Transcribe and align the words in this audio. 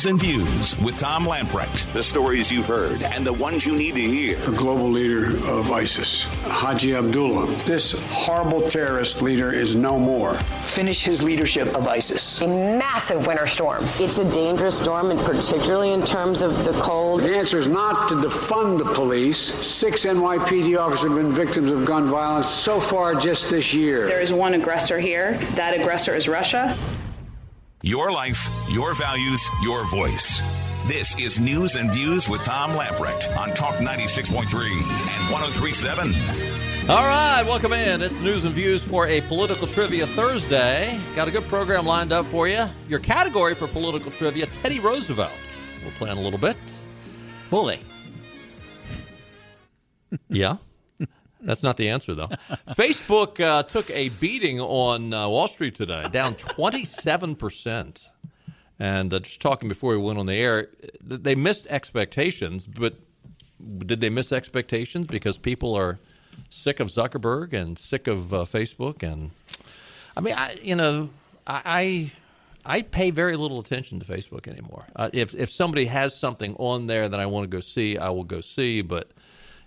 News 0.00 0.06
and 0.06 0.20
Views 0.20 0.78
with 0.78 0.98
Tom 0.98 1.26
Lamprecht. 1.26 1.92
The 1.92 2.02
stories 2.02 2.50
you've 2.50 2.64
heard 2.64 3.02
and 3.02 3.26
the 3.26 3.34
ones 3.34 3.66
you 3.66 3.76
need 3.76 3.96
to 3.96 4.00
hear. 4.00 4.36
The 4.38 4.56
global 4.56 4.90
leader 4.90 5.36
of 5.46 5.70
ISIS, 5.70 6.22
Haji 6.44 6.94
Abdullah. 6.94 7.46
This 7.64 7.92
horrible 8.08 8.66
terrorist 8.70 9.20
leader 9.20 9.52
is 9.52 9.76
no 9.76 9.98
more. 9.98 10.36
Finish 10.62 11.04
his 11.04 11.22
leadership 11.22 11.68
of 11.76 11.86
ISIS. 11.86 12.40
A 12.40 12.48
massive 12.48 13.26
winter 13.26 13.46
storm. 13.46 13.84
It's 13.98 14.16
a 14.16 14.32
dangerous 14.32 14.78
storm, 14.78 15.10
and 15.10 15.20
particularly 15.20 15.92
in 15.92 16.02
terms 16.06 16.40
of 16.40 16.64
the 16.64 16.72
cold. 16.80 17.20
The 17.20 17.36
answer 17.36 17.58
is 17.58 17.66
not 17.66 18.08
to 18.08 18.14
defund 18.14 18.78
the 18.78 18.90
police. 18.94 19.38
Six 19.38 20.06
NYPD 20.06 20.78
officers 20.78 21.10
have 21.10 21.18
been 21.18 21.30
victims 21.30 21.70
of 21.70 21.84
gun 21.84 22.08
violence 22.08 22.48
so 22.48 22.80
far 22.80 23.16
just 23.16 23.50
this 23.50 23.74
year. 23.74 24.06
There 24.06 24.22
is 24.22 24.32
one 24.32 24.54
aggressor 24.54 24.98
here. 24.98 25.34
That 25.56 25.78
aggressor 25.78 26.14
is 26.14 26.26
Russia. 26.26 26.74
Your 27.82 28.12
life, 28.12 28.46
your 28.68 28.92
values, 28.94 29.42
your 29.62 29.86
voice. 29.86 30.38
This 30.86 31.18
is 31.18 31.40
News 31.40 31.76
and 31.76 31.90
Views 31.90 32.28
with 32.28 32.44
Tom 32.44 32.72
Lamprecht 32.72 33.34
on 33.38 33.54
Talk 33.54 33.76
96.3 33.76 34.34
and 34.44 35.32
1037. 35.32 36.14
All 36.90 37.06
right, 37.06 37.42
welcome 37.42 37.72
in. 37.72 38.02
It's 38.02 38.14
News 38.20 38.44
and 38.44 38.54
Views 38.54 38.82
for 38.82 39.06
a 39.06 39.22
Political 39.22 39.66
Trivia 39.68 40.06
Thursday. 40.08 41.00
Got 41.16 41.28
a 41.28 41.30
good 41.30 41.44
program 41.44 41.86
lined 41.86 42.12
up 42.12 42.26
for 42.26 42.46
you. 42.48 42.66
Your 42.86 42.98
category 42.98 43.54
for 43.54 43.66
political 43.66 44.10
trivia 44.10 44.44
Teddy 44.44 44.78
Roosevelt. 44.78 45.32
We'll 45.82 45.92
plan 45.92 46.18
a 46.18 46.20
little 46.20 46.38
bit. 46.38 46.58
Bully. 47.48 47.80
Yeah. 50.28 50.56
That's 51.42 51.62
not 51.62 51.76
the 51.76 51.88
answer, 51.88 52.14
though. 52.14 52.26
Facebook 52.70 53.40
uh, 53.40 53.62
took 53.62 53.90
a 53.90 54.10
beating 54.20 54.60
on 54.60 55.12
uh, 55.14 55.28
Wall 55.28 55.48
Street 55.48 55.74
today, 55.74 56.06
down 56.10 56.34
27%. 56.34 58.08
And 58.78 59.12
uh, 59.12 59.18
just 59.18 59.40
talking 59.40 59.68
before 59.68 59.92
we 59.92 59.98
went 60.02 60.18
on 60.18 60.26
the 60.26 60.34
air, 60.34 60.68
they 61.02 61.34
missed 61.34 61.66
expectations, 61.68 62.66
but 62.66 62.94
did 63.78 64.00
they 64.00 64.08
miss 64.08 64.32
expectations 64.32 65.06
because 65.06 65.36
people 65.38 65.74
are 65.74 65.98
sick 66.48 66.80
of 66.80 66.88
Zuckerberg 66.88 67.52
and 67.52 67.78
sick 67.78 68.06
of 68.06 68.32
uh, 68.32 68.38
Facebook? 68.44 69.02
And 69.02 69.30
I 70.16 70.20
mean, 70.20 70.34
I, 70.34 70.56
you 70.62 70.74
know, 70.74 71.10
I, 71.46 72.10
I, 72.64 72.76
I 72.78 72.82
pay 72.82 73.10
very 73.10 73.36
little 73.36 73.60
attention 73.60 74.00
to 74.00 74.06
Facebook 74.06 74.48
anymore. 74.48 74.86
Uh, 74.96 75.10
if 75.12 75.34
if 75.34 75.50
somebody 75.50 75.86
has 75.86 76.16
something 76.16 76.54
on 76.56 76.86
there 76.86 77.08
that 77.08 77.18
I 77.18 77.26
want 77.26 77.50
to 77.50 77.54
go 77.54 77.60
see, 77.60 77.96
I 77.98 78.10
will 78.10 78.24
go 78.24 78.40
see, 78.40 78.82
but 78.82 79.10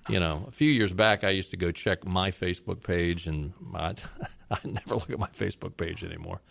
you 0.09 0.19
know, 0.19 0.45
a 0.47 0.51
few 0.51 0.69
years 0.69 0.93
back, 0.93 1.23
I 1.23 1.29
used 1.29 1.51
to 1.51 1.57
go 1.57 1.71
check 1.71 2.05
my 2.05 2.31
Facebook 2.31 2.83
page, 2.83 3.27
and 3.27 3.53
I, 3.73 3.95
I 4.51 4.57
never 4.65 4.95
look 4.95 5.09
at 5.09 5.19
my 5.19 5.27
Facebook 5.27 5.77
page 5.77 6.03
anymore. 6.03 6.41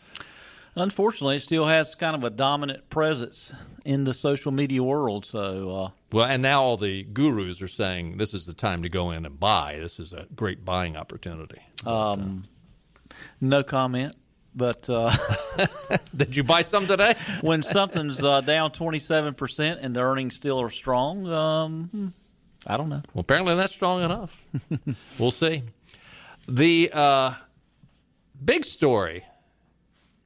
Unfortunately, 0.75 1.37
it 1.37 1.43
still 1.43 1.67
has 1.67 1.95
kind 1.95 2.17
of 2.17 2.25
a 2.25 2.31
dominant 2.31 2.89
presence 2.89 3.53
in 3.85 4.05
the 4.05 4.15
social 4.15 4.53
media 4.53 4.83
world. 4.83 5.27
So, 5.27 5.77
uh, 5.77 5.91
well, 6.13 6.25
and 6.25 6.43
now 6.43 6.63
all 6.63 6.79
the 6.79 7.03
gurus 7.03 7.61
are 7.61 7.69
saying 7.69 8.17
this 8.17 8.33
is 8.33 8.47
the 8.47 8.55
time 8.55 8.83
to 8.83 8.89
go 8.89 9.11
in 9.11 9.27
and 9.27 9.39
buy. 9.39 9.77
This 9.79 10.01
is 10.01 10.15
a 10.15 10.27
great 10.35 10.65
buying 10.65 10.97
opportunity. 10.97 11.61
But, 11.85 11.93
um, 11.93 12.45
uh, 13.11 13.15
no 13.43 13.63
comment. 13.63 14.17
But 14.55 14.89
uh, 14.89 15.11
did 16.17 16.37
you 16.37 16.45
buy 16.45 16.63
some 16.63 16.87
today? 16.87 17.15
when 17.41 17.63
something's 17.63 18.23
uh, 18.23 18.43
down 18.43 18.73
twenty 18.73 18.99
seven 18.99 19.35
percent 19.35 19.81
and 19.83 19.97
the 19.97 20.01
earnings 20.01 20.37
still 20.37 20.61
are 20.61 20.71
strong, 20.71 21.27
um, 21.27 21.89
hmm, 21.91 22.09
I 22.67 22.77
don't 22.77 22.89
know. 22.89 23.03
Well, 23.13 23.21
apparently 23.21 23.55
that's 23.55 23.73
strong 23.73 24.03
enough. 24.03 24.37
we'll 25.19 25.31
see. 25.31 25.63
The 26.49 26.91
uh, 26.93 27.35
big 28.45 28.65
story, 28.65 29.25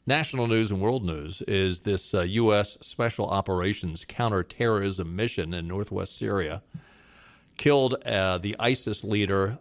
national 0.06 0.46
news 0.46 0.70
and 0.70 0.80
world 0.80 1.04
news, 1.04 1.42
is 1.48 1.82
this 1.82 2.14
uh, 2.14 2.22
U.S. 2.22 2.76
Special 2.80 3.28
Operations 3.28 4.04
counterterrorism 4.06 5.16
mission 5.16 5.54
in 5.54 5.66
northwest 5.66 6.16
Syria 6.18 6.62
killed 7.56 7.94
uh, 8.04 8.38
the 8.38 8.54
ISIS 8.58 9.02
leader 9.02 9.58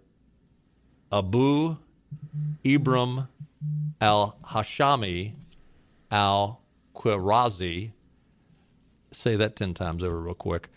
Abu 1.12 1.78
Ibrahim 2.66 3.28
al 4.02 4.38
Hashimi 4.44 5.34
al 6.12 6.62
Qurashi. 6.96 7.92
Say 9.12 9.36
that 9.38 9.56
10 9.56 9.74
times 9.74 10.04
over, 10.04 10.20
real 10.20 10.34
quick. 10.34 10.70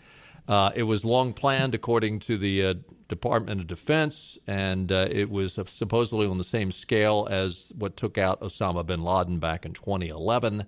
Uh, 0.49 0.71
it 0.73 0.81
was 0.81 1.05
long 1.05 1.31
planned, 1.31 1.75
according 1.75 2.17
to 2.17 2.35
the 2.35 2.65
uh, 2.65 2.73
Department 3.07 3.61
of 3.61 3.67
Defense, 3.67 4.39
and 4.47 4.91
uh, 4.91 5.07
it 5.11 5.29
was 5.29 5.59
supposedly 5.67 6.25
on 6.25 6.39
the 6.39 6.43
same 6.43 6.71
scale 6.71 7.27
as 7.29 7.71
what 7.77 7.95
took 7.95 8.17
out 8.17 8.41
Osama 8.41 8.83
bin 8.83 9.03
Laden 9.03 9.37
back 9.37 9.63
in 9.63 9.73
2011. 9.73 10.65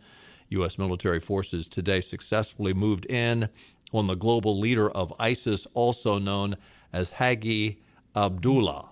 U.S. 0.49 0.77
military 0.77 1.19
forces 1.19 1.67
today 1.67 1.99
successfully 1.99 2.75
moved 2.75 3.07
in 3.07 3.49
on 3.91 4.05
the 4.05 4.13
global 4.13 4.59
leader 4.59 4.87
of 4.91 5.11
ISIS, 5.17 5.65
also 5.73 6.19
known 6.19 6.57
as 6.93 7.13
Haji 7.13 7.81
Abdullah. 8.15 8.90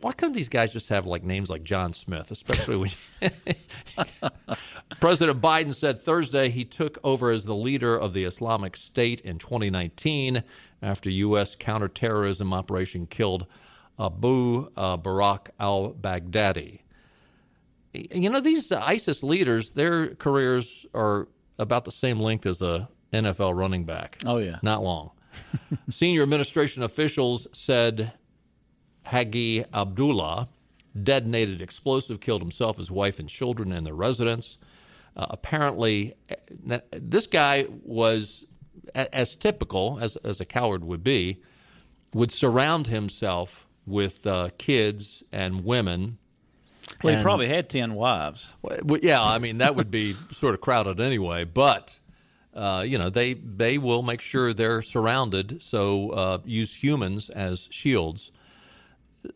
Why 0.00 0.12
couldn't 0.12 0.34
these 0.34 0.48
guys 0.48 0.72
just 0.72 0.88
have 0.88 1.06
like 1.06 1.22
names 1.22 1.50
like 1.50 1.62
John 1.62 1.92
Smith, 1.92 2.30
especially 2.30 2.76
when 2.76 2.90
President 5.00 5.40
Biden 5.40 5.74
said 5.74 6.04
Thursday 6.04 6.48
he 6.48 6.64
took 6.64 6.98
over 7.04 7.30
as 7.30 7.44
the 7.44 7.54
leader 7.54 7.96
of 7.96 8.12
the 8.12 8.24
Islamic 8.24 8.76
State 8.76 9.20
in 9.20 9.38
2019 9.38 10.42
after 10.82 11.10
U.S. 11.10 11.54
counterterrorism 11.58 12.52
operation 12.52 13.06
killed 13.06 13.46
Abu 13.98 14.70
uh, 14.76 14.96
Barak 14.96 15.50
al-Baghdadi. 15.60 16.80
You 17.92 18.30
know 18.30 18.40
these 18.40 18.70
ISIS 18.72 19.22
leaders, 19.22 19.70
their 19.70 20.14
careers 20.14 20.86
are 20.94 21.28
about 21.58 21.84
the 21.84 21.92
same 21.92 22.18
length 22.18 22.46
as 22.46 22.62
a 22.62 22.88
NFL 23.12 23.58
running 23.58 23.84
back. 23.84 24.18
Oh 24.24 24.38
yeah, 24.38 24.58
not 24.62 24.82
long. 24.82 25.10
Senior 25.90 26.22
administration 26.22 26.82
officials 26.82 27.46
said 27.52 28.12
Haji 29.10 29.64
Abdullah 29.74 30.48
detonated 31.00 31.60
explosive, 31.60 32.20
killed 32.20 32.42
himself, 32.42 32.76
his 32.76 32.90
wife, 32.90 33.18
and 33.18 33.28
children 33.28 33.72
in 33.72 33.84
their 33.84 33.94
residence. 33.94 34.56
Uh, 35.16 35.26
apparently, 35.30 36.14
this 36.92 37.26
guy 37.26 37.66
was, 37.84 38.46
as 38.94 39.34
typical 39.34 39.98
as, 40.00 40.16
as 40.16 40.40
a 40.40 40.44
coward 40.44 40.84
would 40.84 41.02
be, 41.02 41.38
would 42.14 42.30
surround 42.30 42.86
himself 42.86 43.66
with 43.84 44.26
uh, 44.26 44.50
kids 44.58 45.24
and 45.32 45.64
women. 45.64 46.18
Well, 47.02 47.16
he 47.16 47.22
probably 47.22 47.48
had 47.48 47.68
10 47.68 47.94
wives. 47.94 48.52
Well, 48.62 49.00
yeah, 49.02 49.22
I 49.22 49.38
mean, 49.38 49.58
that 49.58 49.74
would 49.74 49.90
be 49.90 50.14
sort 50.32 50.54
of 50.54 50.60
crowded 50.60 51.00
anyway, 51.00 51.44
but. 51.44 51.96
Uh, 52.52 52.82
you 52.84 52.98
know, 52.98 53.08
they 53.08 53.34
they 53.34 53.78
will 53.78 54.02
make 54.02 54.20
sure 54.20 54.52
they're 54.52 54.82
surrounded. 54.82 55.62
So 55.62 56.10
uh, 56.10 56.38
use 56.44 56.82
humans 56.82 57.30
as 57.30 57.68
shields 57.70 58.32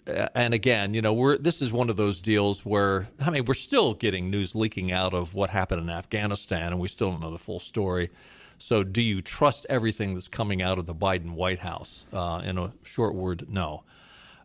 and 0.06 0.54
again, 0.54 0.94
you 0.94 1.02
know, 1.02 1.12
we're 1.12 1.36
this 1.36 1.60
is 1.60 1.72
one 1.72 1.90
of 1.90 1.96
those 1.96 2.20
deals 2.20 2.64
where 2.64 3.08
I 3.20 3.30
mean, 3.30 3.44
we're 3.44 3.54
still 3.54 3.94
getting 3.94 4.30
news 4.30 4.54
leaking 4.54 4.92
out 4.92 5.14
of 5.14 5.34
what 5.34 5.50
happened 5.50 5.80
in 5.82 5.90
Afghanistan, 5.90 6.72
and 6.72 6.80
we 6.80 6.88
still 6.88 7.10
don't 7.10 7.20
know 7.20 7.30
the 7.30 7.38
full 7.38 7.60
story. 7.60 8.10
So, 8.58 8.84
do 8.84 9.02
you 9.02 9.20
trust 9.20 9.66
everything 9.68 10.14
that's 10.14 10.28
coming 10.28 10.62
out 10.62 10.78
of 10.78 10.86
the 10.86 10.94
Biden 10.94 11.32
White 11.32 11.58
House? 11.58 12.06
Uh, 12.12 12.40
in 12.44 12.56
a 12.56 12.72
short 12.82 13.14
word, 13.14 13.46
no. 13.50 13.84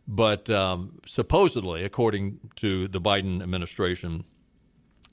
But 0.06 0.50
um, 0.50 0.98
supposedly, 1.06 1.84
according 1.84 2.40
to 2.56 2.88
the 2.88 3.00
Biden 3.00 3.42
administration, 3.42 4.24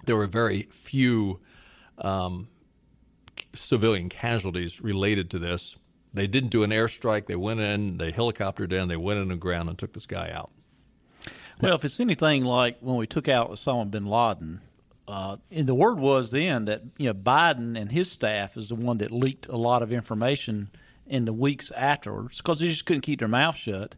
there 0.06 0.16
were 0.16 0.28
very 0.28 0.64
few 0.72 1.40
um, 2.00 2.48
civilian 3.54 4.09
casualties 4.09 4.82
related 4.82 5.30
to 5.32 5.40
this. 5.40 5.76
They 6.17 6.28
didn't 6.28 6.49
do 6.49 6.64
an 6.64 6.72
airstrike. 6.72 7.25
They 7.28 7.35
went 7.35 7.59
in, 7.59 7.97
they 7.97 8.11
helicoptered 8.11 8.72
in, 8.72 8.87
they 8.87 8.97
went 8.97 9.19
in 9.19 9.29
the 9.29 9.35
ground 9.35 9.69
and 9.69 9.78
took 9.78 9.93
this 9.93 10.05
guy 10.05 10.31
out. 10.31 10.52
Well, 11.61 11.75
if 11.75 11.84
it's 11.84 11.99
anything 11.99 12.46
like 12.46 12.78
when 12.81 12.97
we 12.97 13.08
took 13.08 13.28
out 13.28 13.49
Osama 13.52 13.90
bin 13.90 14.05
Laden, 14.05 14.61
uh, 15.08 15.37
and 15.52 15.67
the 15.67 15.73
word 15.73 15.99
was 15.99 16.31
then 16.31 16.66
that 16.66 16.81
you 16.97 17.08
know 17.08 17.14
Biden 17.14 17.79
and 17.79 17.91
his 17.91 18.11
staff 18.11 18.58
is 18.58 18.69
the 18.69 18.75
one 18.75 18.97
that 18.97 19.11
leaked 19.11 19.47
a 19.47 19.55
lot 19.55 19.81
of 19.81 19.91
information 19.91 20.69
in 21.08 21.25
the 21.25 21.34
weeks 21.34 21.72
afterwards 21.72 22.37
because 22.37 22.59
they 22.59 22.67
just 22.67 22.85
couldn't 22.85 23.02
keep 23.02 23.20
their 23.20 23.28
mouth 23.28 23.55
shut. 23.55 23.96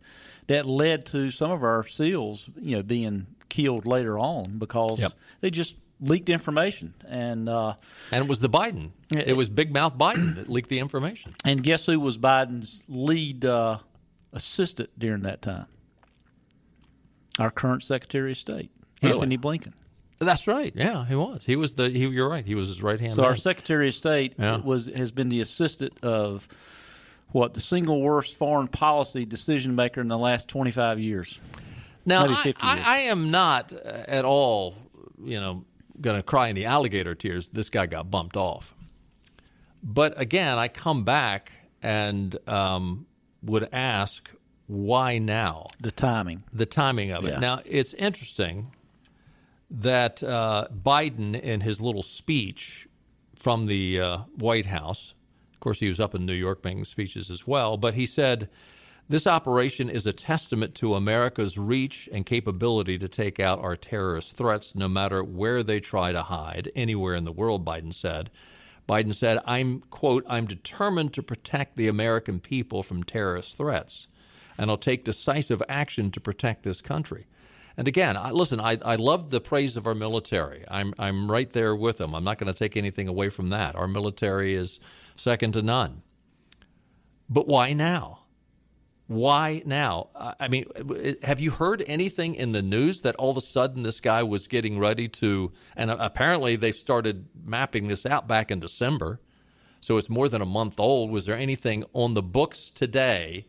That 0.48 0.66
led 0.66 1.06
to 1.08 1.32
some 1.32 1.52
of 1.52 1.64
our 1.64 1.86
SEALs, 1.86 2.50
you 2.60 2.78
know, 2.78 2.84
being 2.84 3.28
killed 3.50 3.86
later 3.86 4.18
on 4.18 4.58
because 4.58 5.00
yep. 5.00 5.14
they 5.42 5.50
just 5.50 5.76
leaked 6.02 6.30
information, 6.30 6.94
and 7.08 7.50
uh, 7.50 7.74
and 8.12 8.24
it 8.24 8.30
was 8.30 8.40
the 8.40 8.50
Biden. 8.50 8.92
It, 9.16 9.30
it 9.30 9.38
was 9.38 9.50
Big 9.50 9.74
Mouth 9.74 9.98
Biden 9.98 10.36
that 10.36 10.50
leaked 10.50 10.70
the 10.70 10.80
information. 10.80 11.36
And 11.46 11.64
guess 11.64 11.86
who 11.86 12.00
was 12.00 12.18
Biden's 12.18 12.84
lead 12.88 13.46
uh, 13.46 13.80
assistant 14.34 14.90
during 14.98 15.24
that 15.24 15.42
time? 15.42 15.68
Our 17.40 17.52
current 17.52 17.84
Secretary 17.84 18.32
of 18.32 18.38
State, 18.38 18.72
really? 19.02 19.16
Antony 19.16 19.38
Blinken. 19.38 19.74
That's 20.20 20.48
right. 20.48 20.74
Yeah, 20.76 21.06
he 21.06 21.16
was. 21.16 21.44
He 21.46 21.56
was 21.56 21.76
the. 21.76 21.90
He, 21.90 22.06
you're 22.08 22.30
right. 22.30 22.46
He 22.46 22.56
was 22.56 22.68
his 22.68 22.84
right 22.84 23.00
hand. 23.00 23.14
So 23.14 23.22
man. 23.22 23.32
our 23.32 23.38
Secretary 23.38 23.88
of 23.88 23.94
State 23.94 24.34
yeah. 24.38 24.58
was 24.58 24.88
has 24.88 25.12
been 25.12 25.30
the 25.30 25.40
assistant 25.40 25.94
of 26.04 26.48
what 27.32 27.54
the 27.54 27.62
single 27.62 28.02
worst 28.02 28.36
foreign 28.36 28.68
policy 28.68 29.26
decision 29.26 29.76
maker 29.76 30.02
in 30.02 30.08
the 30.08 30.18
last 30.18 30.48
25 30.48 31.00
years. 31.00 31.40
Now, 32.06 32.26
I, 32.26 32.54
I, 32.60 32.82
I, 32.86 32.98
am 33.02 33.30
not 33.30 33.72
at 33.72 34.26
all, 34.26 34.76
you 35.24 35.40
know, 35.40 35.64
going 36.02 36.18
to 36.18 36.24
cry 36.24 36.50
any 36.50 36.66
alligator 36.66 37.16
tears. 37.16 37.50
This 37.50 37.70
guy 37.70 37.86
got 37.86 38.10
bumped 38.10 38.38
off. 38.38 38.74
But 39.82 40.20
again, 40.20 40.58
I 40.58 40.68
come 40.68 41.04
back 41.04 41.52
and 41.82 42.36
um, 42.48 43.06
would 43.42 43.70
ask 43.74 44.30
why 44.68 45.18
now? 45.18 45.66
The 45.80 45.92
timing. 45.92 46.44
The 46.54 46.66
timing 46.66 47.12
of 47.12 47.26
it. 47.26 47.34
Yeah. 47.34 47.40
Now, 47.40 47.62
it's 47.66 47.96
interesting 47.96 48.72
that 49.72 50.22
uh, 50.22 50.68
Biden, 50.72 51.40
in 51.40 51.62
his 51.62 51.82
little 51.82 52.04
speech 52.04 52.88
from 53.36 53.66
the 53.66 54.00
uh, 54.00 54.18
White 54.36 54.68
House, 54.68 55.14
of 55.54 55.60
course, 55.60 55.80
he 55.80 55.90
was 55.90 56.00
up 56.00 56.14
in 56.14 56.26
New 56.26 56.34
York 56.34 56.64
making 56.64 56.86
speeches 56.86 57.32
as 57.32 57.48
well, 57.48 57.78
but 57.78 57.96
he 57.96 58.06
said, 58.06 58.48
This 59.10 59.26
operation 59.26 59.90
is 59.90 60.06
a 60.06 60.14
testament 60.14 60.76
to 60.76 60.94
America's 60.94 61.58
reach 61.58 62.08
and 62.14 62.28
capability 62.28 63.00
to 63.00 63.08
take 63.08 63.40
out 63.40 63.60
our 63.60 63.76
terrorist 63.76 64.36
threats, 64.36 64.76
no 64.76 64.88
matter 64.88 65.24
where 65.24 65.64
they 65.64 65.80
try 65.80 66.12
to 66.12 66.22
hide, 66.22 66.72
anywhere 66.76 67.16
in 67.16 67.24
the 67.24 67.32
world, 67.32 67.66
Biden 67.66 67.92
said. 67.92 68.30
Biden 68.88 69.16
said, 69.16 69.40
I'm, 69.46 69.80
quote, 69.90 70.24
I'm 70.30 70.46
determined 70.46 71.16
to 71.16 71.24
protect 71.24 71.76
the 71.76 71.88
American 71.88 72.40
people 72.40 72.84
from 72.84 73.04
terrorist 73.04 73.58
threats, 73.58 74.06
and 74.60 74.70
I'll 74.70 74.78
take 74.78 75.06
decisive 75.06 75.64
action 75.68 76.12
to 76.12 76.20
protect 76.20 76.62
this 76.62 76.80
country. 76.80 77.26
And 77.76 77.88
again, 77.88 78.16
I, 78.16 78.30
listen, 78.30 78.60
I, 78.60 78.78
I 78.86 78.96
love 78.96 79.32
the 79.32 79.42
praise 79.42 79.76
of 79.76 79.88
our 79.88 79.96
military. 79.96 80.66
I'm, 80.70 80.94
I'm 81.00 81.32
right 81.32 81.50
there 81.50 81.76
with 81.76 81.98
them. 81.98 82.14
I'm 82.14 82.24
not 82.24 82.38
going 82.38 82.54
to 82.54 82.58
take 82.58 82.78
anything 82.78 83.08
away 83.08 83.30
from 83.30 83.48
that. 83.48 83.76
Our 83.76 83.88
military 83.88 84.54
is 84.54 84.80
second 85.16 85.54
to 85.54 85.64
none. 85.64 86.04
But 87.28 87.48
why 87.48 87.74
now? 87.74 88.19
Why 89.10 89.64
now? 89.66 90.10
I 90.40 90.48
mean, 90.48 90.66
have 91.24 91.40
you 91.40 91.50
heard 91.50 91.84
anything 91.88 92.36
in 92.36 92.52
the 92.52 92.62
news 92.62 93.02
that 93.02 93.16
all 93.16 93.32
of 93.32 93.38
a 93.38 93.42
sudden 93.42 93.82
this 93.82 94.00
guy 94.00 94.22
was 94.22 94.46
getting 94.46 94.78
ready 94.78 95.08
to? 95.08 95.52
And 95.76 95.90
apparently 95.90 96.56
they 96.56 96.72
started 96.72 97.26
mapping 97.44 97.88
this 97.88 98.06
out 98.06 98.28
back 98.28 98.52
in 98.52 98.60
December, 98.60 99.20
so 99.82 99.98
it's 99.98 100.12
more 100.12 100.30
than 100.30 100.44
a 100.44 100.46
month 100.46 100.80
old. 100.80 101.10
Was 101.10 101.26
there 101.26 101.36
anything 101.36 101.86
on 101.94 102.14
the 102.14 102.22
books 102.22 102.70
today 102.70 103.48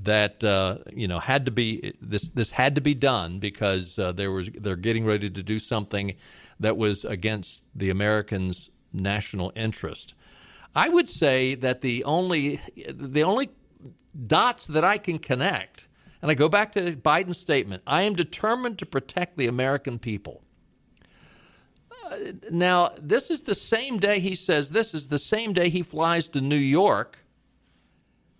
that 0.00 0.44
uh, 0.44 0.78
you 0.92 1.08
know 1.08 1.18
had 1.18 1.46
to 1.46 1.50
be 1.50 1.94
this? 2.00 2.28
This 2.28 2.52
had 2.52 2.76
to 2.76 2.80
be 2.80 2.94
done 2.94 3.40
because 3.40 3.98
uh, 3.98 4.12
there 4.12 4.30
was 4.30 4.50
they're 4.54 4.76
getting 4.76 5.04
ready 5.04 5.28
to 5.28 5.42
do 5.42 5.58
something 5.58 6.14
that 6.60 6.76
was 6.76 7.04
against 7.04 7.64
the 7.74 7.90
Americans' 7.90 8.70
national 8.92 9.50
interest. 9.56 10.14
I 10.76 10.88
would 10.88 11.08
say 11.08 11.56
that 11.56 11.80
the 11.80 12.04
only 12.04 12.60
the 12.86 13.24
only 13.24 13.50
dots 14.26 14.66
that 14.66 14.84
I 14.84 14.98
can 14.98 15.18
connect, 15.18 15.88
and 16.20 16.30
I 16.30 16.34
go 16.34 16.48
back 16.48 16.72
to 16.72 16.92
Biden's 16.96 17.38
statement: 17.38 17.82
"I 17.86 18.02
am 18.02 18.14
determined 18.14 18.78
to 18.78 18.86
protect 18.86 19.36
the 19.36 19.46
American 19.46 19.98
people." 19.98 20.42
Uh, 22.10 22.16
now, 22.50 22.92
this 22.98 23.30
is 23.30 23.42
the 23.42 23.54
same 23.54 23.98
day 23.98 24.20
he 24.20 24.34
says 24.34 24.70
this 24.70 24.94
is 24.94 25.08
the 25.08 25.18
same 25.18 25.52
day 25.52 25.68
he 25.68 25.82
flies 25.82 26.28
to 26.28 26.40
New 26.40 26.56
York 26.56 27.18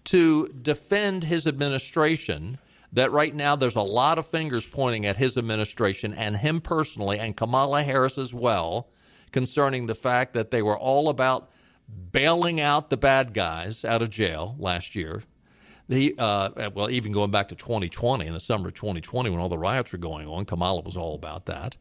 to 0.04 0.48
defend 0.48 1.24
his 1.24 1.46
administration. 1.46 2.58
That 2.94 3.10
right 3.10 3.34
now 3.34 3.56
there's 3.56 3.76
a 3.76 3.80
lot 3.80 4.18
of 4.18 4.26
fingers 4.26 4.66
pointing 4.66 5.06
at 5.06 5.16
his 5.16 5.38
administration 5.38 6.12
and 6.12 6.36
him 6.36 6.60
personally, 6.60 7.18
and 7.18 7.34
Kamala 7.34 7.82
Harris 7.82 8.18
as 8.18 8.34
well, 8.34 8.90
concerning 9.30 9.86
the 9.86 9.94
fact 9.94 10.34
that 10.34 10.50
they 10.50 10.60
were 10.60 10.78
all 10.78 11.08
about 11.08 11.50
bailing 12.12 12.60
out 12.60 12.90
the 12.90 12.96
bad 12.96 13.32
guys 13.32 13.84
out 13.84 14.02
of 14.02 14.10
jail 14.10 14.56
last 14.58 14.94
year. 14.94 15.22
The 15.92 16.14
uh, 16.16 16.70
well, 16.74 16.88
even 16.88 17.12
going 17.12 17.30
back 17.30 17.48
to 17.48 17.54
2020 17.54 18.26
in 18.26 18.32
the 18.32 18.40
summer 18.40 18.68
of 18.68 18.74
2020 18.74 19.28
when 19.28 19.38
all 19.38 19.50
the 19.50 19.58
riots 19.58 19.92
were 19.92 19.98
going 19.98 20.26
on, 20.26 20.46
Kamala 20.46 20.80
was 20.80 20.96
all 20.96 21.14
about 21.14 21.44
that. 21.46 21.76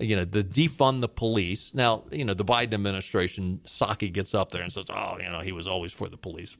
You 0.00 0.16
know, 0.16 0.24
the 0.24 0.42
defund 0.42 1.00
the 1.00 1.08
police. 1.08 1.72
Now, 1.72 2.02
you 2.10 2.24
know, 2.24 2.34
the 2.34 2.44
Biden 2.44 2.74
administration, 2.74 3.60
Psaki 3.64 4.12
gets 4.12 4.34
up 4.34 4.50
there 4.50 4.62
and 4.62 4.72
says, 4.72 4.86
"Oh, 4.90 5.16
you 5.22 5.30
know, 5.30 5.40
he 5.40 5.52
was 5.52 5.68
always 5.68 5.92
for 5.92 6.08
the 6.08 6.16
police." 6.16 6.56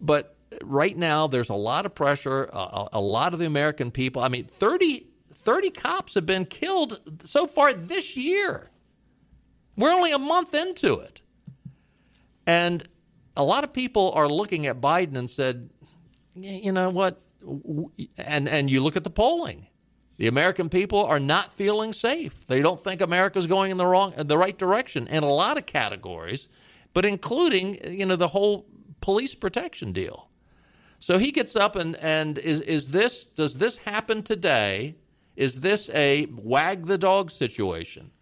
But 0.00 0.34
right 0.62 0.96
now, 0.96 1.26
there's 1.26 1.50
a 1.50 1.54
lot 1.54 1.84
of 1.84 1.94
pressure. 1.94 2.44
A, 2.44 2.88
a 2.94 3.00
lot 3.00 3.34
of 3.34 3.38
the 3.38 3.44
American 3.44 3.90
people. 3.90 4.22
I 4.22 4.28
mean, 4.28 4.46
30, 4.46 5.06
30 5.28 5.70
cops 5.70 6.14
have 6.14 6.24
been 6.24 6.46
killed 6.46 7.00
so 7.22 7.46
far 7.46 7.74
this 7.74 8.16
year. 8.16 8.70
We're 9.76 9.92
only 9.92 10.12
a 10.12 10.18
month 10.18 10.54
into 10.54 11.00
it. 11.00 11.20
And 12.46 12.88
a 13.36 13.44
lot 13.44 13.62
of 13.62 13.74
people 13.74 14.10
are 14.12 14.28
looking 14.28 14.66
at 14.66 14.80
Biden 14.80 15.16
and 15.16 15.28
said, 15.28 15.68
you 16.34 16.72
know 16.72 16.90
what? 16.90 17.20
And 18.18 18.48
and 18.48 18.70
you 18.70 18.82
look 18.82 18.96
at 18.96 19.04
the 19.04 19.10
polling. 19.10 19.66
The 20.18 20.28
American 20.28 20.68
people 20.68 21.04
are 21.04 21.18
not 21.18 21.52
feeling 21.52 21.92
safe. 21.92 22.46
They 22.46 22.60
don't 22.60 22.82
think 22.82 23.00
America's 23.00 23.46
going 23.46 23.70
in 23.70 23.76
the 23.76 23.86
wrong 23.86 24.14
the 24.16 24.38
right 24.38 24.56
direction 24.56 25.08
in 25.08 25.22
a 25.22 25.28
lot 25.28 25.58
of 25.58 25.66
categories, 25.66 26.48
but 26.94 27.04
including, 27.04 27.78
you 27.90 28.06
know, 28.06 28.16
the 28.16 28.28
whole 28.28 28.66
police 29.00 29.34
protection 29.34 29.92
deal. 29.92 30.28
So 30.98 31.18
he 31.18 31.32
gets 31.32 31.56
up 31.56 31.74
and 31.74 31.96
and 31.96 32.38
is 32.38 32.60
is 32.60 32.90
this 32.90 33.26
does 33.26 33.58
this 33.58 33.78
happen 33.78 34.22
today? 34.22 34.96
Is 35.34 35.60
this 35.60 35.90
a 35.90 36.26
wag 36.30 36.86
the 36.86 36.98
dog 36.98 37.30
situation? 37.30 38.12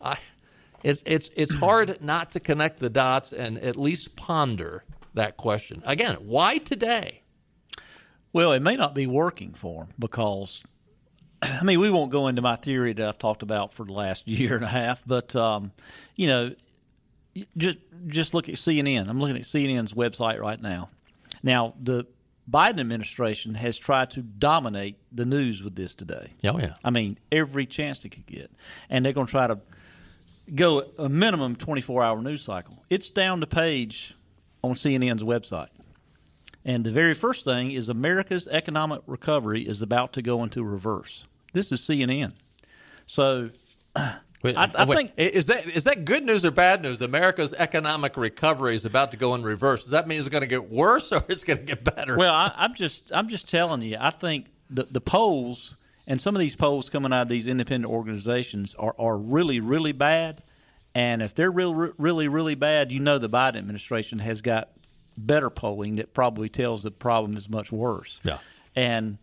I 0.00 0.18
it's 0.84 1.02
it's 1.06 1.30
it's 1.34 1.54
hard 1.54 2.00
not 2.00 2.30
to 2.32 2.40
connect 2.40 2.78
the 2.78 2.90
dots 2.90 3.32
and 3.32 3.58
at 3.58 3.74
least 3.76 4.14
ponder 4.14 4.84
that 5.14 5.36
question. 5.36 5.82
Again, 5.84 6.16
why 6.20 6.58
today? 6.58 7.23
Well, 8.34 8.52
it 8.52 8.62
may 8.62 8.74
not 8.74 8.94
be 8.94 9.06
working 9.06 9.52
for 9.54 9.84
him 9.84 9.88
because, 9.96 10.64
I 11.42 11.62
mean, 11.62 11.78
we 11.80 11.88
won't 11.88 12.10
go 12.10 12.26
into 12.26 12.42
my 12.42 12.56
theory 12.56 12.92
that 12.92 13.08
I've 13.08 13.18
talked 13.18 13.42
about 13.42 13.72
for 13.72 13.86
the 13.86 13.92
last 13.92 14.28
year 14.28 14.56
and 14.56 14.64
a 14.64 14.68
half, 14.68 15.02
but 15.06 15.34
um, 15.34 15.72
you 16.16 16.26
know, 16.26 16.54
just 17.56 17.78
just 18.08 18.34
look 18.34 18.48
at 18.48 18.56
CNN. 18.56 19.08
I'm 19.08 19.18
looking 19.18 19.36
at 19.36 19.44
CNN's 19.44 19.94
website 19.94 20.40
right 20.40 20.60
now. 20.60 20.90
Now, 21.42 21.74
the 21.80 22.06
Biden 22.50 22.80
administration 22.80 23.54
has 23.54 23.78
tried 23.78 24.10
to 24.10 24.22
dominate 24.22 24.98
the 25.12 25.24
news 25.24 25.62
with 25.62 25.76
this 25.76 25.94
today. 25.94 26.32
Oh 26.44 26.58
yeah. 26.58 26.74
I 26.84 26.90
mean, 26.90 27.18
every 27.30 27.66
chance 27.66 28.02
they 28.02 28.08
could 28.08 28.26
get, 28.26 28.50
and 28.90 29.04
they're 29.04 29.12
going 29.12 29.28
to 29.28 29.30
try 29.30 29.46
to 29.46 29.60
go 30.52 30.84
a 30.98 31.08
minimum 31.08 31.54
24 31.54 32.02
hour 32.02 32.20
news 32.20 32.42
cycle. 32.42 32.84
It's 32.90 33.10
down 33.10 33.38
the 33.38 33.46
page 33.46 34.16
on 34.62 34.74
CNN's 34.74 35.22
website. 35.22 35.68
And 36.64 36.84
the 36.84 36.90
very 36.90 37.14
first 37.14 37.44
thing 37.44 37.72
is 37.72 37.88
America's 37.88 38.48
economic 38.48 39.02
recovery 39.06 39.62
is 39.62 39.82
about 39.82 40.12
to 40.14 40.22
go 40.22 40.42
into 40.42 40.64
reverse. 40.64 41.24
This 41.52 41.70
is 41.70 41.80
CNN. 41.80 42.32
So 43.06 43.50
Wait, 44.44 44.58
I, 44.58 44.70
I 44.74 44.84
wait, 44.84 44.96
think 44.96 45.12
is 45.16 45.46
that 45.46 45.66
is 45.70 45.84
that 45.84 46.04
good 46.04 46.22
news 46.22 46.44
or 46.44 46.50
bad 46.50 46.82
news? 46.82 47.00
America's 47.00 47.54
economic 47.54 48.14
recovery 48.18 48.76
is 48.76 48.84
about 48.84 49.10
to 49.12 49.16
go 49.16 49.34
in 49.34 49.42
reverse. 49.42 49.84
Does 49.84 49.92
that 49.92 50.06
mean 50.06 50.18
it's 50.18 50.28
going 50.28 50.42
to 50.42 50.46
get 50.46 50.70
worse 50.70 51.12
or 51.12 51.24
it's 51.30 51.44
going 51.44 51.60
to 51.60 51.64
get 51.64 51.82
better? 51.82 52.18
Well, 52.18 52.34
I, 52.34 52.52
I'm 52.54 52.74
just 52.74 53.10
I'm 53.14 53.26
just 53.26 53.48
telling 53.48 53.80
you. 53.80 53.96
I 53.98 54.10
think 54.10 54.48
the 54.68 54.84
the 54.84 55.00
polls 55.00 55.76
and 56.06 56.20
some 56.20 56.36
of 56.36 56.40
these 56.40 56.56
polls 56.56 56.90
coming 56.90 57.10
out 57.10 57.22
of 57.22 57.28
these 57.30 57.46
independent 57.46 57.90
organizations 57.90 58.74
are, 58.74 58.94
are 58.98 59.16
really 59.16 59.60
really 59.60 59.92
bad. 59.92 60.42
And 60.94 61.22
if 61.22 61.34
they're 61.34 61.50
real, 61.50 61.72
really 61.96 62.28
really 62.28 62.54
bad, 62.54 62.92
you 62.92 63.00
know 63.00 63.16
the 63.16 63.30
Biden 63.30 63.56
administration 63.56 64.18
has 64.18 64.42
got 64.42 64.68
better 65.16 65.50
polling 65.50 65.96
that 65.96 66.14
probably 66.14 66.48
tells 66.48 66.82
the 66.82 66.90
problem 66.90 67.36
is 67.36 67.48
much 67.48 67.70
worse. 67.72 68.20
Yeah. 68.24 68.38
And 68.76 69.18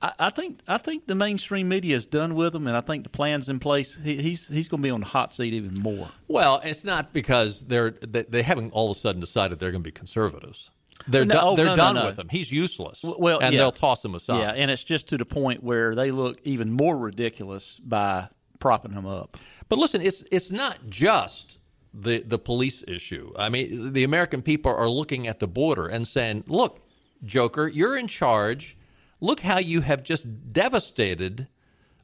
I, 0.00 0.12
I 0.18 0.30
think 0.30 0.60
I 0.68 0.78
think 0.78 1.06
the 1.06 1.14
mainstream 1.14 1.68
media 1.68 1.96
is 1.96 2.06
done 2.06 2.34
with 2.34 2.54
him, 2.54 2.66
and 2.66 2.76
I 2.76 2.80
think 2.80 3.04
the 3.04 3.10
plan's 3.10 3.48
in 3.48 3.58
place. 3.58 3.98
He, 3.98 4.22
he's 4.22 4.48
he's 4.48 4.68
going 4.68 4.82
to 4.82 4.86
be 4.86 4.90
on 4.90 5.00
the 5.00 5.06
hot 5.06 5.34
seat 5.34 5.54
even 5.54 5.74
more. 5.74 6.08
Well, 6.28 6.60
it's 6.64 6.84
not 6.84 7.12
because 7.12 7.62
they're 7.66 7.90
they, 7.90 8.22
they 8.22 8.42
haven't 8.42 8.72
all 8.72 8.90
of 8.90 8.96
a 8.96 9.00
sudden 9.00 9.20
decided 9.20 9.58
they're 9.58 9.70
going 9.70 9.82
to 9.82 9.88
be 9.88 9.92
conservatives. 9.92 10.70
They're 11.06 11.24
No, 11.24 11.34
done, 11.34 11.44
oh, 11.44 11.56
they're 11.56 11.66
no, 11.66 11.76
done 11.76 11.94
no. 11.94 12.06
with 12.06 12.18
him. 12.18 12.28
He's 12.28 12.50
useless. 12.50 13.02
Well, 13.04 13.38
and 13.40 13.54
yeah. 13.54 13.60
they'll 13.60 13.72
toss 13.72 14.04
him 14.04 14.14
aside. 14.14 14.40
Yeah, 14.40 14.50
and 14.50 14.70
it's 14.70 14.82
just 14.82 15.08
to 15.08 15.16
the 15.16 15.24
point 15.24 15.62
where 15.62 15.94
they 15.94 16.10
look 16.10 16.38
even 16.44 16.72
more 16.72 16.98
ridiculous 16.98 17.78
by 17.78 18.28
propping 18.58 18.92
him 18.92 19.06
up. 19.06 19.36
But 19.68 19.78
listen, 19.78 20.00
it's 20.02 20.24
it's 20.30 20.50
not 20.50 20.78
just 20.88 21.57
the 21.92 22.20
the 22.20 22.38
police 22.38 22.84
issue. 22.86 23.32
I 23.36 23.48
mean, 23.48 23.92
the 23.92 24.04
American 24.04 24.42
people 24.42 24.74
are 24.74 24.88
looking 24.88 25.26
at 25.26 25.38
the 25.38 25.48
border 25.48 25.86
and 25.86 26.06
saying, 26.06 26.44
"Look, 26.46 26.80
Joker, 27.24 27.68
you're 27.68 27.96
in 27.96 28.06
charge. 28.06 28.76
Look 29.20 29.40
how 29.40 29.58
you 29.58 29.80
have 29.80 30.02
just 30.02 30.52
devastated 30.52 31.48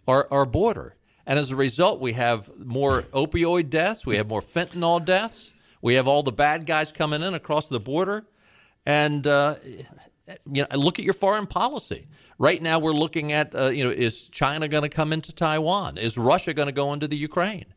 our 0.06 0.26
our 0.30 0.46
border." 0.46 0.96
And 1.26 1.38
as 1.38 1.50
a 1.50 1.56
result, 1.56 2.00
we 2.00 2.12
have 2.12 2.50
more 2.58 3.02
opioid 3.12 3.70
deaths, 3.70 4.04
we 4.04 4.16
have 4.16 4.28
more 4.28 4.42
fentanyl 4.42 5.02
deaths, 5.02 5.52
we 5.80 5.94
have 5.94 6.06
all 6.06 6.22
the 6.22 6.32
bad 6.32 6.66
guys 6.66 6.92
coming 6.92 7.22
in 7.22 7.32
across 7.32 7.68
the 7.68 7.80
border, 7.80 8.26
and 8.84 9.26
uh, 9.26 9.56
you 10.50 10.62
know, 10.62 10.66
look 10.76 10.98
at 10.98 11.04
your 11.04 11.14
foreign 11.14 11.46
policy. 11.46 12.08
Right 12.38 12.60
now, 12.60 12.78
we're 12.78 12.92
looking 12.92 13.32
at 13.32 13.54
uh, 13.54 13.66
you 13.68 13.84
know, 13.84 13.90
is 13.90 14.28
China 14.28 14.68
going 14.68 14.82
to 14.82 14.88
come 14.88 15.12
into 15.12 15.32
Taiwan? 15.32 15.96
Is 15.98 16.18
Russia 16.18 16.52
going 16.52 16.66
to 16.66 16.72
go 16.72 16.92
into 16.92 17.08
the 17.08 17.16
Ukraine? 17.16 17.73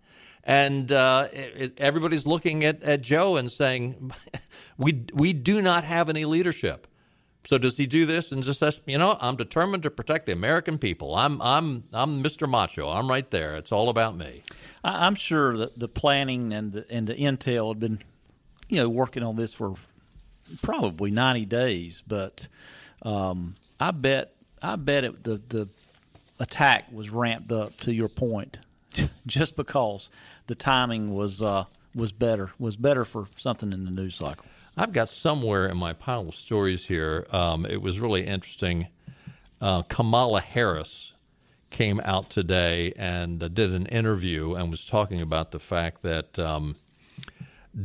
And 0.47 0.91
uh, 0.93 1.29
it, 1.33 1.75
everybody's 1.79 2.27
looking 2.27 2.65
at, 2.65 2.83
at 2.83 3.01
Joe 3.01 3.37
and 3.37 3.51
saying, 3.51 4.13
we 4.79 5.05
we 5.13 5.33
do 5.33 5.61
not 5.61 5.85
have 5.85 6.09
any 6.09 6.25
leadership 6.25 6.87
So 7.45 7.59
does 7.59 7.77
he 7.77 7.87
do 7.87 8.05
this 8.07 8.31
and 8.31 8.43
just 8.43 8.59
says, 8.59 8.81
you 8.87 8.97
know, 8.97 9.17
I'm 9.21 9.37
determined 9.37 9.83
to 9.83 9.91
protect 9.91 10.27
the 10.27 10.33
American 10.33 10.79
people. 10.79 11.15
I'm 11.15 11.41
I'm 11.41 11.85
I'm 11.93 12.23
Mr. 12.23 12.49
Macho. 12.49 12.89
I'm 12.89 13.09
right 13.09 13.29
there. 13.31 13.57
It's 13.57 13.71
all 13.73 13.89
about 13.89 14.17
me. 14.17 14.43
I, 14.83 15.07
am 15.07 15.15
sure 15.15 15.57
that 15.57 15.79
the 15.79 15.89
planning 15.89 16.53
and 16.53 16.73
the 16.73 16.85
and 16.91 17.07
the 17.07 17.15
intel 17.15 17.69
had 17.69 17.79
been, 17.79 17.99
you 18.69 18.77
know, 18.77 18.89
working 18.89 19.23
on 19.23 19.37
this 19.37 19.53
for 19.53 19.75
probably 20.63 21.11
90 21.11 21.45
days. 21.45 22.03
But 22.07 22.47
um, 23.03 23.55
I 23.79 23.91
bet 23.91 24.33
I 24.63 24.77
bet 24.77 25.05
it, 25.05 25.23
the 25.23 25.41
the 25.49 25.69
attack 26.39 26.91
was 26.91 27.09
ramped 27.11 27.51
up 27.51 27.77
to 27.81 27.93
your 27.93 28.09
point, 28.09 28.59
just 29.27 29.57
because 29.57 30.09
the 30.47 30.55
timing 30.55 31.13
was 31.13 31.41
uh, 31.41 31.65
was 31.93 32.11
better 32.11 32.51
was 32.57 32.77
better 32.77 33.05
for 33.05 33.27
something 33.35 33.71
in 33.71 33.85
the 33.85 33.91
news 33.91 34.15
cycle. 34.15 34.45
I've 34.75 34.93
got 34.93 35.09
somewhere 35.09 35.67
in 35.67 35.77
my 35.77 35.93
pile 35.93 36.29
of 36.29 36.35
stories 36.35 36.85
here. 36.85 37.25
Um, 37.31 37.65
it 37.65 37.81
was 37.81 37.99
really 37.99 38.25
interesting. 38.25 38.87
Uh, 39.59 39.81
Kamala 39.83 40.39
Harris 40.39 41.13
came 41.71 41.99
out 42.03 42.29
today 42.29 42.93
and 42.95 43.41
uh, 43.41 43.47
did 43.47 43.73
an 43.73 43.87
interview 43.87 44.53
and 44.53 44.69
was 44.69 44.85
talking 44.85 45.19
about 45.19 45.51
the 45.51 45.59
fact 45.59 46.03
that 46.03 46.37
um, 46.37 46.75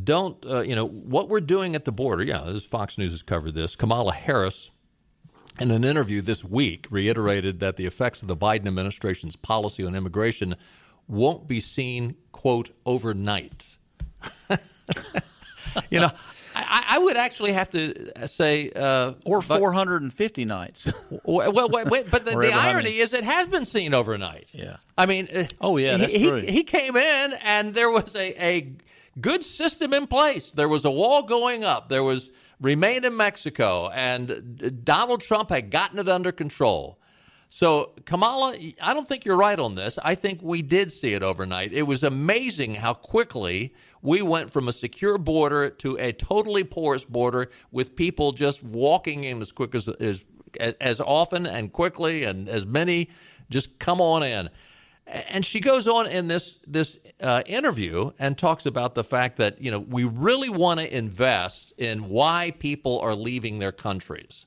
don't 0.05 0.45
uh, 0.47 0.61
you 0.61 0.75
know 0.75 0.87
what 0.87 1.29
we're 1.29 1.41
doing 1.41 1.75
at 1.75 1.85
the 1.85 1.93
border? 1.93 2.23
Yeah, 2.23 2.45
this 2.47 2.65
Fox 2.65 2.99
News 2.99 3.13
has 3.13 3.23
covered 3.23 3.55
this. 3.55 3.75
Kamala 3.75 4.13
Harris, 4.13 4.71
in 5.59 5.71
an 5.71 5.85
interview 5.85 6.21
this 6.21 6.45
week, 6.45 6.87
reiterated 6.91 7.61
that 7.61 7.77
the 7.77 7.87
effects 7.87 8.23
of 8.23 8.29
the 8.29 8.37
Biden 8.37 8.67
administration's 8.67 9.37
policy 9.37 9.85
on 9.85 9.95
immigration 9.95 10.57
won't 11.09 11.47
be 11.47 11.61
seen 11.61 12.17
quote 12.43 12.71
overnight. 12.85 13.77
you 15.91 16.01
know, 16.01 16.11
I, 16.57 16.85
I, 16.91 16.99
would 16.99 17.17
actually 17.17 17.53
have 17.53 17.71
to 17.71 18.27
say, 18.27 18.73
uh, 18.75 19.13
or 19.25 19.43
450 19.43 20.45
nights. 20.45 20.93
well, 21.25 21.69
wait, 21.69 21.87
wait, 21.87 22.11
but 22.11 22.25
the, 22.25 22.33
the 22.33 22.53
irony 22.53 22.99
is, 22.99 23.13
it 23.13 23.23
has 23.23 23.47
been 23.47 23.65
seen 23.65 23.95
overnight. 23.95 24.49
Yeah. 24.53 24.79
I 24.99 25.07
mean, 25.07 25.29
uh, 25.33 25.45
oh 25.61 25.77
yeah, 25.77 25.99
he, 25.99 26.19
he, 26.19 26.47
he 26.47 26.65
came 26.65 26.97
in 26.97 27.33
and 27.45 27.75
there 27.75 27.91
was 27.91 28.17
a, 28.17 28.45
a 28.45 28.73
good 29.21 29.45
system 29.45 29.95
in 29.95 30.09
place. 30.09 30.51
There 30.51 30.69
was 30.69 30.85
a 30.85 30.91
wall 30.91 31.23
going 31.23 31.63
up. 31.63 31.91
There 31.91 32.03
was 32.03 32.33
remain 32.61 33.05
in 33.05 33.17
Mexico, 33.17 33.89
and 33.91 34.83
Donald 34.85 35.21
Trump 35.21 35.51
had 35.51 35.71
gotten 35.71 36.01
it 36.01 36.09
under 36.09 36.33
control. 36.33 36.99
So, 37.55 37.91
Kamala, 38.07 38.57
I 38.81 38.95
don't 38.95 39.07
think 39.07 39.27
you're 39.27 39.37
right 39.37 39.59
on 39.59 39.75
this. 39.75 39.99
I 40.03 40.15
think 40.15 40.41
we 40.43 40.63
did 40.63 40.91
see 40.91 41.13
it 41.13 41.23
overnight. 41.23 41.75
It 41.75 41.83
was 41.83 42.03
amazing 42.03 42.77
how 42.77 42.95
quickly 42.95 43.75
we 44.01 44.23
went 44.23 44.51
from 44.51 44.69
a 44.69 44.73
secure 44.73 45.19
border 45.19 45.69
to 45.69 45.99
a 45.99 46.15
totally 46.15 46.65
porous 46.65 47.05
border 47.05 47.51
with 47.71 47.95
people 47.95 48.33
just 48.33 48.63
walking 48.63 49.25
in 49.25 49.43
as 49.43 49.53
quick 49.53 49.75
as 49.75 49.87
as, 49.87 50.25
as 50.81 50.99
often 50.99 51.45
and 51.45 51.75
quickly 51.75 52.25
and 52.25 52.49
as 52.49 52.65
many 52.65 53.11
just 53.51 53.79
come 53.79 54.01
on 54.01 54.23
in. 54.23 54.49
And 55.07 55.45
she 55.45 55.61
goes 55.61 55.87
on 55.87 56.07
in 56.07 56.29
this 56.29 56.59
this 56.67 56.99
uh, 57.21 57.43
interview 57.45 58.13
and 58.19 58.39
talks 58.39 58.65
about 58.65 58.95
the 58.95 59.05
fact 59.05 59.37
that 59.37 59.61
you 59.61 59.71
know 59.71 59.79
we 59.79 60.05
really 60.05 60.49
want 60.49 60.81
to 60.81 60.97
invest 60.97 61.75
in 61.77 62.09
why 62.09 62.55
people 62.59 62.99
are 63.01 63.15
leaving 63.15 63.59
their 63.59 63.73
countries. 63.73 64.47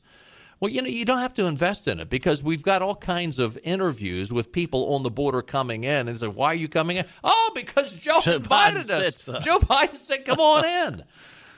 Well, 0.60 0.72
you 0.72 0.82
know, 0.82 0.88
you 0.88 1.06
don't 1.06 1.20
have 1.20 1.34
to 1.36 1.46
invest 1.46 1.88
in 1.88 2.00
it 2.00 2.10
because 2.10 2.42
we've 2.42 2.64
got 2.64 2.82
all 2.82 2.96
kinds 2.96 3.40
of 3.40 3.58
interviews 3.64 4.32
with 4.32 4.52
people 4.52 4.94
on 4.94 5.04
the 5.04 5.12
border 5.12 5.42
coming 5.42 5.84
in 5.84 6.08
and 6.08 6.18
say, 6.18 6.28
"Why 6.28 6.48
are 6.48 6.56
you 6.56 6.68
coming 6.68 6.98
in?" 6.98 7.06
Oh, 7.24 7.52
because 7.54 7.94
Joe, 7.94 8.20
Joe 8.24 8.36
invited 8.36 8.88
Biden 8.88 9.08
us. 9.08 9.22
So. 9.22 9.40
Joe 9.40 9.60
Biden 9.60 9.98
said, 9.98 10.26
"Come 10.26 10.40
on 10.40 10.66
in." 10.94 11.04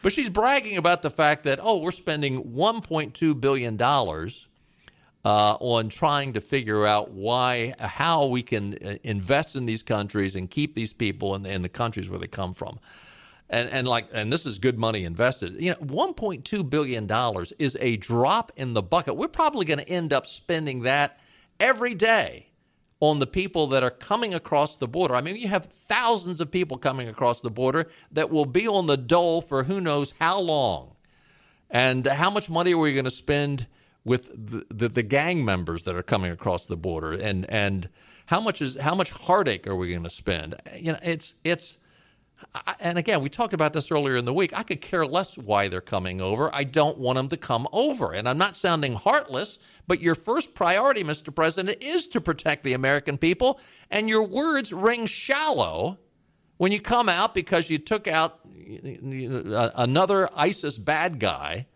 But 0.01 0.13
she's 0.13 0.30
bragging 0.30 0.77
about 0.77 1.01
the 1.01 1.10
fact 1.10 1.44
that 1.44 1.60
oh, 1.62 1.77
we're 1.77 1.92
spending 1.92 2.44
1.2 2.56 3.39
billion 3.39 3.77
dollars 3.77 4.48
uh, 5.25 5.58
on 5.60 5.89
trying 5.89 6.34
to 6.34 6.42
figure 6.42 6.86
out 6.86 7.12
why, 7.12 7.74
how 7.80 8.27
we 8.27 8.42
can 8.42 8.75
uh, 8.75 8.96
invest 9.04 9.56
in 9.56 9.66
these 9.66 9.84
countries 9.84 10.36
and 10.36 10.50
keep 10.50 10.74
these 10.74 10.94
people 10.94 11.36
in 11.36 11.44
the, 11.44 11.51
in 11.51 11.62
the 11.63 11.70
countries 11.70 12.10
where 12.10 12.20
they 12.20 12.27
come 12.27 12.54
from 12.54 12.80
and 13.50 13.70
and 13.70 13.88
like 13.88 14.08
and 14.13 14.32
this 14.32 14.46
is 14.46 14.60
good 14.60 14.77
money 14.77 15.04
invested. 15.04 15.62
You 15.62 15.72
know, 15.72 15.77
1.2 15.77 16.70
billion 16.70 17.08
dollars 17.08 17.54
is 17.60 17.77
a 17.80 17.98
drop 17.98 18.51
in 18.56 18.74
the 18.74 18.82
bucket. 18.82 19.16
We're 19.16 19.27
probably 19.27 19.66
going 19.66 19.80
to 19.80 19.89
end 19.89 20.13
up 20.13 20.25
spending 20.25 20.82
that 20.82 21.20
every 21.60 21.94
day 21.94 22.48
on 23.00 23.20
the 23.20 23.27
people 23.27 23.68
that 23.68 23.84
are 23.84 23.92
coming 23.92 24.34
across 24.34 24.75
the 24.75 24.88
border. 24.88 25.16
I 25.16 25.22
mean, 25.22 25.36
you 25.36 25.48
have 25.48 25.66
thousands 25.66 26.42
of 26.42 26.50
people 26.50 26.77
coming 26.77 27.08
across 27.08 27.42
the 27.42 27.51
border 27.51 27.89
that 28.12 28.32
will 28.32 28.46
be 28.46 28.68
on 28.68 28.88
the 28.88 28.98
dole 28.98 29.42
for 29.42 29.66
who 29.66 29.80
knows 29.80 30.16
how 30.20 30.39
long. 30.39 30.96
And 31.70 32.08
how 32.08 32.32
much 32.32 32.50
money 32.50 32.74
are 32.74 32.77
we 32.77 32.94
going 32.94 33.06
to 33.06 33.12
spend 33.12 33.68
with 34.04 34.30
the, 34.50 34.66
the, 34.70 34.88
the 34.88 35.04
gang 35.04 35.44
members 35.44 35.84
that 35.84 35.96
are 35.96 36.04
coming 36.04 36.32
across 36.32 36.66
the 36.66 36.77
border 36.77 37.12
and 37.12 37.46
and 37.50 37.89
how 38.27 38.39
much 38.39 38.62
is 38.62 38.77
how 38.77 38.96
much 38.96 39.12
heartache 39.12 39.68
are 39.68 39.75
we 39.75 39.89
going 39.89 40.04
to 40.04 40.10
spend? 40.10 40.56
You 40.75 40.94
know, 40.94 41.00
it's 41.04 41.36
it's 41.44 41.77
and 42.79 42.98
again, 42.98 43.22
we 43.22 43.29
talked 43.29 43.53
about 43.53 43.74
this 43.74 43.91
earlier 43.91 44.15
in 44.15 44.25
the 44.25 44.34
week. 44.34 44.51
I 44.56 44.63
could 44.63 44.82
care 44.82 45.06
less 45.06 45.38
why 45.38 45.67
they're 45.67 45.82
coming 45.82 46.22
over. 46.22 46.53
I 46.53 46.63
don't 46.63 46.98
want 46.98 47.17
them 47.17 47.29
to 47.29 47.38
come 47.38 47.67
over. 47.72 48.13
And 48.13 48.27
I'm 48.29 48.38
not 48.38 48.56
sounding 48.56 48.94
heartless, 48.94 49.60
but 49.88 50.01
your 50.01 50.15
first 50.15 50.53
priority, 50.53 51.03
Mr. 51.03 51.34
President, 51.34 51.82
is 51.82 52.08
to 52.10 52.22
protect 52.22 52.63
the 52.63 52.74
American 52.74 53.17
people. 53.17 53.60
And 53.89 54.08
your 54.08 54.24
words 54.24 54.72
ring 54.72 55.06
shallow 55.06 55.98
when 56.58 56.72
you 56.72 56.79
come 56.79 57.10
out 57.10 57.34
because 57.34 57.70
you 57.70 57.77
took 57.77 58.08
out 58.08 58.39
another 58.46 60.29
ISIS 60.36 60.77
bad 60.77 61.20
guy 61.20 61.67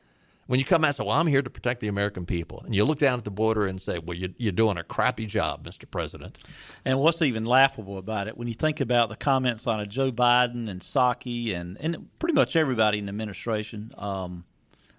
when 0.52 0.60
you 0.60 0.66
come 0.66 0.84
out 0.84 0.88
and 0.88 0.96
say, 0.98 1.04
Well, 1.06 1.16
I'm 1.16 1.28
here 1.28 1.42
to 1.42 1.50
protect 1.50 1.80
the 1.80 1.88
American 1.88 2.26
people, 2.26 2.62
and 2.66 2.76
you 2.76 2.84
look 2.84 3.00
down 3.00 3.18
at 3.18 3.24
the 3.24 3.32
border 3.32 3.66
and 3.66 3.80
say, 3.80 4.00
Well, 4.00 4.18
you, 4.18 4.34
are 4.50 4.52
doing 4.52 4.78
a 4.78 4.84
crappy 4.84 5.26
job, 5.26 5.66
Mr. 5.66 5.90
President. 5.90 6.44
And 6.84 7.00
what's 7.00 7.22
even 7.22 7.46
laughable 7.46 7.98
about 7.98 8.28
it, 8.28 8.36
when 8.36 8.50
you 8.50 8.54
think 8.54 8.82
about 8.82 9.08
the 9.08 9.16
comments 9.16 9.66
on 9.66 9.88
Joe 9.90 10.12
Biden 10.12 10.68
and 10.68 10.82
Psaki 10.82 11.56
and, 11.56 11.78
and 11.80 12.10
pretty 12.20 12.34
much 12.34 12.58
everybody 12.58 13.00
in 13.00 13.06
the 13.06 13.12
administration, 13.12 13.94
um, 13.98 14.44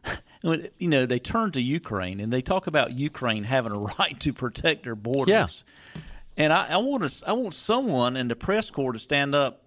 you 0.42 0.88
know, 0.88 1.04
they 1.04 1.18
turn 1.18 1.52
to 1.52 1.60
Ukraine 1.60 2.18
and 2.20 2.32
they 2.32 2.40
talk 2.40 2.66
about 2.66 2.92
Ukraine 2.92 3.44
having 3.44 3.72
a 3.72 3.78
right 3.98 4.18
to 4.20 4.32
protect 4.32 4.84
their 4.84 4.96
borders. 4.96 5.64
Yeah. 5.94 6.00
And 6.38 6.50
I, 6.54 6.68
I 6.68 6.76
want 6.78 7.06
to, 7.06 7.28
I 7.28 7.34
want 7.34 7.52
someone 7.52 8.16
in 8.16 8.28
the 8.28 8.36
press 8.36 8.70
corps 8.70 8.94
to 8.94 8.98
stand 8.98 9.34
up. 9.34 9.64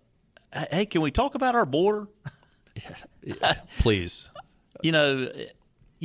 Hey, 0.72 0.88
can 0.88 1.02
we 1.02 1.12
talk 1.12 1.36
about 1.36 1.54
our 1.54 1.68
border? 1.68 2.08
Please. 3.78 4.32
you 4.82 4.92
know, 4.92 5.30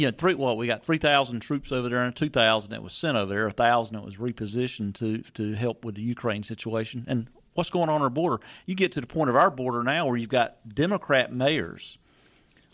you 0.00 0.06
know, 0.06 0.12
three. 0.12 0.34
Well, 0.34 0.56
we 0.56 0.66
got 0.66 0.82
three 0.82 0.96
thousand 0.96 1.40
troops 1.40 1.70
over 1.70 1.90
there, 1.90 2.02
and 2.02 2.16
two 2.16 2.30
thousand 2.30 2.70
that 2.70 2.82
was 2.82 2.94
sent 2.94 3.18
over 3.18 3.34
there. 3.34 3.46
A 3.46 3.50
thousand 3.50 3.96
that 3.96 4.04
was 4.04 4.16
repositioned 4.16 4.94
to 4.94 5.18
to 5.32 5.52
help 5.52 5.84
with 5.84 5.96
the 5.96 6.02
Ukraine 6.02 6.42
situation. 6.42 7.04
And 7.06 7.28
what's 7.52 7.68
going 7.68 7.90
on 7.90 8.00
our 8.00 8.08
border? 8.08 8.42
You 8.64 8.74
get 8.74 8.92
to 8.92 9.02
the 9.02 9.06
point 9.06 9.28
of 9.28 9.36
our 9.36 9.50
border 9.50 9.82
now 9.82 10.06
where 10.06 10.16
you've 10.16 10.30
got 10.30 10.56
Democrat 10.74 11.34
mayors 11.34 11.98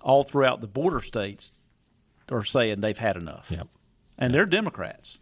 all 0.01 0.23
throughout 0.23 0.61
the 0.61 0.69
border 0.69 1.01
states 1.01 1.51
are 2.31 2.45
saying 2.45 2.81
they've 2.81 2.97
had 2.97 3.17
enough. 3.17 3.49
Yep. 3.51 3.67
And 4.19 4.33
they're 4.33 4.47
Democrats. 4.47 5.19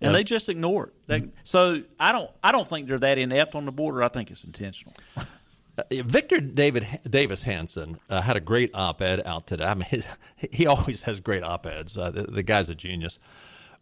And 0.00 0.10
yep. 0.10 0.12
they 0.12 0.24
just 0.24 0.48
ignore 0.48 0.88
it. 0.88 0.94
They, 1.06 1.28
so 1.44 1.82
I 2.00 2.10
don't 2.10 2.30
I 2.42 2.50
don't 2.50 2.66
think 2.66 2.88
they're 2.88 2.98
that 2.98 3.16
inept 3.16 3.54
on 3.54 3.64
the 3.64 3.72
border. 3.72 4.02
I 4.02 4.08
think 4.08 4.32
it's 4.32 4.42
intentional. 4.42 4.94
Uh, 5.78 5.82
Victor 5.90 6.40
David 6.40 6.86
Davis 7.08 7.42
Hanson 7.42 7.98
uh, 8.08 8.22
had 8.22 8.36
a 8.36 8.40
great 8.40 8.70
op-ed 8.74 9.22
out 9.26 9.46
today. 9.46 9.64
I 9.64 9.74
mean, 9.74 9.86
he, 10.36 10.48
he 10.52 10.66
always 10.66 11.02
has 11.02 11.20
great 11.20 11.42
op-eds. 11.42 11.96
Uh, 11.96 12.10
the, 12.10 12.22
the, 12.22 12.42
guy's 12.42 12.68
a 12.68 12.74
genius, 12.74 13.18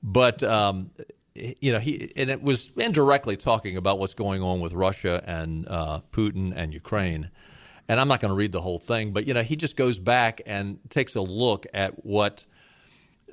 but 0.02 0.42
um, 0.42 0.90
you 1.34 1.72
know 1.72 1.78
he 1.78 2.12
and 2.16 2.30
it 2.30 2.42
was 2.42 2.70
indirectly 2.76 3.36
talking 3.36 3.76
about 3.76 3.98
what's 3.98 4.14
going 4.14 4.42
on 4.42 4.60
with 4.60 4.72
Russia 4.72 5.22
and 5.26 5.66
uh, 5.68 6.00
Putin 6.12 6.52
and 6.54 6.72
Ukraine. 6.72 7.30
And 7.86 8.00
I'm 8.00 8.08
not 8.08 8.20
going 8.20 8.30
to 8.30 8.36
read 8.36 8.52
the 8.52 8.62
whole 8.62 8.78
thing, 8.78 9.12
but 9.12 9.26
you 9.28 9.34
know 9.34 9.42
he 9.42 9.56
just 9.56 9.76
goes 9.76 9.98
back 9.98 10.40
and 10.46 10.78
takes 10.88 11.14
a 11.14 11.20
look 11.20 11.66
at 11.74 12.04
what 12.04 12.44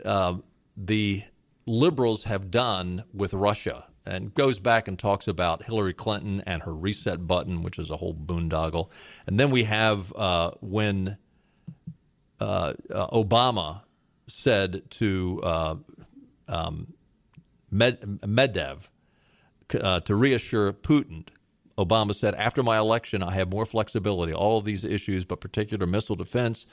um, 0.05 0.43
the 0.75 1.23
liberals 1.65 2.25
have 2.25 2.51
done 2.51 3.05
with 3.13 3.33
Russia 3.33 3.85
and 4.05 4.33
goes 4.33 4.59
back 4.59 4.87
and 4.87 4.97
talks 4.97 5.27
about 5.27 5.65
Hillary 5.65 5.93
Clinton 5.93 6.41
and 6.45 6.63
her 6.63 6.73
reset 6.73 7.27
button, 7.27 7.61
which 7.63 7.77
is 7.77 7.89
a 7.89 7.97
whole 7.97 8.13
boondoggle. 8.13 8.89
And 9.27 9.39
then 9.39 9.51
we 9.51 9.63
have 9.65 10.13
uh, 10.15 10.51
when 10.61 11.17
uh, 12.39 12.73
uh, 12.89 13.07
Obama 13.07 13.81
said 14.27 14.89
to 14.89 15.39
uh, 15.43 15.75
um, 16.47 16.93
Med- 17.69 18.01
Medvedev 18.01 18.89
uh, 19.79 19.99
to 20.01 20.15
reassure 20.15 20.73
Putin. 20.73 21.27
Obama 21.77 22.13
said, 22.13 22.35
"After 22.35 22.63
my 22.63 22.77
election, 22.77 23.23
I 23.23 23.33
have 23.33 23.49
more 23.49 23.65
flexibility. 23.65 24.33
All 24.33 24.57
of 24.57 24.65
these 24.65 24.83
issues, 24.83 25.25
but 25.25 25.39
particular 25.39 25.85
missile 25.85 26.15
defense, 26.15 26.65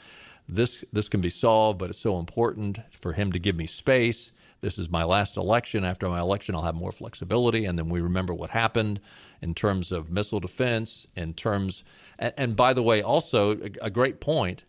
this 0.49 0.85
this 0.93 1.09
can 1.09 1.21
be 1.21 1.31
solved. 1.31 1.79
But 1.79 1.91
it's 1.91 2.01
so 2.01 2.19
important 2.19 2.81
for 2.91 3.13
him 3.13 3.33
to 3.33 3.39
give 3.39 3.57
me 3.57 3.67
space." 3.67 4.33
This 4.61 4.79
is 4.79 4.89
my 4.91 5.05
last 5.05 5.37
election. 5.37 5.85
After 5.85 6.09
my 6.09 6.21
election, 6.21 6.55
I'll 6.55 6.63
have 6.63 6.75
more 6.75 6.93
flexibility. 6.93 7.65
And 7.65 7.79
then 7.79 7.89
we 7.89 8.01
remember 8.01 8.35
what 8.35 8.51
happened 8.51 9.01
in 9.41 9.55
terms 9.55 9.93
of 9.93 10.11
missile 10.11 10.41
defense, 10.41 11.07
in 11.15 11.35
terms, 11.35 11.85
and, 12.19 12.35
and 12.37 12.57
by 12.57 12.73
the 12.75 12.83
way, 12.83 13.01
also 13.03 13.53
a, 13.53 13.71
a 13.83 13.91
great 13.91 14.21
point. 14.21 14.65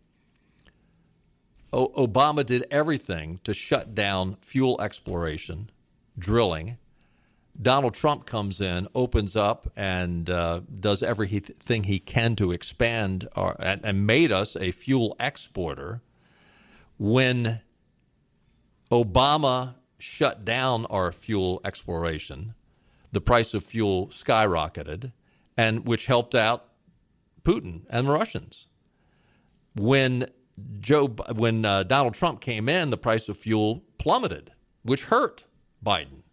o- 1.73 1.89
Obama 2.07 2.45
did 2.45 2.65
everything 2.71 3.39
to 3.43 3.53
shut 3.53 3.95
down 3.95 4.37
fuel 4.41 4.79
exploration, 4.81 5.69
drilling. 6.17 6.77
Donald 7.61 7.93
Trump 7.93 8.25
comes 8.25 8.61
in, 8.61 8.87
opens 8.95 9.35
up, 9.35 9.71
and 9.75 10.29
uh, 10.29 10.61
does 10.79 11.03
everything 11.03 11.83
he 11.83 11.99
can 11.99 12.35
to 12.37 12.51
expand 12.51 13.27
our, 13.35 13.55
and, 13.59 13.81
and 13.83 14.07
made 14.07 14.31
us 14.31 14.55
a 14.55 14.71
fuel 14.71 15.15
exporter. 15.19 16.01
When 16.97 17.61
Obama 18.91 19.75
shut 19.99 20.43
down 20.45 20.85
our 20.87 21.11
fuel 21.11 21.61
exploration, 21.63 22.55
the 23.11 23.21
price 23.21 23.53
of 23.53 23.63
fuel 23.63 24.07
skyrocketed, 24.07 25.11
and 25.57 25.85
which 25.85 26.07
helped 26.07 26.33
out 26.33 26.69
Putin 27.43 27.81
and 27.89 28.07
the 28.07 28.11
Russians. 28.11 28.67
When 29.75 30.27
Joe, 30.79 31.07
when 31.35 31.65
uh, 31.65 31.83
Donald 31.83 32.13
Trump 32.13 32.41
came 32.41 32.67
in, 32.67 32.89
the 32.89 32.97
price 32.97 33.29
of 33.29 33.37
fuel 33.37 33.83
plummeted, 33.97 34.51
which 34.83 35.05
hurt 35.05 35.45
Biden. 35.85 36.23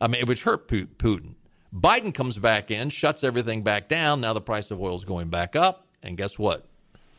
I 0.00 0.06
mean, 0.06 0.26
which 0.26 0.44
hurt 0.44 0.68
Putin. 0.68 1.34
Biden 1.74 2.14
comes 2.14 2.38
back 2.38 2.70
in, 2.70 2.90
shuts 2.90 3.24
everything 3.24 3.62
back 3.62 3.88
down. 3.88 4.20
Now 4.20 4.32
the 4.32 4.40
price 4.40 4.70
of 4.70 4.80
oil 4.80 4.94
is 4.94 5.04
going 5.04 5.28
back 5.28 5.56
up, 5.56 5.86
and 6.02 6.16
guess 6.16 6.38
what? 6.38 6.66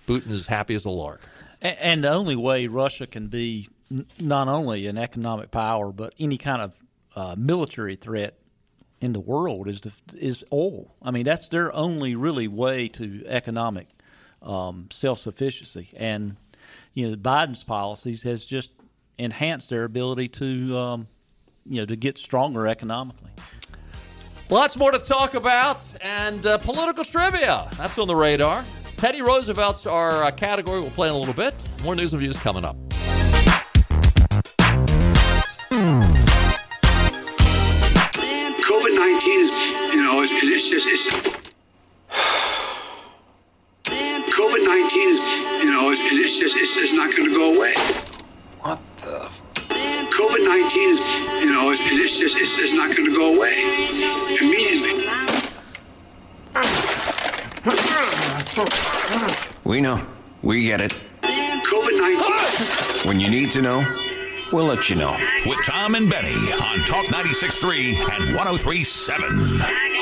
Putin 0.08 0.32
is 0.32 0.48
happy 0.48 0.76
as 0.76 0.86
a 0.86 0.90
lark. 0.90 1.22
And 1.62 2.04
the 2.04 2.12
only 2.12 2.36
way 2.36 2.68
Russia 2.68 3.06
can 3.06 3.28
be 3.28 3.68
not 4.20 4.48
only 4.48 4.88
an 4.88 4.98
economic 4.98 5.52
power, 5.52 5.92
but 5.92 6.14
any 6.20 6.38
kind 6.38 6.62
of 6.62 6.80
uh, 7.16 7.36
military 7.38 7.96
threat 7.96 8.36
in 9.02 9.14
the 9.14 9.20
world 9.20 9.68
is 9.68 9.82
the, 9.82 9.92
is 10.18 10.44
oil. 10.52 10.94
I 11.02 11.12
mean, 11.12 11.24
that's 11.24 11.50
their 11.50 11.74
only 11.74 12.16
really 12.16 12.48
way 12.48 12.88
to 12.90 13.24
economic 13.28 13.88
um, 14.42 14.88
self 14.92 15.20
sufficiency. 15.20 15.90
And 15.96 16.36
you 16.94 17.10
know, 17.10 17.16
Biden's 17.16 17.64
policies 17.64 18.24
has 18.24 18.46
just 18.46 18.72
enhanced 19.18 19.70
their 19.70 19.84
ability 19.84 20.30
to 20.30 20.78
um, 20.78 21.08
you 21.66 21.82
know 21.82 21.86
to 21.86 21.96
get 21.96 22.18
stronger 22.18 22.68
economically. 22.68 23.32
Lots 24.50 24.78
more 24.78 24.92
to 24.92 25.00
talk 25.00 25.36
about, 25.36 25.84
and 26.02 26.46
uh, 26.46 26.58
political 26.58 27.04
trivia. 27.04 27.70
That's 27.78 27.98
on 27.98 28.08
the 28.08 28.16
radar. 28.16 28.66
Teddy 28.98 29.22
Roosevelt's 29.22 29.86
our 29.86 30.24
uh, 30.24 30.32
category. 30.32 30.82
We'll 30.82 30.90
play 30.90 31.08
in 31.08 31.14
a 31.14 31.18
little 31.18 31.36
bit. 31.36 31.56
More 31.84 31.96
news 31.96 32.14
and 32.14 32.20
views 32.20 32.36
coming 32.36 32.66
up. 32.66 32.89
It's, 40.72 40.86
it's 40.86 41.06
just, 41.06 41.26
it's. 41.26 41.50
COVID 44.36 44.66
19 44.66 45.10
is, 45.10 45.20
you 45.64 45.72
know, 45.72 45.90
it's, 45.92 46.02
it's 46.02 46.40
just, 46.40 46.58
it's 46.58 46.76
just 46.76 46.96
not 46.96 47.16
going 47.16 47.30
to 47.30 47.36
go 47.36 47.56
away. 47.56 47.74
What 48.62 48.82
the? 48.98 49.30
COVID 50.16 50.46
19 50.46 50.90
is, 50.90 51.00
you 51.44 51.52
know, 51.52 51.72
it's, 51.72 51.82
it's 51.82 52.20
just, 52.20 52.38
it's 52.38 52.56
just 52.56 52.76
not 52.76 52.96
going 52.96 53.10
to 53.10 53.16
go 53.16 53.36
away 53.36 53.56
immediately. 54.40 55.06
We 59.64 59.82
know. 59.82 60.06
We 60.42 60.64
get 60.64 60.82
it. 60.82 61.00
COVID 61.22 62.00
19. 62.00 63.08
When 63.08 63.20
you 63.20 63.30
need 63.30 63.52
to 63.52 63.62
know, 63.62 63.86
we'll 64.52 64.66
let 64.66 64.90
you 64.90 64.96
know. 64.96 65.16
With 65.46 65.60
Tom 65.66 65.96
and 65.96 66.10
Benny 66.10 66.52
on 66.54 66.80
Talk 66.80 67.06
96.3 67.08 67.96
and 67.96 68.36
103.7. 68.36 69.99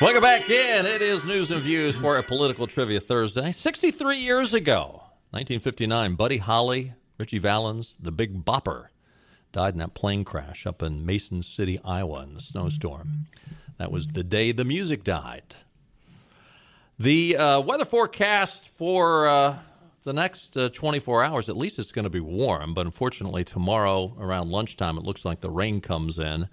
Welcome 0.00 0.22
back 0.22 0.48
in. 0.48 0.86
It 0.86 1.02
is 1.02 1.24
News 1.24 1.50
and 1.50 1.60
Views 1.60 1.96
for 1.96 2.18
a 2.18 2.22
Political 2.22 2.68
Trivia 2.68 3.00
Thursday. 3.00 3.50
63 3.50 4.18
years 4.18 4.54
ago, 4.54 5.02
1959, 5.30 6.14
Buddy 6.14 6.36
Holly, 6.36 6.92
Ritchie 7.18 7.38
Valens, 7.38 7.96
the 7.98 8.12
Big 8.12 8.44
Bopper, 8.44 8.90
died 9.50 9.74
in 9.74 9.80
that 9.80 9.94
plane 9.94 10.22
crash 10.22 10.68
up 10.68 10.84
in 10.84 11.04
Mason 11.04 11.42
City, 11.42 11.80
Iowa 11.84 12.22
in 12.22 12.34
the 12.34 12.40
snowstorm. 12.40 13.26
That 13.78 13.90
was 13.90 14.12
the 14.12 14.22
day 14.22 14.52
the 14.52 14.64
music 14.64 15.02
died. 15.02 15.56
The 16.96 17.36
uh, 17.36 17.60
weather 17.62 17.84
forecast 17.84 18.68
for 18.68 19.26
uh, 19.26 19.58
the 20.04 20.12
next 20.12 20.56
uh, 20.56 20.68
24 20.68 21.24
hours, 21.24 21.48
at 21.48 21.56
least 21.56 21.80
it's 21.80 21.90
going 21.90 22.04
to 22.04 22.08
be 22.08 22.20
warm, 22.20 22.72
but 22.72 22.86
unfortunately, 22.86 23.42
tomorrow 23.42 24.14
around 24.20 24.52
lunchtime, 24.52 24.96
it 24.96 25.02
looks 25.02 25.24
like 25.24 25.40
the 25.40 25.50
rain 25.50 25.80
comes 25.80 26.20
in. 26.20 26.48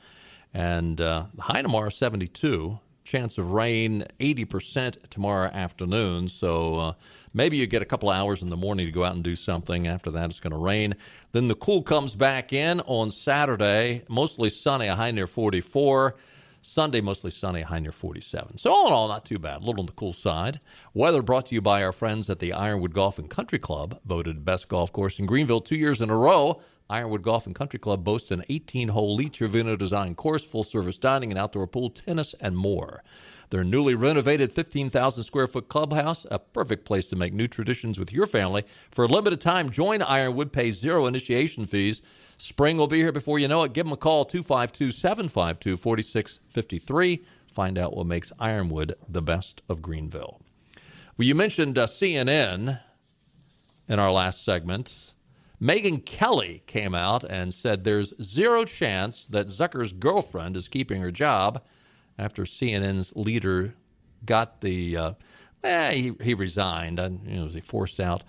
And 0.51 0.99
uh, 0.99 1.25
high 1.37 1.61
tomorrow, 1.61 1.89
72. 1.89 2.79
Chance 3.05 3.37
of 3.37 3.51
rain, 3.51 4.03
80% 4.19 5.09
tomorrow 5.09 5.49
afternoon. 5.49 6.27
So 6.27 6.79
uh, 6.79 6.93
maybe 7.35 7.55
you 7.55 7.67
get 7.67 7.83
a 7.83 7.85
couple 7.85 8.09
hours 8.09 8.41
in 8.41 8.49
the 8.49 8.57
morning 8.57 8.87
to 8.87 8.91
go 8.91 9.03
out 9.03 9.13
and 9.13 9.23
do 9.23 9.35
something. 9.35 9.87
After 9.87 10.09
that, 10.09 10.31
it's 10.31 10.39
going 10.39 10.51
to 10.51 10.57
rain. 10.57 10.95
Then 11.31 11.47
the 11.47 11.53
cool 11.53 11.83
comes 11.83 12.15
back 12.15 12.51
in 12.51 12.81
on 12.81 13.11
Saturday, 13.11 14.03
mostly 14.09 14.49
sunny, 14.49 14.87
a 14.87 14.95
high 14.95 15.11
near 15.11 15.27
44. 15.27 16.15
Sunday, 16.63 16.99
mostly 16.99 17.29
sunny, 17.29 17.61
high 17.61 17.77
near 17.77 17.91
47. 17.91 18.57
So, 18.57 18.71
all 18.71 18.87
in 18.87 18.93
all, 18.93 19.07
not 19.07 19.23
too 19.23 19.37
bad. 19.37 19.61
A 19.61 19.65
little 19.65 19.81
on 19.81 19.85
the 19.85 19.91
cool 19.91 20.13
side. 20.13 20.59
Weather 20.95 21.21
brought 21.21 21.45
to 21.45 21.55
you 21.55 21.61
by 21.61 21.83
our 21.83 21.91
friends 21.91 22.27
at 22.27 22.39
the 22.39 22.53
Ironwood 22.53 22.95
Golf 22.95 23.19
and 23.19 23.29
Country 23.29 23.59
Club, 23.59 23.99
voted 24.03 24.43
best 24.43 24.67
golf 24.67 24.91
course 24.91 25.19
in 25.19 25.27
Greenville 25.27 25.61
two 25.61 25.75
years 25.75 26.01
in 26.01 26.09
a 26.09 26.17
row. 26.17 26.59
Ironwood 26.89 27.23
Golf 27.23 27.45
and 27.45 27.55
Country 27.55 27.79
Club 27.79 28.03
boasts 28.03 28.31
an 28.31 28.43
18 28.47 28.89
hole 28.89 29.15
Lee 29.15 29.29
Trevino 29.29 29.75
design 29.75 30.13
course, 30.13 30.43
full 30.43 30.63
service 30.63 30.97
dining 30.97 31.31
and 31.31 31.39
outdoor 31.39 31.65
pool, 31.67 31.89
tennis, 31.89 32.35
and 32.39 32.55
more. 32.55 33.03
Their 33.49 33.63
newly 33.63 33.95
renovated 33.95 34.51
15,000 34.51 35.23
square 35.23 35.47
foot 35.47 35.67
clubhouse, 35.67 36.25
a 36.29 36.39
perfect 36.39 36.85
place 36.85 37.05
to 37.05 37.15
make 37.15 37.33
new 37.33 37.47
traditions 37.47 37.97
with 37.97 38.11
your 38.11 38.27
family. 38.27 38.63
For 38.91 39.05
a 39.05 39.07
limited 39.07 39.41
time, 39.41 39.69
join 39.69 40.01
Ironwood, 40.01 40.51
pay 40.51 40.71
zero 40.71 41.05
initiation 41.05 41.65
fees. 41.65 42.01
Spring 42.37 42.77
will 42.77 42.87
be 42.87 42.97
here 42.97 43.11
before 43.11 43.39
you 43.39 43.47
know 43.47 43.63
it. 43.63 43.73
Give 43.73 43.85
them 43.85 43.93
a 43.93 43.97
call, 43.97 44.25
252 44.25 44.91
752 44.91 45.77
4653. 45.77 47.23
Find 47.47 47.77
out 47.77 47.95
what 47.95 48.07
makes 48.07 48.31
Ironwood 48.39 48.93
the 49.07 49.21
best 49.21 49.61
of 49.69 49.81
Greenville. 49.81 50.41
Well, 51.17 51.25
you 51.25 51.35
mentioned 51.35 51.77
uh, 51.77 51.87
CNN 51.87 52.81
in 53.87 53.99
our 53.99 54.11
last 54.11 54.43
segment. 54.43 55.13
Megyn 55.61 56.05
Kelly 56.05 56.63
came 56.67 56.93
out 56.93 57.23
and 57.23 57.53
said 57.53 57.83
there's 57.83 58.13
zero 58.21 58.65
chance 58.65 59.25
that 59.27 59.47
Zucker's 59.47 59.93
girlfriend 59.93 60.57
is 60.57 60.67
keeping 60.67 61.01
her 61.01 61.11
job 61.11 61.63
after 62.17 62.43
CNN's 62.43 63.15
leader 63.15 63.75
got 64.25 64.61
the, 64.61 64.97
uh, 64.97 65.13
eh, 65.63 65.91
he, 65.91 66.15
he 66.21 66.33
resigned. 66.33 66.99
And, 66.99 67.25
you 67.27 67.37
know, 67.37 67.45
was 67.45 67.53
he 67.53 67.61
forced 67.61 67.99
out? 67.99 68.23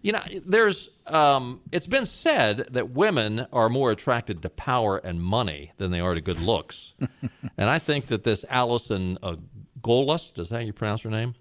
You 0.00 0.12
know, 0.12 0.22
there's, 0.44 0.90
um, 1.06 1.60
it's 1.70 1.86
been 1.86 2.06
said 2.06 2.66
that 2.70 2.90
women 2.90 3.46
are 3.52 3.68
more 3.68 3.92
attracted 3.92 4.42
to 4.42 4.50
power 4.50 4.98
and 4.98 5.22
money 5.22 5.72
than 5.76 5.92
they 5.92 6.00
are 6.00 6.14
to 6.14 6.20
good 6.20 6.40
looks. 6.40 6.94
and 7.56 7.70
I 7.70 7.78
think 7.78 8.06
that 8.06 8.24
this 8.24 8.44
Allison 8.48 9.18
uh, 9.22 9.36
Gollust, 9.80 10.38
is 10.38 10.48
that 10.48 10.56
how 10.56 10.60
you 10.62 10.72
pronounce 10.72 11.02
her 11.02 11.10
name? 11.10 11.34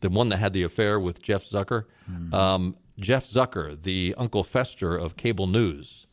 The 0.00 0.08
one 0.08 0.30
that 0.30 0.38
had 0.38 0.52
the 0.52 0.62
affair 0.62 0.98
with 0.98 1.20
Jeff 1.20 1.44
Zucker. 1.44 1.84
Mm-hmm. 2.10 2.32
Um, 2.32 2.76
Jeff 2.98 3.26
Zucker, 3.26 3.80
the 3.80 4.14
Uncle 4.18 4.44
Fester 4.44 4.96
of 4.96 5.16
cable 5.16 5.46
news, 5.46 6.06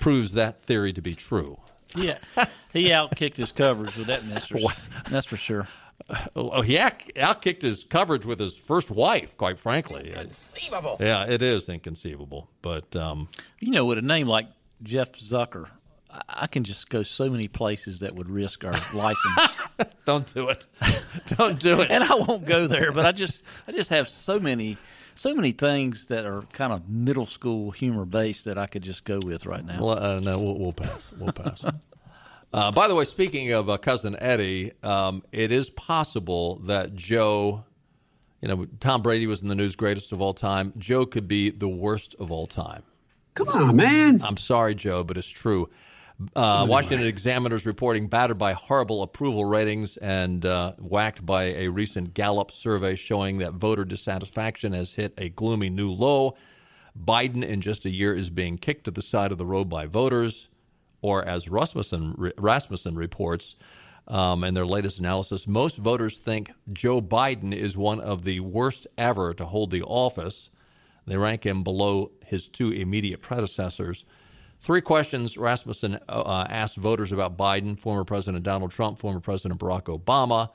proves 0.00 0.32
that 0.32 0.62
theory 0.62 0.92
to 0.92 1.02
be 1.02 1.14
true. 1.14 1.60
Yeah, 1.96 2.18
he 2.72 2.88
outkicked 2.90 3.36
his 3.36 3.52
coverage 3.52 3.96
with 3.96 4.08
that 4.08 4.24
mistress. 4.24 4.64
That's 5.10 5.26
for 5.26 5.36
sure. 5.36 5.68
Oh, 6.34 6.60
he 6.62 6.74
outkicked 6.76 7.62
his 7.62 7.84
coverage 7.84 8.26
with 8.26 8.40
his 8.40 8.56
first 8.56 8.90
wife. 8.90 9.36
Quite 9.36 9.58
frankly, 9.58 10.08
inconceivable. 10.08 10.96
Yeah, 10.98 11.24
it 11.26 11.40
is 11.40 11.68
inconceivable. 11.68 12.50
But 12.62 12.96
um, 12.96 13.28
you 13.60 13.70
know, 13.70 13.84
with 13.84 13.98
a 13.98 14.02
name 14.02 14.26
like 14.26 14.48
Jeff 14.82 15.12
Zucker, 15.12 15.68
I 16.28 16.46
can 16.46 16.64
just 16.64 16.90
go 16.90 17.02
so 17.04 17.30
many 17.30 17.46
places 17.48 18.00
that 18.00 18.14
would 18.14 18.28
risk 18.28 18.64
our 18.64 18.72
license. 18.94 19.56
Don't 20.04 20.32
do 20.34 20.48
it. 20.48 20.66
Don't 21.28 21.60
do 21.60 21.80
it. 21.80 21.90
and 21.90 22.02
I 22.04 22.14
won't 22.14 22.44
go 22.44 22.66
there. 22.66 22.92
But 22.92 23.06
I 23.06 23.12
just, 23.12 23.42
I 23.68 23.72
just 23.72 23.90
have 23.90 24.08
so 24.08 24.38
many 24.40 24.76
so 25.14 25.34
many 25.34 25.52
things 25.52 26.08
that 26.08 26.26
are 26.26 26.42
kind 26.52 26.72
of 26.72 26.88
middle 26.88 27.26
school 27.26 27.70
humor 27.70 28.04
based 28.04 28.44
that 28.46 28.58
I 28.58 28.66
could 28.66 28.82
just 28.82 29.04
go 29.04 29.18
with 29.24 29.46
right 29.46 29.64
now. 29.64 29.80
Well, 29.80 29.98
uh, 29.98 30.20
no, 30.20 30.38
we'll, 30.38 30.58
we'll, 30.58 30.72
pass. 30.72 31.12
We'll 31.18 31.32
pass. 31.32 31.64
uh, 32.52 32.72
by 32.72 32.88
the 32.88 32.94
way, 32.94 33.04
speaking 33.04 33.52
of 33.52 33.68
uh, 33.70 33.76
cousin 33.76 34.16
Eddie, 34.18 34.72
um, 34.82 35.22
it 35.32 35.52
is 35.52 35.70
possible 35.70 36.56
that 36.64 36.94
Joe, 36.94 37.64
you 38.40 38.48
know, 38.48 38.66
Tom 38.80 39.02
Brady 39.02 39.26
was 39.26 39.42
in 39.42 39.48
the 39.48 39.54
news 39.54 39.76
greatest 39.76 40.12
of 40.12 40.20
all 40.20 40.34
time. 40.34 40.72
Joe 40.78 41.06
could 41.06 41.28
be 41.28 41.50
the 41.50 41.68
worst 41.68 42.14
of 42.18 42.30
all 42.32 42.46
time. 42.46 42.82
Come 43.34 43.48
on, 43.48 43.76
man. 43.76 44.22
I'm 44.22 44.36
sorry, 44.36 44.74
Joe, 44.74 45.02
but 45.02 45.16
it's 45.16 45.28
true. 45.28 45.68
Uh, 46.36 46.64
Washington 46.68 47.06
Examiners 47.06 47.66
reporting 47.66 48.06
battered 48.06 48.38
by 48.38 48.52
horrible 48.52 49.02
approval 49.02 49.44
ratings 49.44 49.96
and 49.96 50.46
uh, 50.46 50.72
whacked 50.78 51.26
by 51.26 51.44
a 51.44 51.68
recent 51.68 52.14
Gallup 52.14 52.52
survey 52.52 52.94
showing 52.94 53.38
that 53.38 53.54
voter 53.54 53.84
dissatisfaction 53.84 54.72
has 54.72 54.94
hit 54.94 55.12
a 55.18 55.28
gloomy 55.28 55.70
new 55.70 55.90
low. 55.90 56.36
Biden, 56.96 57.42
in 57.42 57.60
just 57.60 57.84
a 57.84 57.90
year, 57.90 58.14
is 58.14 58.30
being 58.30 58.58
kicked 58.58 58.84
to 58.84 58.92
the 58.92 59.02
side 59.02 59.32
of 59.32 59.38
the 59.38 59.46
road 59.46 59.68
by 59.68 59.86
voters, 59.86 60.46
or 61.02 61.24
as 61.24 61.48
Rasmussen, 61.48 62.32
Rasmussen 62.38 62.94
reports 62.94 63.56
um, 64.06 64.44
in 64.44 64.54
their 64.54 64.66
latest 64.66 64.98
analysis, 64.98 65.46
most 65.46 65.76
voters 65.76 66.18
think 66.18 66.52
Joe 66.72 67.00
Biden 67.00 67.54
is 67.54 67.76
one 67.76 68.00
of 68.00 68.24
the 68.24 68.40
worst 68.40 68.86
ever 68.98 69.32
to 69.34 69.46
hold 69.46 69.70
the 69.70 69.82
office. 69.82 70.50
They 71.06 71.16
rank 71.16 71.44
him 71.44 71.62
below 71.62 72.12
his 72.24 72.46
two 72.46 72.70
immediate 72.70 73.20
predecessors. 73.20 74.04
Three 74.64 74.80
questions 74.80 75.36
Rasmussen 75.36 75.98
uh, 76.08 76.46
asked 76.48 76.76
voters 76.76 77.12
about 77.12 77.36
Biden, 77.36 77.78
former 77.78 78.02
President 78.02 78.42
Donald 78.44 78.70
Trump, 78.70 78.98
former 78.98 79.20
President 79.20 79.60
Barack 79.60 79.94
Obama. 79.94 80.48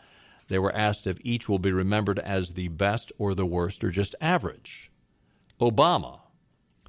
They 0.48 0.58
were 0.58 0.76
asked 0.76 1.06
if 1.06 1.20
each 1.22 1.48
will 1.48 1.60
be 1.60 1.72
remembered 1.72 2.18
as 2.18 2.56
the 2.56 2.70
best 2.70 3.12
or 3.20 3.36
the 3.36 3.46
worst 3.46 3.84
or 3.84 3.92
just 3.92 4.16
average. 4.20 4.90
Obama, 5.62 6.22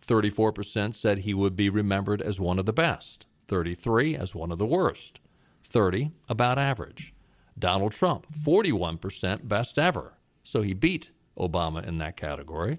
34% 0.00 0.94
said 0.94 1.18
he 1.18 1.34
would 1.34 1.54
be 1.56 1.68
remembered 1.68 2.22
as 2.22 2.40
one 2.40 2.58
of 2.58 2.64
the 2.64 2.72
best, 2.72 3.26
33 3.48 4.16
as 4.16 4.34
one 4.34 4.50
of 4.50 4.56
the 4.56 4.64
worst, 4.64 5.20
30 5.62 6.12
about 6.26 6.56
average. 6.58 7.12
Donald 7.58 7.92
Trump, 7.92 8.28
41% 8.34 9.46
best 9.46 9.78
ever. 9.78 10.16
So 10.42 10.62
he 10.62 10.72
beat 10.72 11.10
Obama 11.38 11.86
in 11.86 11.98
that 11.98 12.16
category. 12.16 12.78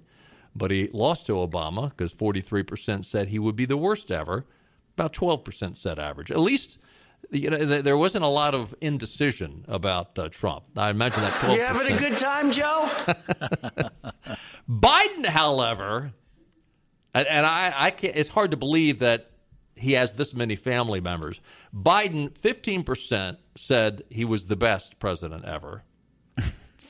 But 0.55 0.71
he 0.71 0.87
lost 0.87 1.25
to 1.27 1.33
Obama 1.33 1.89
because 1.89 2.13
43% 2.13 3.05
said 3.05 3.29
he 3.29 3.39
would 3.39 3.55
be 3.55 3.65
the 3.65 3.77
worst 3.77 4.11
ever. 4.11 4.45
About 4.97 5.13
12% 5.13 5.77
said 5.77 5.97
average. 5.97 6.29
At 6.31 6.39
least 6.39 6.77
you 7.29 7.49
know, 7.49 7.57
there 7.57 7.97
wasn't 7.97 8.25
a 8.25 8.29
lot 8.29 8.53
of 8.53 8.75
indecision 8.81 9.63
about 9.67 10.17
uh, 10.17 10.29
Trump. 10.29 10.63
I 10.75 10.89
imagine 10.89 11.21
that 11.21 11.33
12%. 11.33 11.55
You 11.55 11.61
having 11.61 11.93
a 11.93 11.97
good 11.97 12.17
time, 12.17 12.51
Joe? 12.51 12.89
Biden, 14.69 15.25
however, 15.25 16.13
and, 17.13 17.27
and 17.27 17.45
I, 17.45 17.73
I 17.75 17.91
can't, 17.91 18.15
it's 18.15 18.29
hard 18.29 18.51
to 18.51 18.57
believe 18.57 18.99
that 18.99 19.31
he 19.75 19.93
has 19.93 20.13
this 20.15 20.33
many 20.33 20.55
family 20.55 20.99
members. 20.99 21.39
Biden, 21.73 22.31
15% 22.31 23.37
said 23.55 24.03
he 24.09 24.25
was 24.25 24.47
the 24.47 24.57
best 24.57 24.99
president 24.99 25.45
ever. 25.45 25.83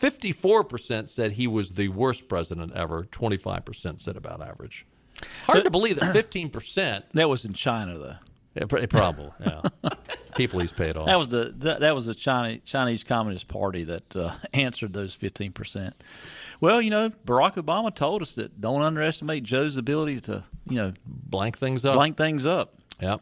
54% 0.02 1.08
said 1.08 1.34
he 1.34 1.46
was 1.46 1.74
the 1.74 1.90
worst 1.90 2.28
president 2.28 2.74
ever. 2.74 3.04
25% 3.04 4.02
said 4.02 4.18
about 4.18 4.42
average. 4.42 4.86
Hard 5.46 5.64
to 5.64 5.70
believe 5.70 6.00
that 6.00 6.16
15%. 6.32 7.04
That 7.14 7.30
was 7.30 7.46
in 7.46 7.54
China, 7.54 7.98
though. 7.98 8.16
Yeah, 8.56 8.66
probably, 8.66 9.30
yeah. 9.40 9.62
People 10.36 10.60
he's 10.60 10.74
paid 10.74 10.98
off. 10.98 11.06
That 11.06 11.18
was 11.18 11.30
the 11.30 11.54
that, 11.60 11.80
that 11.82 11.96
was 11.96 12.06
the 12.06 12.14
Chinese 12.14 12.62
Chinese 12.66 13.02
Communist 13.02 13.48
Party 13.48 13.86
that 13.86 14.16
uh, 14.16 14.34
answered 14.54 14.92
those 14.92 15.14
fifteen 15.14 15.54
percent. 15.54 15.96
Well, 16.60 16.82
you 16.82 16.90
know, 16.90 17.12
Barack 17.26 17.56
Obama 17.56 17.96
told 17.96 18.22
us 18.22 18.36
that 18.36 18.60
don't 18.60 18.82
underestimate 18.82 19.46
Joe's 19.46 19.78
ability 19.78 20.20
to, 20.22 20.44
you 20.70 20.76
know, 20.76 20.94
blank 21.06 21.58
things 21.58 21.86
up. 21.86 21.96
Blank 21.96 22.18
things 22.18 22.46
up. 22.46 22.76
Yep. 23.02 23.22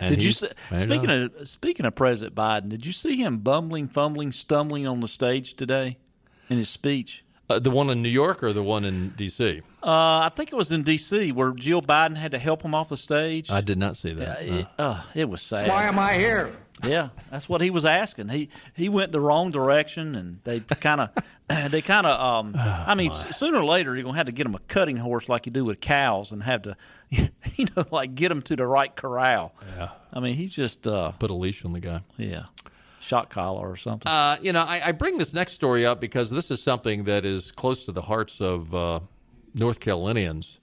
And 0.00 0.14
did 0.14 0.24
you 0.24 0.32
see, 0.32 0.48
speaking 0.68 1.10
of 1.10 1.48
speaking 1.48 1.86
of 1.86 1.94
President 1.94 2.34
Biden? 2.34 2.68
Did 2.68 2.86
you 2.86 2.92
see 2.92 3.16
him 3.16 3.38
bumbling, 3.38 3.88
fumbling, 3.88 4.32
stumbling 4.32 4.86
on 4.86 5.00
the 5.00 5.08
stage 5.08 5.54
today 5.54 5.98
in 6.48 6.58
his 6.58 6.68
speech? 6.68 7.24
Uh, 7.48 7.58
the 7.58 7.70
one 7.70 7.90
in 7.90 8.00
New 8.00 8.08
York 8.08 8.44
or 8.44 8.52
the 8.52 8.62
one 8.62 8.84
in 8.84 9.08
D.C. 9.10 9.60
Uh, 9.82 9.86
I 9.86 10.30
think 10.36 10.52
it 10.52 10.54
was 10.54 10.70
in 10.70 10.84
D.C. 10.84 11.32
where 11.32 11.50
Jill 11.52 11.82
Biden 11.82 12.16
had 12.16 12.30
to 12.30 12.38
help 12.38 12.62
him 12.62 12.76
off 12.76 12.90
the 12.90 12.96
stage. 12.96 13.50
I 13.50 13.60
did 13.60 13.76
not 13.76 13.96
see 13.96 14.12
that. 14.12 14.46
Yeah, 14.46 14.54
it, 14.54 14.66
uh, 14.78 15.02
it 15.16 15.28
was 15.28 15.42
sad. 15.42 15.68
Why 15.68 15.84
am 15.84 15.98
I 15.98 16.14
here? 16.14 16.52
Yeah, 16.84 17.10
that's 17.30 17.48
what 17.48 17.60
he 17.60 17.70
was 17.70 17.84
asking. 17.84 18.28
He 18.28 18.48
he 18.74 18.88
went 18.88 19.12
the 19.12 19.20
wrong 19.20 19.50
direction, 19.50 20.14
and 20.14 20.40
they 20.44 20.60
kind 20.60 21.00
of 21.00 21.10
they 21.70 21.82
kind 21.82 22.06
of. 22.06 22.20
Um, 22.20 22.54
oh, 22.56 22.84
I 22.86 22.94
mean, 22.94 23.10
my. 23.10 23.30
sooner 23.30 23.58
or 23.58 23.64
later 23.64 23.94
you're 23.94 24.04
gonna 24.04 24.16
have 24.16 24.26
to 24.26 24.32
get 24.32 24.46
him 24.46 24.54
a 24.54 24.60
cutting 24.60 24.96
horse 24.96 25.28
like 25.28 25.46
you 25.46 25.52
do 25.52 25.64
with 25.64 25.80
cows, 25.80 26.32
and 26.32 26.42
have 26.42 26.62
to, 26.62 26.76
you 27.10 27.66
know, 27.76 27.84
like 27.90 28.14
get 28.14 28.30
him 28.30 28.42
to 28.42 28.56
the 28.56 28.66
right 28.66 28.94
corral. 28.94 29.54
Yeah. 29.76 29.90
I 30.12 30.20
mean, 30.20 30.34
he's 30.34 30.52
just 30.52 30.86
uh, 30.86 31.12
put 31.12 31.30
a 31.30 31.34
leash 31.34 31.64
on 31.64 31.72
the 31.72 31.80
guy. 31.80 32.02
Yeah 32.16 32.44
shot 33.00 33.30
collar 33.30 33.68
or 33.68 33.76
something. 33.76 34.10
Uh, 34.10 34.36
you 34.40 34.52
know, 34.52 34.60
I, 34.60 34.88
I, 34.88 34.92
bring 34.92 35.18
this 35.18 35.32
next 35.32 35.54
story 35.54 35.84
up 35.84 36.00
because 36.00 36.30
this 36.30 36.50
is 36.50 36.62
something 36.62 37.04
that 37.04 37.24
is 37.24 37.50
close 37.50 37.84
to 37.86 37.92
the 37.92 38.02
hearts 38.02 38.40
of 38.40 38.72
uh, 38.74 39.00
North 39.54 39.80
Carolinians. 39.80 40.60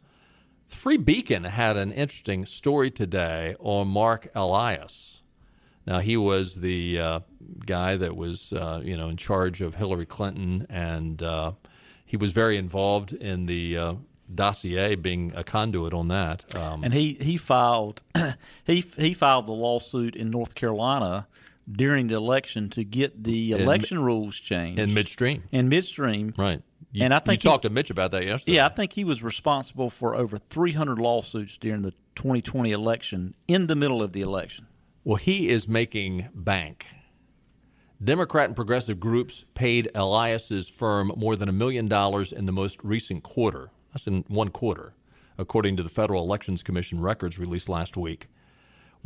Free 0.67 0.97
Beacon 0.97 1.45
had 1.45 1.77
an 1.77 1.91
interesting 1.91 2.45
story 2.45 2.91
today 2.91 3.55
on 3.59 3.87
Mark 3.87 4.29
Elias. 4.35 5.16
Now 5.87 5.99
he 5.99 6.17
was 6.17 6.55
the 6.55 6.99
uh, 6.99 7.19
guy 7.65 7.95
that 7.95 8.15
was, 8.15 8.51
uh, 8.51 8.81
you 8.83 8.97
know, 8.97 9.07
in 9.07 9.15
charge 9.15 9.61
of 9.61 9.75
Hillary 9.75 10.05
Clinton, 10.05 10.67
and 10.69 11.23
uh, 11.23 11.53
he 12.05 12.17
was 12.17 12.33
very 12.33 12.57
involved 12.57 13.13
in 13.13 13.45
the 13.45 13.77
uh, 13.77 13.93
dossier, 14.33 14.95
being 14.95 15.31
a 15.33 15.45
conduit 15.45 15.93
on 15.93 16.09
that. 16.09 16.53
Um, 16.55 16.83
and 16.83 16.93
he 16.93 17.13
he 17.21 17.37
filed 17.37 18.03
he 18.65 18.81
he 18.97 19.13
filed 19.13 19.47
the 19.47 19.53
lawsuit 19.53 20.15
in 20.15 20.29
North 20.29 20.55
Carolina 20.55 21.25
during 21.69 22.07
the 22.07 22.15
election 22.15 22.69
to 22.71 22.83
get 22.83 23.23
the 23.23 23.51
election 23.53 23.97
in, 23.97 24.03
rules 24.03 24.37
changed 24.37 24.79
in 24.79 24.93
midstream. 24.93 25.43
In 25.51 25.69
midstream, 25.69 26.33
right? 26.37 26.61
You, 26.91 27.03
and 27.03 27.13
I 27.13 27.19
think 27.19 27.43
you 27.43 27.49
talked 27.49 27.63
to 27.63 27.69
Mitch 27.69 27.89
about 27.89 28.11
that 28.11 28.25
yesterday. 28.25 28.53
Yeah, 28.53 28.65
I 28.65 28.69
think 28.69 28.93
he 28.93 29.03
was 29.03 29.21
responsible 29.21 29.89
for 29.89 30.15
over 30.15 30.37
300 30.37 30.97
lawsuits 30.97 31.57
during 31.57 31.81
the 31.81 31.91
2020 32.15 32.71
election 32.71 33.35
in 33.47 33.67
the 33.67 33.75
middle 33.75 34.01
of 34.01 34.13
the 34.13 34.21
election. 34.21 34.66
Well, 35.07 35.15
he 35.15 35.47
is 35.47 35.69
making 35.69 36.27
bank. 36.35 36.85
Democrat 38.03 38.47
and 38.47 38.55
progressive 38.57 38.99
groups 38.99 39.45
paid 39.55 39.89
Elias's 39.95 40.67
firm 40.67 41.13
more 41.15 41.37
than 41.37 41.47
a 41.47 41.53
million 41.53 41.87
dollars 41.87 42.33
in 42.33 42.45
the 42.45 42.51
most 42.51 42.77
recent 42.83 43.23
quarter. 43.23 43.71
That's 43.93 44.05
in 44.07 44.25
one 44.27 44.49
quarter, 44.49 44.95
according 45.37 45.77
to 45.77 45.83
the 45.83 45.87
Federal 45.87 46.25
Elections 46.25 46.61
Commission 46.61 46.99
records 46.99 47.39
released 47.39 47.69
last 47.69 47.95
week. 47.95 48.27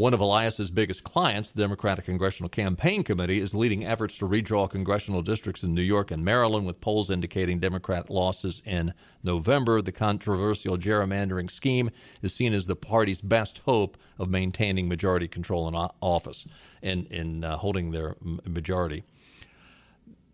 One 0.01 0.15
of 0.15 0.19
Elias's 0.19 0.71
biggest 0.71 1.03
clients, 1.03 1.51
the 1.51 1.61
Democratic 1.61 2.05
Congressional 2.05 2.49
Campaign 2.49 3.03
Committee, 3.03 3.39
is 3.39 3.53
leading 3.53 3.85
efforts 3.85 4.17
to 4.17 4.27
redraw 4.27 4.67
congressional 4.67 5.21
districts 5.21 5.61
in 5.61 5.75
New 5.75 5.83
York 5.83 6.09
and 6.09 6.25
Maryland, 6.25 6.65
with 6.65 6.81
polls 6.81 7.11
indicating 7.11 7.59
Democrat 7.59 8.09
losses 8.09 8.63
in 8.65 8.95
November. 9.21 9.79
The 9.79 9.91
controversial 9.91 10.75
gerrymandering 10.75 11.51
scheme 11.51 11.91
is 12.23 12.33
seen 12.33 12.51
as 12.51 12.65
the 12.65 12.75
party's 12.75 13.21
best 13.21 13.59
hope 13.65 13.95
of 14.17 14.27
maintaining 14.27 14.89
majority 14.89 15.27
control 15.27 15.67
in 15.67 15.75
office 15.75 16.47
and 16.81 17.05
in 17.05 17.43
uh, 17.43 17.57
holding 17.57 17.91
their 17.91 18.15
majority. 18.43 19.03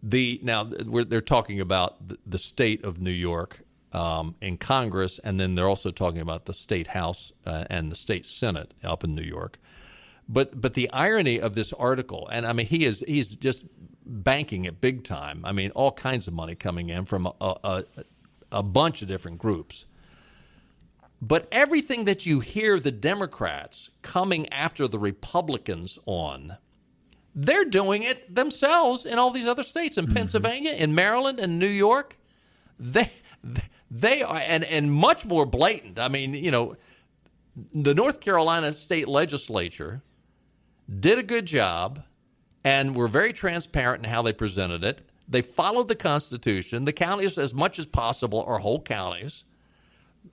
The 0.02 0.40
now 0.44 0.64
they're 0.64 1.20
talking 1.20 1.60
about 1.60 1.98
the 2.26 2.40
state 2.40 2.86
of 2.86 3.02
New 3.02 3.12
York 3.12 3.64
um, 3.94 4.36
in 4.42 4.58
Congress, 4.58 5.20
and 5.24 5.40
then 5.40 5.56
they're 5.56 5.68
also 5.68 5.92
talking 5.92 6.22
about 6.22 6.46
the 6.46 6.54
state 6.54 6.88
house 6.88 7.32
uh, 7.46 7.66
and 7.70 7.92
the 7.92 7.96
state 7.96 8.26
senate 8.26 8.74
up 8.84 9.04
in 9.04 9.16
New 9.16 9.22
York. 9.22 9.60
But 10.30 10.60
but 10.60 10.74
the 10.74 10.92
irony 10.92 11.40
of 11.40 11.56
this 11.56 11.72
article, 11.74 12.28
and 12.32 12.46
I 12.46 12.54
mean, 12.54 12.66
he 12.66 12.86
is 12.86 13.04
he's 13.08 13.30
just 13.30 13.66
banking 14.06 14.66
it 14.66 14.82
big 14.82 15.04
time. 15.04 15.46
I 15.46 15.52
mean, 15.52 15.72
all 15.72 15.92
kinds 15.92 16.28
of 16.28 16.34
money 16.34 16.56
coming 16.56 16.90
in 16.90 17.06
from 17.06 17.28
a, 17.28 17.34
a, 17.42 17.84
a 18.52 18.64
bunch 18.64 19.02
of 19.02 19.08
different 19.08 19.38
groups. 19.38 19.86
But 21.22 21.48
everything 21.52 22.04
that 22.04 22.26
you 22.26 22.42
hear 22.42 22.80
the 22.80 22.92
Democrats 22.92 23.90
coming 24.02 24.48
after 24.50 24.88
the 24.88 25.00
Republicans 25.00 25.98
on, 26.06 26.58
they're 27.34 27.66
doing 27.66 28.04
it 28.04 28.34
themselves 28.34 29.06
in 29.06 29.18
all 29.18 29.32
these 29.32 29.48
other 29.48 29.64
states, 29.64 29.98
in 29.98 30.06
mm-hmm. 30.06 30.16
Pennsylvania, 30.16 30.74
in 30.74 30.94
Maryland, 30.94 31.40
and 31.40 31.58
New 31.58 31.66
York. 31.66 32.18
They 32.80 33.12
they 33.90 34.22
are, 34.22 34.38
and, 34.38 34.64
and 34.64 34.92
much 34.92 35.26
more 35.26 35.46
blatant. 35.46 36.00
I 36.00 36.08
mean, 36.08 36.34
you 36.34 36.52
know, 36.52 36.76
the 37.74 37.94
North 37.94 38.20
Carolina 38.20 38.74
state 38.74 39.08
legislature 39.08 40.02
did 41.00 41.18
a 41.18 41.24
good 41.24 41.46
job 41.46 42.04
and 42.64 42.96
were 42.96 43.08
very 43.08 43.34
transparent 43.34 44.06
in 44.06 44.12
how 44.12 44.22
they 44.22 44.34
presented 44.34 44.84
it. 44.84 45.02
They 45.28 45.42
followed 45.42 45.88
the 45.88 45.96
Constitution. 45.96 46.86
The 46.86 46.94
counties, 46.94 47.38
as 47.38 47.54
much 47.54 47.80
as 47.80 47.86
possible, 47.86 48.44
are 48.48 48.60
whole 48.60 48.82
counties. 48.82 49.44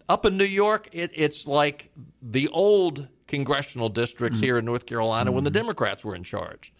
Up 0.09 0.24
in 0.27 0.37
New 0.37 0.44
York, 0.44 0.88
it, 0.92 1.11
it's 1.14 1.46
like 1.46 1.90
the 2.22 2.48
old 2.48 3.09
congressional 3.27 3.88
districts 3.88 4.38
mm-hmm. 4.38 4.44
here 4.44 4.59
in 4.59 4.64
North 4.64 4.87
Carolina 4.87 5.29
mm-hmm. 5.29 5.35
when 5.37 5.44
the 5.44 5.50
mm-hmm. 5.50 5.59
Democrats 5.59 6.05
were 6.05 6.14
in 6.14 6.24
charge. 6.24 6.72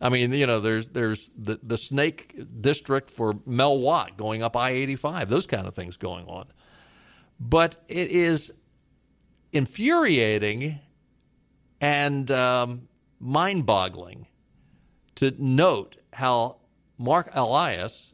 I 0.00 0.08
mean, 0.08 0.32
you 0.32 0.46
know, 0.46 0.60
there's 0.60 0.90
there's 0.90 1.30
the 1.36 1.58
the 1.62 1.76
Snake 1.76 2.40
District 2.60 3.10
for 3.10 3.40
Mel 3.44 3.78
Watt 3.78 4.16
going 4.16 4.42
up 4.42 4.56
I 4.56 4.70
eighty 4.70 4.96
five, 4.96 5.28
those 5.28 5.46
kind 5.46 5.66
of 5.66 5.74
things 5.74 5.96
going 5.96 6.26
on. 6.26 6.46
But 7.40 7.76
it 7.88 8.10
is 8.10 8.52
infuriating 9.52 10.80
and 11.80 12.30
um, 12.30 12.88
mind 13.20 13.66
boggling 13.66 14.26
to 15.16 15.34
note 15.38 15.96
how 16.14 16.58
Mark 16.96 17.30
Elias, 17.34 18.12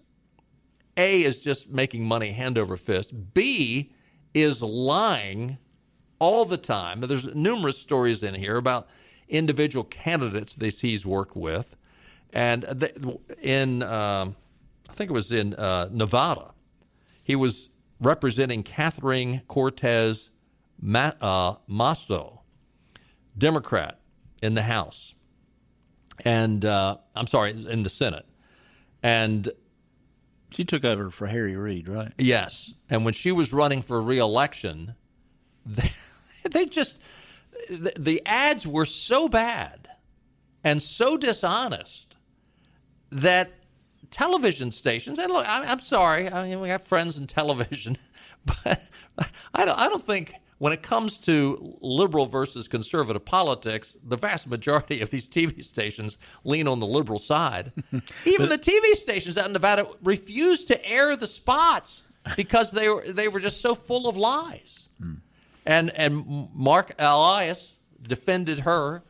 A, 0.97 1.23
is 1.23 1.41
just 1.41 1.71
making 1.71 2.05
money 2.05 2.33
hand 2.33 2.59
over 2.59 2.77
fist, 2.77 3.35
B, 3.35 3.93
is 4.33 4.63
lying 4.63 5.59
all 6.19 6.45
the 6.45 6.57
time. 6.57 7.01
There's 7.01 7.35
numerous 7.35 7.79
stories 7.79 8.23
in 8.23 8.35
here 8.35 8.57
about 8.57 8.89
individual 9.29 9.85
candidates 9.85 10.55
that 10.57 10.79
he's 10.81 11.05
worked 11.07 11.37
with. 11.37 11.77
And 12.33 12.65
in, 13.41 13.83
um, 13.83 14.37
I 14.89 14.93
think 14.93 15.11
it 15.11 15.15
was 15.15 15.31
in 15.33 15.55
uh, 15.55 15.89
Nevada, 15.93 16.53
he 17.23 17.37
was 17.37 17.69
representing 18.01 18.63
Catherine 18.63 19.43
Cortez 19.49 20.31
Ma- 20.81 21.13
uh, 21.21 21.55
Masto, 21.71 22.41
Democrat 23.37 24.01
in 24.43 24.55
the 24.55 24.63
House. 24.63 25.15
And 26.25 26.65
uh, 26.65 26.97
I'm 27.15 27.27
sorry, 27.27 27.53
in 27.53 27.83
the 27.83 27.89
Senate. 27.89 28.27
And 29.03 29.49
She 30.53 30.65
took 30.65 30.85
over 30.85 31.11
for 31.11 31.27
Harry 31.27 31.57
Reid, 31.57 31.89
right? 31.89 32.13
Yes, 32.19 32.75
and 32.89 33.05
when 33.05 33.15
she 33.15 33.33
was 33.33 33.53
running 33.53 33.83
for 33.83 34.01
reelection, 34.01 34.95
they, 35.67 35.91
they 36.51 36.67
just 36.67 37.01
the, 37.69 37.93
the 37.99 38.23
ads 38.27 38.67
were 38.67 38.85
so 38.85 39.29
bad 39.29 39.89
and 40.63 40.81
so 40.81 41.17
dishonest 41.17 42.17
that 43.11 43.53
television 44.11 44.71
stations 44.71 45.19
and 45.19 45.33
look, 45.33 45.47
I, 45.47 45.65
I'm 45.65 45.81
sorry, 45.81 46.31
I 46.31 46.49
mean 46.49 46.61
we 46.61 46.69
have 46.69 46.83
friends 46.83 47.17
in 47.19 47.27
television, 47.27 47.99
but 48.47 48.83
I 49.55 49.65
don't 49.65 49.79
I 49.79 49.89
don't 49.89 50.05
think 50.05 50.35
when 50.59 50.73
it 50.73 50.83
comes 50.83 51.19
to 51.19 51.77
liberal 51.81 52.27
versus 52.27 52.69
conservative 52.69 53.25
politics, 53.25 53.97
the 54.03 54.17
vast 54.17 54.47
majority 54.49 55.01
of 55.01 55.11
these 55.11 55.29
TV 55.29 55.63
stations 55.63 56.17
lean 56.45 56.69
on 56.69 56.81
the 56.81 56.87
liberal 56.87 57.19
side. 57.19 57.73
Even 58.25 58.49
the 58.49 58.59
TV 58.59 58.95
stations 58.95 59.37
out 59.37 59.47
in 59.47 59.53
Nevada 59.53 59.87
refused 60.03 60.69
to 60.69 60.87
air 60.89 61.17
the 61.17 61.27
spots 61.27 62.05
because 62.37 62.71
they 62.71 62.89
were 62.89 63.05
they 63.07 63.29
were 63.29 63.41
just 63.41 63.61
so 63.61 63.75
full 63.75 64.09
of 64.09 64.17
lies. 64.17 64.89
Hmm. 65.01 65.15
And 65.67 65.91
and 65.91 66.51
Mark 66.55 66.95
Elias 66.99 67.79
defended 68.03 68.61
her. 68.61 69.03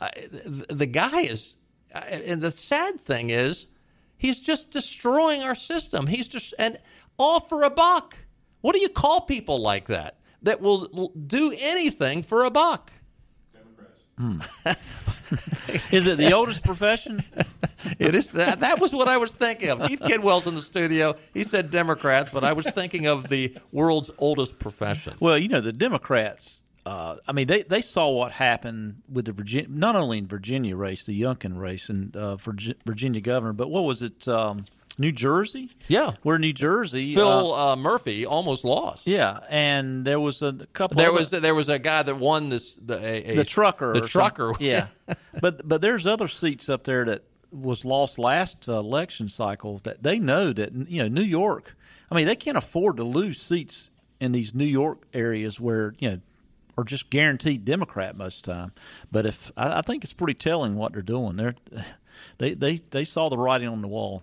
Uh, 0.00 0.08
the, 0.30 0.74
the 0.74 0.86
guy 0.86 1.22
is, 1.22 1.56
uh, 1.92 1.98
and 1.98 2.40
the 2.40 2.52
sad 2.52 3.00
thing 3.00 3.30
is, 3.30 3.66
he's 4.16 4.38
just 4.38 4.70
destroying 4.70 5.42
our 5.42 5.56
system. 5.56 6.06
He's 6.06 6.28
just 6.28 6.54
and 6.58 6.78
all 7.16 7.40
for 7.40 7.64
a 7.64 7.70
buck. 7.70 8.16
What 8.60 8.74
do 8.74 8.80
you 8.80 8.88
call 8.88 9.22
people 9.22 9.60
like 9.60 9.86
that? 9.86 10.18
that 10.42 10.60
will 10.60 11.12
do 11.26 11.54
anything 11.58 12.22
for 12.22 12.44
a 12.44 12.50
buck. 12.50 12.92
Hmm. 14.16 14.40
is 15.92 16.06
it 16.06 16.18
the 16.18 16.32
oldest 16.32 16.64
profession? 16.64 17.22
it 17.98 18.14
is 18.14 18.30
that. 18.32 18.60
That 18.60 18.80
was 18.80 18.92
what 18.92 19.08
I 19.08 19.18
was 19.18 19.32
thinking 19.32 19.70
of. 19.70 19.86
Keith 19.86 20.00
Kidwell's 20.00 20.46
in 20.46 20.54
the 20.54 20.60
studio. 20.60 21.14
He 21.34 21.44
said 21.44 21.70
Democrats, 21.70 22.30
but 22.30 22.44
I 22.44 22.52
was 22.52 22.66
thinking 22.66 23.06
of 23.06 23.28
the 23.28 23.56
world's 23.72 24.10
oldest 24.18 24.58
profession. 24.58 25.14
Well, 25.20 25.38
you 25.38 25.48
know, 25.48 25.60
the 25.60 25.72
Democrats. 25.72 26.60
Uh, 26.86 27.16
I 27.26 27.32
mean, 27.32 27.46
they, 27.46 27.62
they 27.62 27.82
saw 27.82 28.08
what 28.10 28.32
happened 28.32 29.02
with 29.12 29.26
the 29.26 29.32
Virginia, 29.32 29.68
not 29.70 29.94
only 29.94 30.18
in 30.18 30.26
Virginia 30.26 30.74
race, 30.74 31.04
the 31.04 31.20
Youngkin 31.20 31.58
race, 31.58 31.90
and 31.90 32.16
uh, 32.16 32.38
for 32.38 32.54
Virginia 32.86 33.20
governor, 33.20 33.52
but 33.52 33.68
what 33.68 33.84
was 33.84 34.00
it? 34.00 34.26
Um, 34.26 34.64
New 34.98 35.12
Jersey. 35.12 35.70
Yeah, 35.86 36.14
where 36.22 36.38
New 36.38 36.52
Jersey. 36.52 37.14
Phil 37.14 37.54
uh, 37.54 37.72
uh, 37.72 37.76
Murphy 37.76 38.26
almost 38.26 38.64
lost. 38.64 39.06
Yeah, 39.06 39.40
and 39.48 40.04
there 40.04 40.18
was 40.18 40.42
a 40.42 40.52
couple. 40.72 40.96
There 40.96 41.12
was 41.12 41.30
there 41.30 41.54
was 41.54 41.68
a 41.68 41.78
guy 41.78 42.02
that 42.02 42.16
won 42.16 42.48
this 42.48 42.76
the 42.76 42.98
a, 42.98 43.32
a, 43.32 43.36
the 43.36 43.44
trucker. 43.44 43.92
The 43.92 44.00
trucker. 44.00 44.48
Something. 44.48 44.66
Yeah, 44.66 44.86
but 45.40 45.66
but 45.66 45.80
there's 45.80 46.06
other 46.06 46.26
seats 46.26 46.68
up 46.68 46.84
there 46.84 47.04
that 47.04 47.22
was 47.50 47.84
lost 47.84 48.18
last 48.18 48.68
uh, 48.68 48.78
election 48.78 49.28
cycle 49.28 49.78
that 49.84 50.02
they 50.02 50.18
know 50.18 50.52
that 50.52 50.72
you 50.88 51.02
know 51.02 51.08
New 51.08 51.22
York. 51.22 51.76
I 52.10 52.14
mean, 52.14 52.26
they 52.26 52.36
can't 52.36 52.56
afford 52.56 52.96
to 52.96 53.04
lose 53.04 53.40
seats 53.40 53.90
in 54.20 54.32
these 54.32 54.54
New 54.54 54.64
York 54.64 55.06
areas 55.12 55.60
where 55.60 55.94
you 55.98 56.10
know 56.10 56.20
are 56.76 56.84
just 56.84 57.10
guaranteed 57.10 57.64
Democrat 57.64 58.16
most 58.16 58.46
of 58.46 58.54
the 58.54 58.60
time. 58.60 58.72
But 59.10 59.26
if 59.26 59.50
I, 59.56 59.78
I 59.78 59.82
think 59.82 60.04
it's 60.04 60.12
pretty 60.12 60.34
telling 60.34 60.76
what 60.76 60.92
they're 60.92 61.02
doing. 61.02 61.36
They're 61.36 61.56
they 62.38 62.54
they 62.54 62.76
they 62.76 63.04
saw 63.04 63.28
the 63.28 63.38
writing 63.38 63.68
on 63.68 63.82
the 63.82 63.88
wall. 63.88 64.22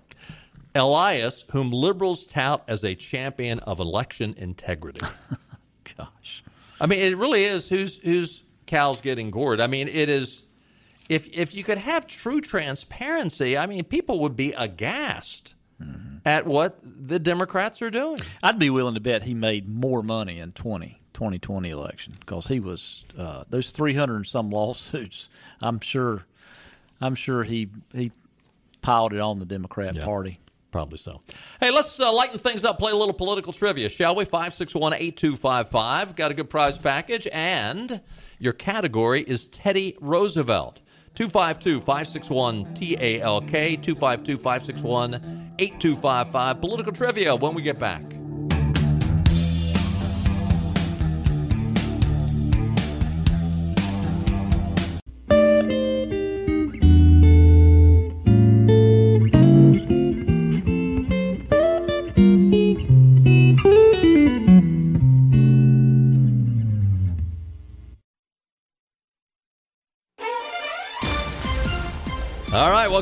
Elias, 0.73 1.45
whom 1.51 1.71
liberals 1.71 2.25
tout 2.25 2.63
as 2.67 2.83
a 2.83 2.95
champion 2.95 3.59
of 3.59 3.79
election 3.79 4.35
integrity. 4.37 5.01
Gosh, 5.97 6.43
I 6.81 6.85
mean, 6.85 6.99
it 6.99 7.17
really 7.17 7.43
is 7.45 7.69
who's 7.69 7.97
who's 7.97 8.43
cows 8.65 8.99
getting 9.01 9.31
gored. 9.31 9.61
I 9.61 9.67
mean, 9.67 9.87
it 9.87 10.09
is. 10.09 10.43
If 11.09 11.29
if 11.31 11.53
you 11.53 11.63
could 11.63 11.77
have 11.77 12.07
true 12.07 12.41
transparency, 12.41 13.57
I 13.57 13.67
mean, 13.67 13.83
people 13.83 14.19
would 14.21 14.35
be 14.35 14.53
aghast 14.53 15.53
mm-hmm. 15.81 16.17
at 16.25 16.45
what 16.47 16.79
the 16.83 17.19
Democrats 17.19 17.81
are 17.81 17.91
doing. 17.91 18.19
I'd 18.41 18.59
be 18.59 18.69
willing 18.69 18.95
to 18.95 19.01
bet 19.01 19.23
he 19.23 19.33
made 19.33 19.69
more 19.69 20.01
money 20.01 20.39
in 20.39 20.51
20, 20.53 20.99
2020 21.13 21.69
election 21.69 22.13
because 22.19 22.47
he 22.47 22.59
was 22.59 23.05
uh, 23.17 23.43
those 23.49 23.71
three 23.71 23.93
hundred 23.93 24.15
and 24.17 24.27
some 24.27 24.49
lawsuits. 24.49 25.29
I'm 25.61 25.79
sure, 25.79 26.25
I'm 26.99 27.15
sure 27.15 27.43
he 27.43 27.69
he 27.93 28.11
piled 28.81 29.13
it 29.13 29.19
on 29.19 29.39
the 29.39 29.45
Democrat 29.45 29.95
yeah. 29.95 30.05
Party. 30.05 30.39
Probably 30.71 30.97
so. 30.97 31.21
Hey, 31.61 31.71
let's 31.71 32.01
uh, 32.01 32.11
lighten 32.11 32.37
things 32.37 32.65
up, 32.65 32.77
play 32.79 32.91
a 32.91 32.95
little 32.97 33.13
political 33.13 33.53
trivia, 33.53 33.87
shall 33.87 34.13
we? 34.13 34.25
561 34.25 34.93
8255. 34.93 36.17
Got 36.17 36.31
a 36.31 36.33
good 36.33 36.49
prize 36.49 36.77
package, 36.77 37.29
and 37.31 38.01
your 38.39 38.51
category 38.51 39.21
is 39.21 39.47
Teddy 39.47 39.95
Roosevelt. 40.01 40.81
252 41.15 41.79
561 41.79 42.65
TALK, 42.73 43.81
252 43.81 44.37
561 44.37 45.53
8255. 45.57 46.61
Political 46.61 46.91
trivia 46.93 47.35
when 47.35 47.55
we 47.55 47.61
get 47.61 47.79
back. 47.79 48.14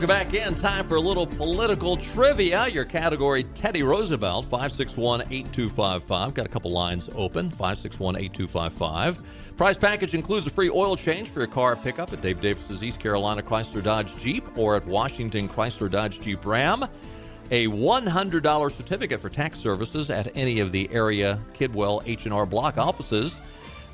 Welcome 0.07 0.31
back 0.31 0.47
in. 0.47 0.53
Time 0.55 0.85
for 0.89 0.95
a 0.95 0.99
little 0.99 1.25
political 1.25 1.95
trivia. 1.95 2.67
Your 2.67 2.83
category 2.83 3.43
Teddy 3.55 3.83
Roosevelt, 3.83 4.43
561 4.45 5.21
8255. 5.21 6.33
Got 6.33 6.45
a 6.45 6.49
couple 6.49 6.71
lines 6.71 7.09
open, 7.15 7.49
561 7.49 8.17
8255. 8.17 9.55
Prize 9.55 9.77
package 9.77 10.13
includes 10.13 10.45
a 10.45 10.49
free 10.49 10.69
oil 10.69 10.97
change 10.97 11.29
for 11.29 11.39
your 11.39 11.47
car 11.47 11.77
pickup 11.77 12.11
at 12.11 12.21
Dave 12.21 12.41
Davis's 12.41 12.83
East 12.83 12.99
Carolina 12.99 13.41
Chrysler 13.41 13.81
Dodge 13.81 14.13
Jeep 14.17 14.57
or 14.57 14.75
at 14.75 14.85
Washington 14.85 15.47
Chrysler 15.47 15.89
Dodge 15.89 16.19
Jeep 16.19 16.45
Ram. 16.45 16.85
A 17.51 17.67
$100 17.67 18.71
certificate 18.73 19.21
for 19.21 19.29
tax 19.29 19.57
services 19.57 20.09
at 20.09 20.35
any 20.35 20.59
of 20.59 20.73
the 20.73 20.91
area 20.91 21.39
Kidwell 21.53 22.01
H&R 22.05 22.45
Block 22.45 22.77
offices 22.77 23.39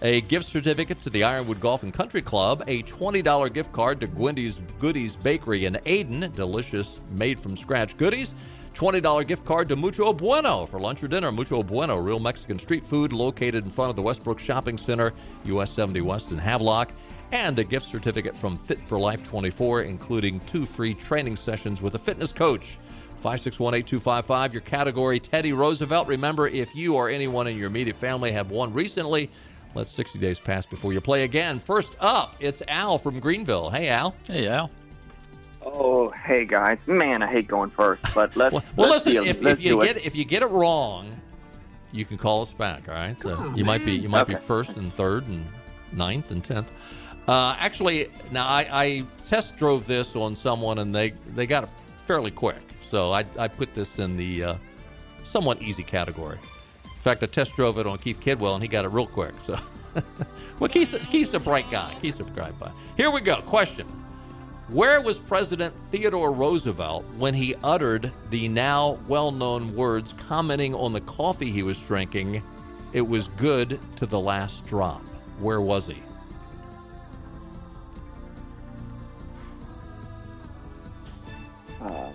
a 0.01 0.21
gift 0.21 0.47
certificate 0.47 1.01
to 1.03 1.09
the 1.09 1.23
Ironwood 1.23 1.59
Golf 1.59 1.83
and 1.83 1.93
Country 1.93 2.21
Club, 2.21 2.63
a 2.67 2.83
$20 2.83 3.53
gift 3.53 3.71
card 3.73 3.99
to 3.99 4.07
Gwendy's 4.07 4.55
Goodies 4.79 5.15
Bakery 5.15 5.65
in 5.65 5.73
Ayden, 5.85 6.33
delicious 6.33 6.99
made 7.11 7.39
from 7.39 7.57
scratch 7.57 7.97
goodies, 7.97 8.33
$20 8.75 9.27
gift 9.27 9.43
card 9.43 9.67
to 9.67 9.75
Mucho 9.75 10.13
Bueno 10.13 10.65
for 10.65 10.79
lunch 10.79 11.03
or 11.03 11.09
dinner. 11.09 11.33
Mucho 11.33 11.63
Bueno, 11.63 11.97
real 11.97 12.19
Mexican 12.19 12.57
street 12.57 12.85
food 12.85 13.11
located 13.11 13.65
in 13.65 13.71
front 13.71 13.89
of 13.89 13.97
the 13.97 14.01
Westbrook 14.01 14.39
Shopping 14.39 14.77
Center, 14.77 15.11
US 15.45 15.71
70 15.71 15.99
West 16.01 16.31
in 16.31 16.37
Havelock, 16.37 16.93
and 17.33 17.59
a 17.59 17.63
gift 17.65 17.85
certificate 17.85 18.37
from 18.37 18.57
Fit 18.57 18.79
for 18.87 18.97
Life 18.97 19.27
24, 19.27 19.81
including 19.81 20.39
two 20.41 20.65
free 20.65 20.93
training 20.93 21.35
sessions 21.35 21.81
with 21.81 21.95
a 21.95 21.99
fitness 21.99 22.31
coach. 22.31 22.77
561 23.17 23.73
8255, 23.73 24.53
your 24.53 24.61
category 24.61 25.19
Teddy 25.19 25.51
Roosevelt. 25.51 26.07
Remember, 26.07 26.47
if 26.47 26.73
you 26.73 26.95
or 26.95 27.09
anyone 27.09 27.47
in 27.47 27.57
your 27.57 27.67
immediate 27.67 27.97
family 27.97 28.31
have 28.31 28.49
won 28.49 28.73
recently, 28.73 29.29
let 29.75 29.87
60 29.87 30.19
days 30.19 30.39
pass 30.39 30.65
before 30.65 30.93
you 30.93 31.01
play 31.01 31.23
again. 31.23 31.59
First 31.59 31.95
up, 31.99 32.35
it's 32.39 32.61
Al 32.67 32.97
from 32.97 33.19
Greenville. 33.19 33.69
Hey, 33.69 33.89
Al. 33.89 34.15
Hey, 34.27 34.47
Al. 34.47 34.69
Oh, 35.61 36.09
hey 36.11 36.45
guys, 36.45 36.79
man, 36.87 37.21
I 37.21 37.27
hate 37.27 37.47
going 37.47 37.69
first, 37.69 38.01
but 38.15 38.35
let's. 38.35 38.53
well, 38.53 38.63
well 38.75 38.89
let's 38.89 39.05
listen, 39.05 39.23
deal, 39.23 39.29
if, 39.29 39.41
let's 39.41 39.59
if 39.59 39.65
you 39.65 39.81
get 39.81 39.97
it. 39.97 40.05
if 40.05 40.15
you 40.15 40.23
get 40.25 40.41
it 40.41 40.47
wrong, 40.49 41.13
you 41.91 42.05
can 42.05 42.17
call 42.17 42.41
us 42.41 42.53
back. 42.53 42.87
All 42.87 42.95
right, 42.95 43.17
so 43.17 43.35
on, 43.35 43.57
you 43.57 43.65
might 43.65 43.83
be 43.85 43.91
you 43.91 44.07
might 44.09 44.21
Okay. 44.21 44.35
be 44.35 44.39
first 44.39 44.71
and 44.77 44.91
third 44.93 45.27
and 45.27 45.45
ninth 45.91 46.31
and 46.31 46.43
tenth. 46.43 46.71
Uh, 47.27 47.55
actually, 47.59 48.07
now 48.31 48.47
I, 48.47 48.67
I 48.71 49.03
test 49.27 49.57
drove 49.57 49.85
this 49.85 50.15
on 50.15 50.35
someone 50.35 50.79
and 50.79 50.95
they 50.95 51.11
they 51.35 51.45
got 51.45 51.65
it 51.65 51.69
fairly 52.07 52.31
quick. 52.31 52.61
So 52.89 53.11
I 53.11 53.25
I 53.37 53.47
put 53.49 53.73
this 53.75 53.99
in 53.99 54.15
the 54.15 54.43
uh, 54.43 54.55
somewhat 55.23 55.61
easy 55.61 55.83
category. 55.83 56.39
In 56.99 57.03
fact, 57.03 57.23
I 57.23 57.27
test 57.27 57.55
drove 57.55 57.77
it 57.77 57.87
on 57.87 57.97
Keith 57.97 58.19
Kidwell 58.19 58.55
and 58.55 58.61
he 58.61 58.67
got 58.67 58.83
it 58.83 58.89
real 58.89 59.07
quick. 59.07 59.33
So, 59.45 59.57
well, 60.59 60.67
Keith's, 60.67 61.07
Keith's 61.07 61.33
a 61.33 61.39
bright 61.39 61.71
guy. 61.71 61.95
Keith's 62.01 62.19
a 62.19 62.25
bright 62.25 62.59
guy. 62.59 62.73
Here 62.97 63.09
we 63.09 63.21
go. 63.21 63.41
Question. 63.43 63.87
Where 64.67 64.99
was 64.99 65.17
President 65.17 65.73
Theodore 65.91 66.33
Roosevelt 66.33 67.05
when 67.17 67.33
he 67.33 67.55
uttered 67.63 68.11
the 68.31 68.49
now 68.49 68.99
well 69.07 69.31
known 69.31 69.73
words 69.77 70.13
commenting 70.27 70.75
on 70.75 70.91
the 70.91 70.99
coffee 71.01 71.51
he 71.51 71.63
was 71.63 71.79
drinking? 71.79 72.43
It 72.91 73.07
was 73.07 73.29
good 73.29 73.79
to 73.95 74.05
the 74.05 74.19
last 74.19 74.67
drop. 74.67 75.01
Where 75.39 75.61
was 75.61 75.87
he? 75.87 76.03
Uh, 81.79 82.11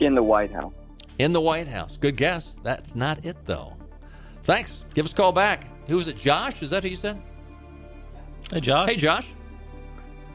in 0.00 0.14
the 0.14 0.22
White 0.22 0.52
House. 0.52 0.74
In 1.18 1.32
the 1.32 1.40
White 1.40 1.68
House. 1.68 1.96
Good 1.96 2.16
guess. 2.16 2.56
That's 2.62 2.94
not 2.94 3.24
it, 3.24 3.36
though. 3.46 3.76
Thanks. 4.42 4.84
Give 4.94 5.06
us 5.06 5.12
a 5.12 5.14
call 5.14 5.32
back. 5.32 5.66
Who 5.88 5.96
was 5.96 6.08
it? 6.08 6.16
Josh? 6.16 6.60
Is 6.62 6.70
that 6.70 6.82
who 6.82 6.88
you 6.90 6.96
said? 6.96 7.22
Hey, 8.50 8.60
Josh. 8.60 8.88
Hey, 8.88 8.96
Josh. 8.96 9.26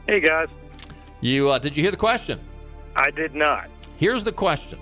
Hey 0.06 0.18
guys, 0.18 0.48
You 1.20 1.50
uh, 1.50 1.58
did 1.60 1.76
you 1.76 1.84
hear 1.84 1.92
the 1.92 1.96
question? 1.96 2.40
I 2.96 3.10
did 3.12 3.32
not. 3.32 3.68
Here's 3.96 4.24
the 4.24 4.32
question: 4.32 4.80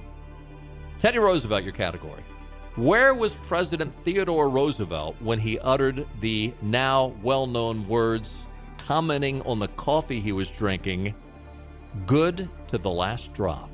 Teddy 0.99 1.19
Roosevelt, 1.19 1.65
your 1.65 1.75
category. 1.75 2.23
Where 2.77 3.13
was 3.13 3.35
President 3.35 3.93
Theodore 4.05 4.49
Roosevelt 4.49 5.17
when 5.21 5.39
he 5.39 5.59
uttered 5.59 6.07
the 6.21 6.55
now 6.63 7.13
well 7.23 7.47
known 7.47 7.87
words, 7.89 8.35
commenting 8.79 9.43
on 9.43 9.59
the 9.59 9.69
coffee 9.69 10.21
he 10.21 10.33
was 10.33 10.49
drinking, 10.49 11.15
good 12.07 12.49
to 12.69 12.79
the 12.79 12.91
last 12.91 13.35
drop? 13.35 13.69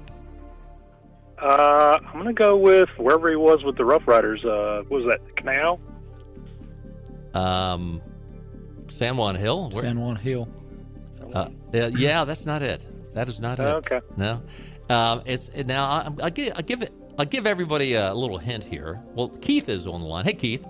Uh, 1.45 1.99
I'm 2.07 2.13
going 2.15 2.25
to 2.27 2.33
go 2.33 2.57
with 2.57 2.89
wherever 2.97 3.29
he 3.29 3.37
was 3.37 3.63
with 3.65 3.77
the 3.77 3.85
Rough 3.85 4.09
Riders. 4.09 4.43
Uh, 4.45 4.83
what 4.89 5.05
was 5.05 5.07
that 5.13 5.27
the 5.27 5.33
canal? 5.33 5.79
Um, 7.35 8.01
San 8.89 9.19
Juan 9.19 9.35
Hill? 9.35 9.69
Where- 9.71 9.83
San 9.83 10.01
Juan 10.01 10.17
Hill. 10.17 10.49
Uh, 11.35 11.49
uh, 11.75 11.91
yeah, 11.97 12.25
that's 12.25 12.47
not 12.47 12.63
it. 12.63 12.87
That 13.13 13.29
is 13.29 13.41
not 13.41 13.59
it. 13.59 13.63
Okay. 13.63 14.01
No. 14.17 14.43
Um, 14.89 15.23
it's 15.27 15.51
now. 15.67 15.85
I, 15.85 16.11
I 16.25 16.31
give. 16.31 16.53
I 16.57 16.63
give 16.63 16.83
it. 16.83 16.93
I'll 17.19 17.25
give 17.25 17.47
everybody 17.47 17.95
a 17.95 18.13
little 18.15 18.39
hint 18.39 18.65
here. 18.65 19.01
Well, 19.15 19.29
Keith 19.29 19.69
is 19.69 19.87
on 19.87 20.01
the 20.01 20.07
line. 20.07 20.25
Hey, 20.25 20.35
Keith. 20.35 20.65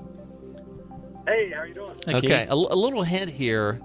Hey, 1.26 1.50
how 1.50 1.64
you 1.64 1.74
doing? 1.74 1.90
okay, 2.08 2.46
a, 2.48 2.52
a 2.52 2.54
little 2.54 3.02
hint 3.02 3.30
here. 3.30 3.80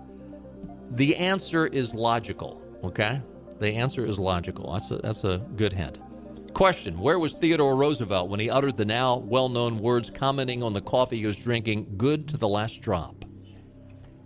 The 0.91 1.15
answer 1.15 1.67
is 1.67 1.93
logical. 1.95 2.61
Okay, 2.83 3.21
the 3.59 3.69
answer 3.75 4.05
is 4.05 4.19
logical. 4.19 4.73
That's 4.73 4.91
a, 4.91 4.97
that's 4.97 5.23
a 5.23 5.37
good 5.55 5.71
hint. 5.73 5.99
Question: 6.53 6.99
Where 6.99 7.19
was 7.19 7.33
Theodore 7.35 7.75
Roosevelt 7.75 8.29
when 8.29 8.39
he 8.39 8.49
uttered 8.49 8.77
the 8.77 8.85
now 8.85 9.17
well-known 9.17 9.79
words, 9.79 10.09
commenting 10.09 10.61
on 10.63 10.73
the 10.73 10.81
coffee 10.81 11.17
he 11.17 11.25
was 11.27 11.37
drinking, 11.37 11.95
"Good 11.97 12.27
to 12.29 12.37
the 12.37 12.47
last 12.47 12.81
drop"? 12.81 13.25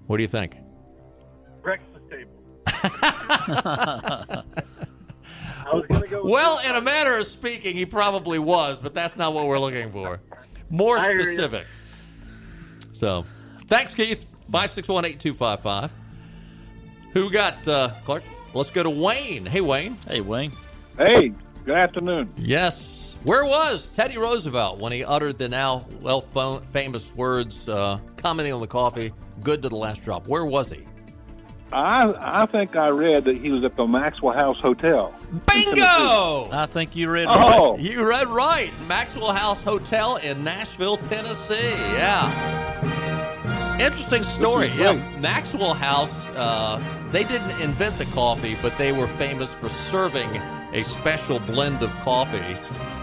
What 0.07 0.17
do 0.17 0.23
you 0.23 0.29
think? 0.29 0.57
Breakfast 1.61 2.03
table. 2.09 2.31
I 5.65 5.73
was 5.73 5.85
going 5.87 6.01
to 6.01 6.07
go. 6.07 6.23
With 6.23 6.31
Well, 6.31 6.59
in 6.67 6.75
a 6.75 6.81
manner 6.81 7.17
of 7.17 7.27
speaking, 7.27 7.75
he 7.75 7.85
probably 7.85 8.39
was, 8.39 8.79
but 8.79 8.93
that's 8.93 9.15
not 9.17 9.33
what 9.33 9.47
we're 9.47 9.59
looking 9.59 9.91
for. 9.91 10.19
More 10.69 10.97
I 10.97 11.09
hear 11.09 11.19
you. 11.19 11.25
specific. 11.25 11.65
So, 12.93 13.25
thanks, 13.67 13.95
Keith. 13.95 14.25
561 14.51 15.05
8255. 15.05 15.93
Who 17.13 17.29
got 17.29 17.67
uh, 17.67 17.91
Clark? 18.03 18.23
Let's 18.53 18.69
go 18.69 18.83
to 18.83 18.89
Wayne. 18.89 19.45
Hey, 19.45 19.61
Wayne. 19.61 19.95
Hey, 20.07 20.21
Wayne. 20.21 20.51
Hey, 20.97 21.31
good 21.65 21.75
afternoon. 21.77 22.31
Yes. 22.37 23.15
Where 23.23 23.45
was 23.45 23.89
Teddy 23.89 24.17
Roosevelt 24.17 24.79
when 24.79 24.91
he 24.91 25.03
uttered 25.05 25.37
the 25.37 25.47
now 25.47 25.85
well 26.01 26.21
famous 26.73 27.13
words, 27.15 27.69
uh, 27.69 27.99
commenting 28.17 28.53
on 28.53 28.59
the 28.61 28.67
coffee, 28.67 29.13
good 29.41 29.61
to 29.61 29.69
the 29.69 29.75
last 29.77 30.03
drop? 30.03 30.27
Where 30.27 30.45
was 30.45 30.69
he? 30.69 30.83
I 31.71 32.13
I 32.19 32.45
think 32.47 32.75
I 32.75 32.89
read 32.89 33.23
that 33.23 33.37
he 33.37 33.49
was 33.49 33.63
at 33.63 33.75
the 33.75 33.87
Maxwell 33.87 34.33
House 34.37 34.59
Hotel. 34.59 35.13
Bingo! 35.51 36.49
I 36.51 36.67
think 36.69 36.95
you 36.95 37.09
read 37.09 37.27
Oh. 37.29 37.71
right. 37.71 37.79
You 37.79 38.07
read 38.07 38.27
right. 38.27 38.71
Maxwell 38.87 39.31
House 39.31 39.61
Hotel 39.63 40.17
in 40.17 40.43
Nashville, 40.43 40.97
Tennessee. 40.97 41.71
Yeah. 41.93 43.79
Interesting 43.79 44.23
story. 44.23 44.67
Yeah. 44.75 44.93
Maxwell 45.19 45.73
House, 45.73 46.27
uh, 46.35 46.79
they 47.11 47.23
didn't 47.23 47.59
invent 47.59 47.97
the 47.97 48.05
coffee, 48.05 48.55
but 48.61 48.77
they 48.77 48.91
were 48.91 49.07
famous 49.07 49.51
for 49.53 49.69
serving 49.69 50.29
a 50.73 50.83
special 50.83 51.39
blend 51.39 51.81
of 51.81 51.91
coffee. 52.01 52.57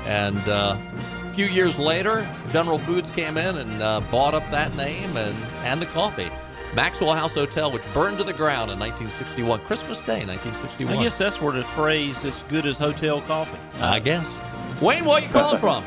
And 0.06 0.37
uh, 0.48 0.76
a 1.24 1.35
few 1.35 1.46
years 1.46 1.78
later, 1.78 2.28
General 2.50 2.78
Foods 2.78 3.11
came 3.11 3.37
in 3.37 3.59
and 3.59 3.83
uh, 3.83 4.00
bought 4.11 4.35
up 4.35 4.48
that 4.50 4.74
name 4.76 5.16
and, 5.16 5.37
and 5.62 5.80
the 5.80 5.87
coffee. 5.87 6.30
Maxwell 6.74 7.14
House 7.14 7.35
Hotel, 7.35 7.70
which 7.70 7.83
burned 7.92 8.18
to 8.18 8.24
the 8.24 8.33
ground 8.33 8.70
in 8.70 8.78
1961, 8.78 9.61
Christmas 9.61 9.98
Day, 10.00 10.24
1961. 10.24 10.96
I 10.96 11.02
guess 11.02 11.18
that's 11.18 11.40
where 11.40 11.52
the 11.52 11.64
phrase 11.64 12.24
"as 12.24 12.44
good 12.48 12.64
as 12.64 12.76
hotel 12.76 13.20
coffee." 13.22 13.59
I 13.80 13.98
guess. 13.98 14.26
Wayne, 14.80 15.04
where 15.04 15.20
you 15.20 15.28
calling 15.28 15.59
from? 15.59 15.85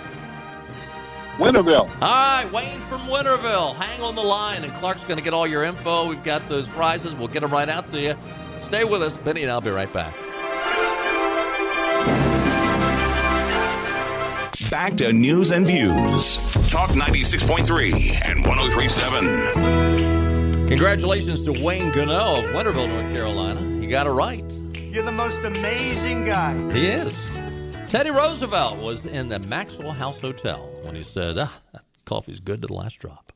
Winterville. 1.37 1.89
All 1.89 1.99
right, 1.99 2.51
Wayne 2.51 2.81
from 2.81 3.01
Winterville. 3.07 3.75
Hang 3.75 4.01
on 4.01 4.15
the 4.15 4.21
line, 4.21 4.63
and 4.63 4.73
Clark's 4.73 5.03
going 5.05 5.17
to 5.17 5.23
get 5.23 5.33
all 5.33 5.47
your 5.47 5.63
info. 5.63 6.07
We've 6.07 6.23
got 6.23 6.47
those 6.49 6.67
prizes. 6.67 7.15
We'll 7.15 7.29
get 7.29 7.39
them 7.39 7.51
right 7.51 7.69
out 7.69 7.87
to 7.87 7.99
you. 7.99 8.15
Stay 8.57 8.83
with 8.83 9.01
us. 9.01 9.17
Benny 9.17 9.41
and 9.41 9.51
I'll 9.51 9.61
be 9.61 9.71
right 9.71 9.91
back. 9.93 10.13
Back 14.73 14.95
to 14.95 15.13
news 15.13 15.51
and 15.51 15.67
views. 15.67 16.37
Talk 16.67 16.89
96.3 16.89 18.21
and 18.25 18.43
1037. 18.43 20.67
Congratulations 20.67 21.43
to 21.43 21.51
Wayne 21.63 21.91
Gano 21.91 22.39
of 22.39 22.45
Winterville, 22.45 22.87
North 22.87 23.13
Carolina. 23.13 23.61
You 23.79 23.87
got 23.87 24.07
it 24.07 24.09
right. 24.09 24.43
You're 24.75 25.03
the 25.03 25.11
most 25.11 25.43
amazing 25.43 26.25
guy. 26.25 26.55
He 26.73 26.87
is. 26.87 27.13
Teddy 27.87 28.09
Roosevelt 28.09 28.79
was 28.79 29.05
in 29.05 29.29
the 29.29 29.37
Maxwell 29.37 29.91
House 29.91 30.19
Hotel 30.19 30.67
when 30.81 30.95
he 30.95 31.03
said, 31.03 31.37
ah, 31.37 31.53
that 31.71 31.83
coffee's 32.05 32.39
good 32.39 32.63
to 32.63 32.67
the 32.67 32.73
last 32.73 32.97
drop. 32.97 33.31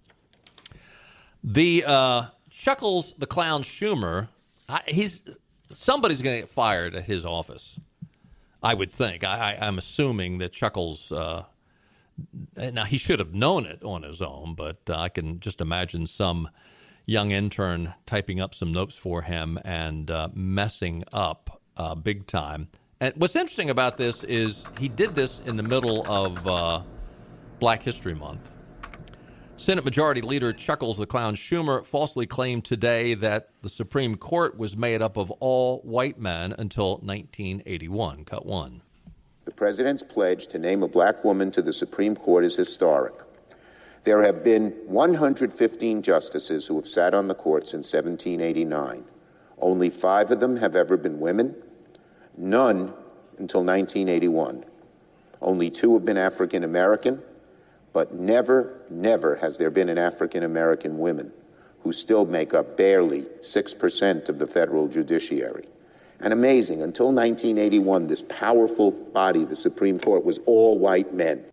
The 1.43 1.83
uh, 1.85 2.25
Chuckles 2.49 3.13
the 3.15 3.27
Clown 3.27 3.61
Schumer, 3.61 4.29
I, 4.67 4.81
he's 4.87 5.21
somebody's 5.69 6.23
going 6.23 6.37
to 6.37 6.41
get 6.41 6.49
fired 6.49 6.95
at 6.95 7.03
his 7.03 7.25
office. 7.25 7.77
I 8.67 8.73
would 8.73 8.91
think. 8.91 9.23
I, 9.23 9.57
I'm 9.61 9.77
assuming 9.77 10.39
that 10.39 10.51
Chuckles. 10.51 11.09
Uh, 11.09 11.45
now 12.57 12.83
he 12.83 12.97
should 12.97 13.19
have 13.19 13.33
known 13.33 13.65
it 13.65 13.81
on 13.81 14.03
his 14.03 14.21
own, 14.21 14.55
but 14.55 14.79
uh, 14.89 14.97
I 14.97 15.07
can 15.07 15.39
just 15.39 15.61
imagine 15.61 16.05
some 16.05 16.49
young 17.05 17.31
intern 17.31 17.93
typing 18.05 18.41
up 18.41 18.53
some 18.53 18.73
notes 18.73 18.95
for 18.95 19.21
him 19.21 19.57
and 19.63 20.11
uh, 20.11 20.27
messing 20.33 21.05
up 21.13 21.61
uh, 21.77 21.95
big 21.95 22.27
time. 22.27 22.67
And 22.99 23.15
what's 23.15 23.37
interesting 23.37 23.69
about 23.69 23.95
this 23.95 24.25
is 24.25 24.67
he 24.77 24.89
did 24.89 25.15
this 25.15 25.39
in 25.39 25.55
the 25.55 25.63
middle 25.63 26.05
of 26.11 26.45
uh, 26.45 26.81
Black 27.59 27.83
History 27.83 28.15
Month. 28.15 28.51
Senate 29.59 29.83
Majority 29.83 30.21
Leader 30.21 30.53
Chuckles 30.53 30.97
the 30.97 31.07
Clown 31.07 31.35
Schumer 31.35 31.83
falsely 31.83 32.27
claimed 32.27 32.63
today 32.63 33.15
that 33.15 33.49
the 33.63 33.69
Supreme 33.69 34.15
Court 34.15 34.55
was 34.55 34.77
made 34.77 35.01
up 35.01 35.17
of 35.17 35.31
all 35.31 35.79
white 35.79 36.19
men 36.19 36.53
until 36.59 36.99
1981. 36.99 38.23
Cut 38.23 38.45
one. 38.45 38.83
The 39.45 39.51
president's 39.51 40.03
pledge 40.03 40.45
to 40.47 40.59
name 40.59 40.83
a 40.83 40.87
black 40.87 41.23
woman 41.23 41.49
to 41.51 41.63
the 41.63 41.73
Supreme 41.73 42.15
Court 42.15 42.45
is 42.45 42.55
historic. 42.55 43.15
There 44.03 44.21
have 44.21 44.43
been 44.43 44.69
115 44.85 46.03
justices 46.03 46.67
who 46.67 46.75
have 46.75 46.87
sat 46.87 47.15
on 47.15 47.27
the 47.27 47.35
court 47.35 47.67
since 47.67 47.91
1789. 47.91 49.05
Only 49.57 49.89
five 49.89 50.29
of 50.29 50.39
them 50.39 50.57
have 50.57 50.75
ever 50.75 50.97
been 50.97 51.19
women, 51.19 51.55
none 52.37 52.93
until 53.39 53.63
1981. 53.63 54.65
Only 55.41 55.71
two 55.71 55.95
have 55.95 56.05
been 56.05 56.17
African 56.17 56.63
American, 56.63 57.23
but 57.97 58.13
never, 58.13 58.79
never 58.91 59.37
has 59.37 59.57
there 59.57 59.71
been 59.71 59.89
an 59.89 59.97
African 59.97 60.43
American 60.43 60.99
woman 60.99 61.33
who 61.79 61.91
still 61.91 62.27
make 62.27 62.53
up 62.53 62.77
barely 62.77 63.23
6% 63.23 64.29
of 64.29 64.37
the 64.37 64.45
federal 64.45 64.87
judiciary. 64.87 65.65
And 66.19 66.31
amazing, 66.31 66.83
until 66.83 67.07
1981, 67.07 68.05
this 68.05 68.21
powerful 68.21 68.91
body, 68.91 69.45
the 69.45 69.55
Supreme 69.55 69.99
Court, 69.99 70.23
was 70.23 70.37
all 70.45 70.77
white 70.77 71.11
men. 71.11 71.45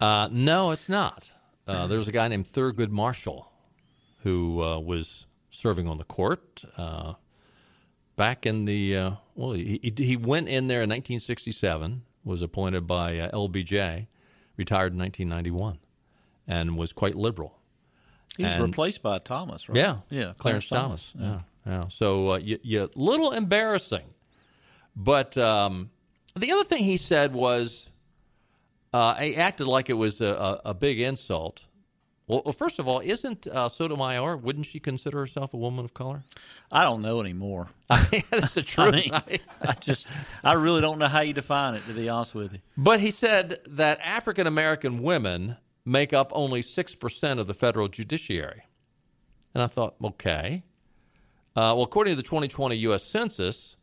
Uh, 0.00 0.28
no, 0.32 0.72
it's 0.72 0.88
not. 0.88 1.30
Uh, 1.68 1.86
there 1.86 1.98
was 1.98 2.08
a 2.08 2.12
guy 2.12 2.26
named 2.26 2.46
Thurgood 2.46 2.90
Marshall 2.90 3.52
who 4.24 4.60
uh, 4.60 4.80
was 4.80 5.26
serving 5.48 5.86
on 5.86 5.98
the 5.98 6.04
court 6.04 6.64
uh, 6.76 7.14
back 8.16 8.46
in 8.46 8.64
the 8.64 8.96
uh, 8.96 9.10
well. 9.36 9.52
He, 9.52 9.92
he 9.96 10.16
went 10.16 10.48
in 10.48 10.66
there 10.66 10.82
in 10.82 10.90
1967, 10.90 12.02
was 12.24 12.42
appointed 12.42 12.88
by 12.88 13.16
uh, 13.16 13.30
LBJ, 13.30 14.08
retired 14.58 14.92
in 14.92 14.98
1991, 14.98 15.78
and 16.46 16.76
was 16.76 16.92
quite 16.92 17.14
liberal. 17.14 17.58
He 18.36 18.44
was 18.44 18.52
And- 18.52 18.62
replaced 18.64 19.02
by 19.02 19.18
Thomas, 19.18 19.68
right? 19.68 19.78
Yeah, 19.78 19.96
yeah, 20.10 20.32
Clarence, 20.36 20.68
Thomas. 20.68 21.12
Yeah, 21.18 21.40
yeah. 21.66 21.84
So 21.88 22.32
uh, 22.32 22.38
you, 22.38 22.58
you 22.62 22.90
little 22.94 23.32
embarrassing, 23.32 24.04
but 24.94 25.38
um, 25.38 25.90
the 26.36 26.52
other 26.52 26.64
thing 26.64 26.84
he 26.84 26.96
said 26.96 27.32
was 27.32 27.88
uh, 28.92 29.14
he 29.14 29.34
acted 29.36 29.66
like 29.66 29.88
it 29.88 29.94
was 29.94 30.20
a, 30.20 30.26
a, 30.26 30.60
a 30.70 30.74
big 30.74 31.00
insult. 31.00 31.62
Well, 32.28 32.42
well, 32.44 32.52
first 32.52 32.78
of 32.78 32.86
all, 32.86 33.00
isn't 33.00 33.46
uh, 33.46 33.70
Sotomayor? 33.70 34.36
Wouldn't 34.36 34.66
she 34.66 34.78
consider 34.78 35.18
herself 35.18 35.54
a 35.54 35.56
woman 35.56 35.84
of 35.84 35.94
color? 35.94 36.24
I 36.70 36.84
don't 36.84 37.00
know 37.00 37.20
anymore. 37.20 37.68
That's 37.88 38.54
the 38.54 38.62
truth. 38.62 38.94
I, 39.10 39.22
mean, 39.30 39.40
I 39.62 39.72
just, 39.80 40.06
I 40.44 40.52
really 40.52 40.82
don't 40.82 40.98
know 40.98 41.08
how 41.08 41.20
you 41.20 41.32
define 41.32 41.74
it. 41.74 41.84
To 41.86 41.94
be 41.94 42.08
honest 42.08 42.34
with 42.34 42.52
you, 42.52 42.58
But 42.76 43.00
he 43.00 43.10
said 43.10 43.60
that 43.66 43.98
African 44.02 44.46
American 44.46 45.02
women 45.02 45.56
make 45.86 46.12
up 46.12 46.30
only 46.34 46.60
6% 46.60 47.38
of 47.38 47.46
the 47.46 47.54
federal 47.54 47.88
judiciary. 47.88 48.64
And 49.54 49.62
I 49.62 49.66
thought, 49.66 49.94
okay. 50.04 50.64
Uh, 51.56 51.72
well, 51.74 51.82
according 51.82 52.12
to 52.12 52.16
the 52.16 52.22
2020 52.22 52.76
U.S. 52.76 53.04
Census, 53.04 53.76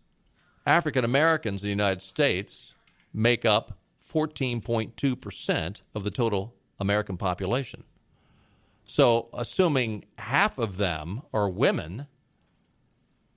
African 0.67 1.03
Americans 1.03 1.63
in 1.63 1.65
the 1.65 1.71
United 1.71 2.01
States 2.01 2.73
make 3.11 3.43
up 3.43 3.79
14.2% 4.13 5.81
of 5.95 6.03
the 6.03 6.11
total 6.11 6.53
American 6.79 7.17
population. 7.17 7.83
So, 8.85 9.29
assuming 9.33 10.05
half 10.19 10.57
of 10.57 10.77
them 10.77 11.23
are 11.33 11.49
women 11.49 12.07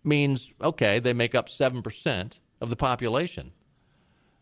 means, 0.05 0.53
okay, 0.61 0.99
they 0.99 1.13
make 1.13 1.35
up 1.35 1.49
7% 1.49 2.39
of 2.61 2.71
the 2.71 2.77
population. 2.77 3.53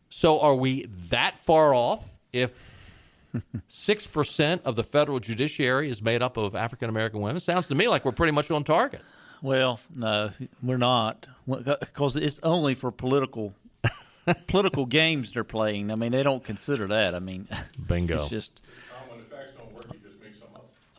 So 0.09 0.41
are 0.41 0.55
we 0.55 0.87
that 1.11 1.39
far 1.39 1.75
off 1.75 2.17
if 2.33 3.31
6% 3.69 4.63
of 4.63 4.77
the 4.77 4.85
federal 4.85 5.21
judiciary 5.21 5.91
is 5.91 6.01
made 6.01 6.23
up 6.23 6.37
of 6.37 6.55
African 6.55 6.89
American 6.89 7.21
women? 7.21 7.41
Sounds 7.41 7.69
to 7.69 7.75
me 7.75 7.89
like 7.89 8.05
we're 8.05 8.13
pretty 8.13 8.33
much 8.33 8.51
on 8.51 8.65
target. 8.65 9.03
Well, 9.43 9.81
no, 9.95 10.31
we're 10.63 10.79
not, 10.79 11.27
because 11.47 12.17
it's 12.17 12.41
only 12.43 12.75
for 12.75 12.91
political 12.91 13.55
political 14.47 14.87
games 14.87 15.33
they're 15.33 15.45
playing. 15.45 15.91
I 15.91 15.95
mean, 15.95 16.13
they 16.13 16.23
don't 16.23 16.43
consider 16.43 16.87
that. 16.89 17.15
I 17.15 17.19
mean, 17.19 17.47
bingo. 17.87 18.21
It's 18.23 18.31
just. 18.31 18.63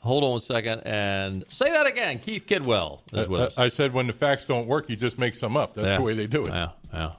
Hold 0.04 0.24
on 0.24 0.38
a 0.38 0.42
second 0.42 0.82
and 0.86 1.44
say 1.50 1.72
that 1.72 1.88
again. 1.88 2.20
Keith 2.20 2.46
Kidwell 2.48 3.02
is 3.14 3.28
with 3.28 3.42
Uh, 3.42 3.44
us. 3.46 3.58
I 3.58 3.68
said 3.68 3.94
when 3.94 4.08
the 4.08 4.14
facts 4.14 4.46
don't 4.46 4.68
work, 4.68 4.90
you 4.90 4.96
just 4.96 5.18
make 5.18 5.36
some 5.36 5.58
up. 5.58 5.74
That's 5.74 5.88
Yeah. 5.88 5.98
the 5.98 6.04
way 6.04 6.14
they 6.14 6.28
do 6.28 6.46
it. 6.46 6.50
Yeah, 6.54 6.70
yeah. 6.94 7.12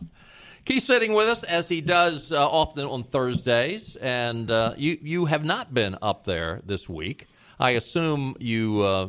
Keith 0.64 0.84
sitting 0.84 1.12
with 1.12 1.28
us 1.28 1.42
as 1.44 1.68
he 1.68 1.80
does 1.80 2.30
uh, 2.32 2.46
often 2.48 2.84
on 2.86 3.02
Thursdays, 3.02 3.96
and 3.96 4.50
uh, 4.50 4.74
you 4.76 4.98
you 5.02 5.24
have 5.26 5.44
not 5.44 5.74
been 5.74 5.96
up 6.00 6.24
there 6.24 6.60
this 6.64 6.88
week. 6.88 7.26
I 7.58 7.70
assume 7.70 8.36
you 8.38 8.82
uh, 8.82 9.08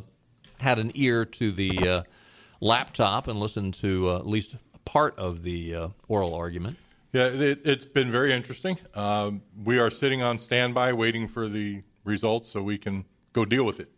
had 0.59 0.79
an 0.79 0.91
ear 0.95 1.23
to 1.25 1.51
the 1.51 1.77
uh, 1.87 2.03
laptop 2.61 3.27
and 3.27 3.39
listened 3.39 3.73
to 3.75 4.09
uh, 4.09 4.15
at 4.19 4.27
least 4.27 4.55
part 4.85 5.17
of 5.19 5.43
the 5.43 5.75
uh, 5.75 5.87
oral 6.07 6.33
argument. 6.33 6.77
Yeah, 7.13 7.27
it, 7.27 7.61
it's 7.65 7.85
been 7.85 8.09
very 8.11 8.33
interesting. 8.33 8.77
Um, 8.95 9.41
we 9.63 9.79
are 9.79 9.89
sitting 9.89 10.21
on 10.21 10.37
standby 10.37 10.93
waiting 10.93 11.27
for 11.27 11.47
the 11.47 11.81
results 12.03 12.47
so 12.47 12.61
we 12.61 12.77
can 12.77 13.05
go 13.33 13.45
deal 13.45 13.65
with 13.65 13.79
it. 13.79 13.89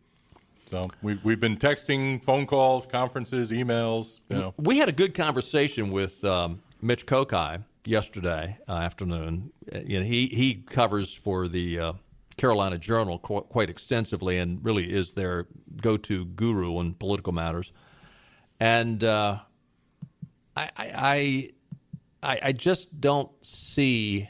So 0.65 0.89
we've, 1.01 1.21
we've 1.23 1.39
been 1.39 1.57
texting, 1.57 2.23
phone 2.23 2.45
calls, 2.45 2.85
conferences, 2.85 3.51
emails. 3.51 4.19
You 4.29 4.37
know, 4.37 4.53
We 4.57 4.77
had 4.77 4.87
a 4.87 4.93
good 4.93 5.13
conversation 5.13 5.91
with 5.91 6.23
um, 6.23 6.61
Mitch 6.81 7.05
Kokai 7.05 7.63
yesterday 7.85 8.57
uh, 8.69 8.73
afternoon. 8.73 9.51
Uh, 9.73 9.79
You 9.85 9.99
know, 9.99 10.05
he 10.05 10.27
he 10.27 10.55
covers 10.55 11.13
for 11.13 11.47
the 11.49 11.79
uh, 11.79 11.93
Carolina 12.37 12.77
Journal 12.77 13.19
qu- 13.19 13.41
quite 13.41 13.69
extensively, 13.69 14.37
and 14.37 14.63
really 14.63 14.89
is 14.91 15.13
their 15.13 15.47
go-to 15.81 16.25
guru 16.25 16.77
on 16.77 16.93
political 16.93 17.33
matters. 17.33 17.73
And 18.59 19.03
uh, 19.03 19.39
I, 20.55 20.69
I 20.77 21.49
I 22.23 22.39
I 22.43 22.51
just 22.53 23.01
don't 23.01 23.31
see 23.45 24.29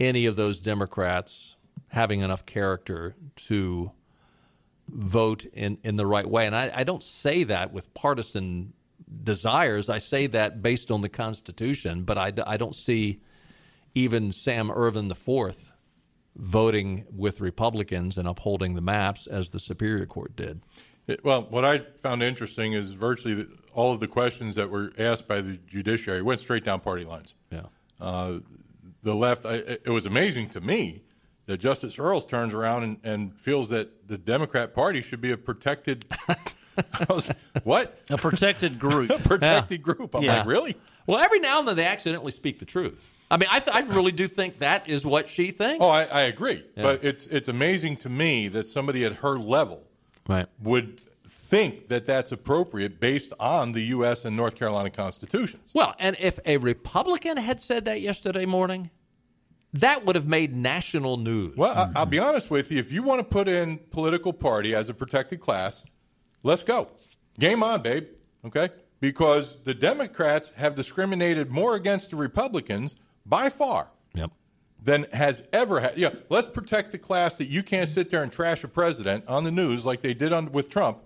any 0.00 0.26
of 0.26 0.36
those 0.36 0.60
Democrats 0.60 1.55
having 1.88 2.20
enough 2.20 2.44
character 2.46 3.14
to 3.36 3.90
vote 4.88 5.44
in, 5.46 5.78
in 5.82 5.96
the 5.96 6.06
right 6.06 6.28
way. 6.28 6.46
And 6.46 6.54
I, 6.54 6.70
I 6.74 6.84
don't 6.84 7.02
say 7.02 7.44
that 7.44 7.72
with 7.72 7.92
partisan 7.94 8.72
desires. 9.22 9.88
I 9.88 9.98
say 9.98 10.26
that 10.28 10.62
based 10.62 10.90
on 10.90 11.00
the 11.00 11.08
Constitution, 11.08 12.04
but 12.04 12.18
I, 12.18 12.32
I 12.46 12.56
don't 12.56 12.74
see 12.74 13.20
even 13.94 14.32
Sam 14.32 14.70
Ervin 14.70 15.10
IV 15.10 15.72
voting 16.36 17.06
with 17.10 17.40
Republicans 17.40 18.18
and 18.18 18.28
upholding 18.28 18.74
the 18.74 18.82
maps 18.82 19.26
as 19.26 19.50
the 19.50 19.60
Superior 19.60 20.06
Court 20.06 20.36
did. 20.36 20.60
It- 21.06 21.24
well, 21.24 21.42
what 21.42 21.64
I 21.64 21.78
found 21.78 22.22
interesting 22.22 22.72
is 22.74 22.90
virtually 22.90 23.34
the, 23.34 23.58
all 23.72 23.92
of 23.92 24.00
the 24.00 24.08
questions 24.08 24.54
that 24.56 24.70
were 24.70 24.92
asked 24.98 25.26
by 25.26 25.40
the 25.40 25.56
judiciary 25.66 26.22
went 26.22 26.40
straight 26.40 26.64
down 26.64 26.80
party 26.80 27.04
lines. 27.04 27.34
Yeah. 27.50 27.66
Uh, 28.00 28.40
the 29.02 29.14
left, 29.14 29.46
I, 29.46 29.54
it 29.54 29.88
was 29.88 30.04
amazing 30.04 30.50
to 30.50 30.60
me 30.60 31.02
that 31.46 31.58
Justice 31.58 31.98
Earls 31.98 32.24
turns 32.24 32.54
around 32.54 32.82
and, 32.82 32.98
and 33.04 33.40
feels 33.40 33.68
that 33.70 34.08
the 34.08 34.18
Democrat 34.18 34.74
Party 34.74 35.00
should 35.00 35.20
be 35.20 35.32
a 35.32 35.36
protected. 35.36 36.04
Was, 37.08 37.30
what? 37.64 37.98
A 38.10 38.18
protected 38.18 38.78
group. 38.78 39.10
a 39.10 39.18
protected 39.18 39.82
group. 39.82 40.14
I'm 40.14 40.22
Yeah. 40.22 40.38
like, 40.38 40.46
really? 40.46 40.76
Well, 41.06 41.18
every 41.18 41.40
now 41.40 41.60
and 41.60 41.68
then 41.68 41.76
they 41.76 41.86
accidentally 41.86 42.32
speak 42.32 42.58
the 42.58 42.64
truth. 42.64 43.10
I 43.30 43.38
mean, 43.38 43.48
I, 43.50 43.60
th- 43.60 43.74
I 43.74 43.80
really 43.92 44.12
do 44.12 44.28
think 44.28 44.58
that 44.58 44.88
is 44.88 45.04
what 45.04 45.28
she 45.28 45.50
thinks. 45.50 45.82
Oh, 45.82 45.88
I, 45.88 46.04
I 46.04 46.22
agree. 46.22 46.64
Yeah. 46.76 46.82
But 46.82 47.04
it's 47.04 47.26
it's 47.26 47.48
amazing 47.48 47.96
to 47.98 48.08
me 48.08 48.48
that 48.48 48.66
somebody 48.66 49.04
at 49.04 49.14
her 49.16 49.36
level 49.38 49.82
right. 50.28 50.46
would 50.62 51.00
think 51.46 51.88
that 51.88 52.06
that's 52.06 52.30
appropriate 52.32 53.00
based 53.00 53.32
on 53.40 53.72
the 53.72 53.82
U.S. 53.82 54.24
and 54.24 54.36
North 54.36 54.54
Carolina 54.56 54.90
constitutions. 54.90 55.70
Well, 55.74 55.94
and 55.98 56.16
if 56.20 56.38
a 56.44 56.58
Republican 56.58 57.36
had 57.36 57.60
said 57.60 57.84
that 57.86 58.00
yesterday 58.00 58.46
morning, 58.46 58.90
that 59.74 60.04
would 60.06 60.16
have 60.16 60.26
made 60.28 60.56
national 60.56 61.16
news. 61.16 61.56
Well, 61.56 61.72
I, 61.76 61.90
I'll 62.00 62.06
be 62.06 62.18
honest 62.18 62.50
with 62.50 62.70
you. 62.72 62.78
If 62.78 62.92
you 62.92 63.02
want 63.02 63.20
to 63.20 63.24
put 63.24 63.48
in 63.48 63.78
political 63.90 64.32
party 64.32 64.74
as 64.74 64.88
a 64.88 64.94
protected 64.94 65.40
class, 65.40 65.84
let's 66.42 66.62
go. 66.62 66.88
Game 67.38 67.62
on, 67.62 67.82
babe. 67.82 68.06
Okay? 68.44 68.70
Because 69.00 69.56
the 69.64 69.74
Democrats 69.74 70.50
have 70.56 70.74
discriminated 70.74 71.50
more 71.50 71.74
against 71.74 72.10
the 72.10 72.16
Republicans 72.16 72.96
by 73.26 73.48
far 73.50 73.90
Yep. 74.14 74.30
than 74.82 75.06
has 75.12 75.42
ever 75.52 75.80
had. 75.80 75.98
Yeah, 75.98 76.10
let's 76.30 76.46
protect 76.46 76.92
the 76.92 76.98
class 76.98 77.34
that 77.34 77.46
you 77.46 77.62
can't 77.62 77.88
sit 77.88 78.08
there 78.08 78.22
and 78.22 78.32
trash 78.32 78.64
a 78.64 78.68
president 78.68 79.24
on 79.28 79.44
the 79.44 79.50
news 79.50 79.84
like 79.84 80.00
they 80.00 80.14
did 80.14 80.32
on, 80.32 80.52
with 80.52 80.70
Trump, 80.70 80.98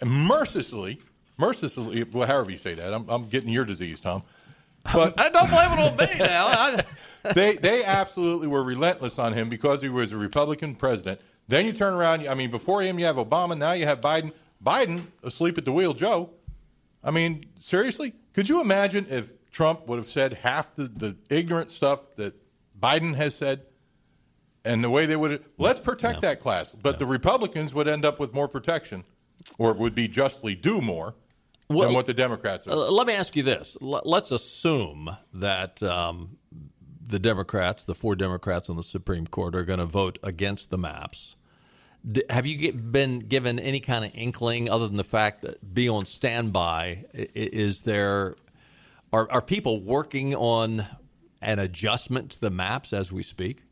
and 0.00 0.10
mercilessly, 0.10 0.98
mercilessly, 1.38 2.02
well, 2.04 2.26
however 2.26 2.50
you 2.50 2.56
say 2.56 2.74
that, 2.74 2.92
I'm, 2.92 3.08
I'm 3.08 3.28
getting 3.28 3.50
your 3.50 3.64
disease, 3.64 4.00
Tom. 4.00 4.22
But 4.94 5.20
I 5.20 5.28
don't 5.28 5.50
blame 5.50 5.72
it 5.72 5.78
on 5.78 5.96
me 5.98 6.18
now. 6.18 6.46
I, 6.46 6.82
they 7.34 7.56
they 7.56 7.84
absolutely 7.84 8.48
were 8.48 8.62
relentless 8.62 9.18
on 9.18 9.32
him 9.32 9.48
because 9.48 9.82
he 9.82 9.88
was 9.88 10.12
a 10.12 10.16
Republican 10.16 10.74
president. 10.74 11.20
Then 11.48 11.66
you 11.66 11.72
turn 11.72 11.94
around. 11.94 12.28
I 12.28 12.34
mean, 12.34 12.50
before 12.50 12.82
him 12.82 12.98
you 12.98 13.06
have 13.06 13.16
Obama. 13.16 13.56
Now 13.56 13.72
you 13.72 13.86
have 13.86 14.00
Biden. 14.00 14.32
Biden 14.64 15.04
asleep 15.22 15.56
at 15.58 15.64
the 15.64 15.72
wheel, 15.72 15.94
Joe. 15.94 16.30
I 17.02 17.10
mean, 17.10 17.46
seriously, 17.58 18.12
could 18.34 18.48
you 18.48 18.60
imagine 18.60 19.06
if 19.08 19.32
Trump 19.50 19.86
would 19.88 19.96
have 19.96 20.08
said 20.08 20.34
half 20.34 20.74
the, 20.74 20.84
the 20.84 21.16
ignorant 21.30 21.70
stuff 21.70 22.00
that 22.16 22.34
Biden 22.78 23.14
has 23.14 23.34
said, 23.34 23.62
and 24.64 24.84
the 24.84 24.90
way 24.90 25.06
they 25.06 25.16
would 25.16 25.42
let's 25.58 25.80
protect 25.80 26.20
that 26.22 26.40
class, 26.40 26.74
but 26.74 26.98
the 26.98 27.06
Republicans 27.06 27.72
would 27.72 27.88
end 27.88 28.04
up 28.04 28.20
with 28.20 28.34
more 28.34 28.48
protection, 28.48 29.04
or 29.58 29.72
would 29.72 29.94
be 29.94 30.08
justly 30.08 30.54
due 30.54 30.80
more 30.82 31.14
Well, 31.68 31.88
than 31.88 31.94
what 31.94 32.04
the 32.06 32.14
Democrats 32.14 32.66
are. 32.66 32.72
Uh, 32.72 32.90
let 32.90 33.06
me 33.06 33.14
ask 33.14 33.34
you 33.34 33.42
this. 33.42 33.76
L- 33.80 34.02
let's 34.04 34.30
assume 34.30 35.16
that 35.32 35.82
um, 35.82 36.36
the 37.10 37.18
Democrats, 37.18 37.84
the 37.84 37.94
four 37.94 38.16
Democrats 38.16 38.70
on 38.70 38.76
the 38.76 38.82
Supreme 38.82 39.26
Court, 39.26 39.54
are 39.54 39.64
going 39.64 39.78
to 39.78 39.86
vote 39.86 40.18
against 40.22 40.70
the 40.70 40.78
maps. 40.78 41.34
D- 42.06 42.22
have 42.30 42.46
you 42.46 42.56
get, 42.56 42.92
been 42.92 43.18
given 43.18 43.58
any 43.58 43.80
kind 43.80 44.04
of 44.04 44.12
inkling, 44.14 44.70
other 44.70 44.86
than 44.88 44.96
the 44.96 45.04
fact 45.04 45.42
that 45.42 45.74
be 45.74 45.88
on 45.88 46.06
standby? 46.06 47.04
Is 47.12 47.82
there 47.82 48.36
are, 49.12 49.30
are 49.30 49.42
people 49.42 49.80
working 49.82 50.34
on 50.34 50.86
an 51.42 51.58
adjustment 51.58 52.30
to 52.32 52.40
the 52.40 52.50
maps 52.50 52.92
as 52.92 53.10
we 53.12 53.22
speak? 53.22 53.62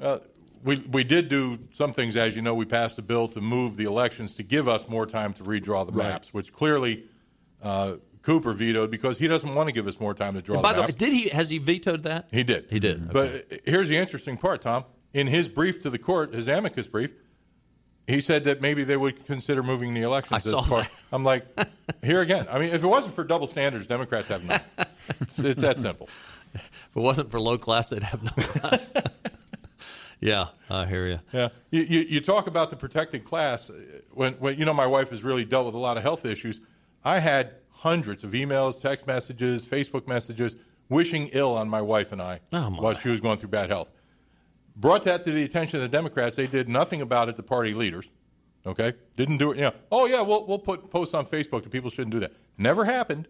Uh, 0.00 0.18
we, 0.62 0.76
we 0.90 1.04
did 1.04 1.28
do 1.28 1.58
some 1.72 1.92
things, 1.92 2.16
as 2.16 2.34
you 2.36 2.42
know. 2.42 2.54
We 2.54 2.64
passed 2.64 2.98
a 2.98 3.02
bill 3.02 3.28
to 3.28 3.40
move 3.40 3.76
the 3.76 3.84
elections 3.84 4.34
to 4.34 4.42
give 4.42 4.68
us 4.68 4.88
more 4.88 5.06
time 5.06 5.32
to 5.34 5.42
redraw 5.42 5.84
the 5.86 5.92
Right. 5.92 6.08
maps, 6.08 6.32
which 6.32 6.52
clearly 6.52 7.04
uh, 7.62 7.94
Cooper 8.26 8.52
vetoed 8.54 8.90
because 8.90 9.18
he 9.18 9.28
doesn't 9.28 9.54
want 9.54 9.68
to 9.68 9.72
give 9.72 9.86
us 9.86 10.00
more 10.00 10.12
time 10.12 10.34
to 10.34 10.42
draw 10.42 10.60
By 10.60 10.72
the 10.72 10.80
the 10.80 10.86
way, 10.88 10.92
did 10.92 11.12
he 11.12 11.28
has 11.28 11.48
he 11.48 11.58
vetoed 11.58 12.02
that? 12.02 12.26
he 12.32 12.42
did. 12.42 12.66
He 12.68 12.80
did. 12.80 13.12
But 13.12 13.62
here's 13.64 13.86
the 13.88 13.96
interesting 13.96 14.36
part, 14.36 14.62
Tom. 14.62 14.84
In 15.14 15.28
his 15.28 15.48
brief 15.48 15.80
to 15.82 15.90
the 15.90 15.98
court, 15.98 16.34
his 16.34 16.48
amicus 16.48 16.88
brief, 16.88 17.14
he 18.08 18.18
said 18.18 18.42
that 18.42 18.60
maybe 18.60 18.82
they 18.82 18.96
would 18.96 19.26
consider 19.26 19.62
moving 19.62 19.94
the 19.94 20.02
elections. 20.02 20.44
I 20.44 20.50
saw 20.50 20.62
part. 20.62 20.86
that. 20.86 20.92
I'm 21.12 21.22
like, 21.22 21.46
here 22.02 22.20
again. 22.20 22.48
I 22.50 22.58
mean, 22.58 22.70
if 22.70 22.82
it 22.82 22.86
wasn't 22.88 23.14
for 23.14 23.22
double 23.22 23.46
standards, 23.46 23.86
Democrats 23.86 24.26
have 24.26 24.44
none. 24.44 24.60
it's, 25.20 25.38
it's 25.38 25.62
that 25.62 25.78
simple. 25.78 26.08
If 26.54 26.96
it 26.96 27.00
wasn't 27.00 27.30
for 27.30 27.38
low 27.38 27.58
class, 27.58 27.90
they'd 27.90 28.02
have 28.02 28.22
no 28.22 28.30
class. 28.30 28.80
yeah, 30.20 30.46
I 30.70 30.86
hear 30.86 31.06
you. 31.06 31.20
Yeah, 31.30 31.48
you, 31.70 31.82
you, 31.82 32.00
you 32.00 32.20
talk 32.22 32.46
about 32.46 32.70
the 32.70 32.76
protected 32.76 33.24
class. 33.24 33.70
When, 34.14 34.32
when 34.34 34.58
you 34.58 34.64
know 34.64 34.72
my 34.72 34.86
wife 34.86 35.10
has 35.10 35.22
really 35.22 35.44
dealt 35.44 35.66
with 35.66 35.74
a 35.74 35.78
lot 35.78 35.98
of 35.98 36.02
health 36.02 36.24
issues. 36.24 36.60
I 37.04 37.18
had 37.18 37.56
hundreds 37.86 38.24
of 38.24 38.32
emails, 38.32 38.80
text 38.80 39.06
messages, 39.06 39.64
Facebook 39.64 40.08
messages 40.08 40.56
wishing 40.88 41.28
ill 41.32 41.54
on 41.54 41.68
my 41.68 41.80
wife 41.80 42.10
and 42.12 42.20
I 42.20 42.40
Oh, 42.52 42.70
while 42.70 42.94
she 42.94 43.08
was 43.08 43.20
going 43.20 43.38
through 43.38 43.50
bad 43.50 43.70
health. 43.70 43.90
Brought 44.74 45.04
that 45.04 45.24
to 45.24 45.30
the 45.30 45.44
attention 45.44 45.76
of 45.76 45.82
the 45.82 45.88
Democrats. 45.88 46.34
They 46.36 46.46
did 46.48 46.68
nothing 46.68 47.00
about 47.00 47.28
it. 47.28 47.36
The 47.36 47.42
party 47.42 47.72
leaders, 47.74 48.10
okay, 48.66 48.92
didn't 49.16 49.38
do 49.38 49.52
it. 49.52 49.56
You 49.56 49.62
know, 49.62 49.72
oh 49.92 50.06
yeah, 50.06 50.20
we'll 50.20 50.44
we'll 50.46 50.58
put 50.58 50.90
posts 50.90 51.14
on 51.14 51.24
Facebook 51.26 51.62
that 51.62 51.70
people 51.70 51.90
shouldn't 51.90 52.10
do 52.12 52.20
that. 52.20 52.32
Never 52.58 52.84
happened. 52.84 53.28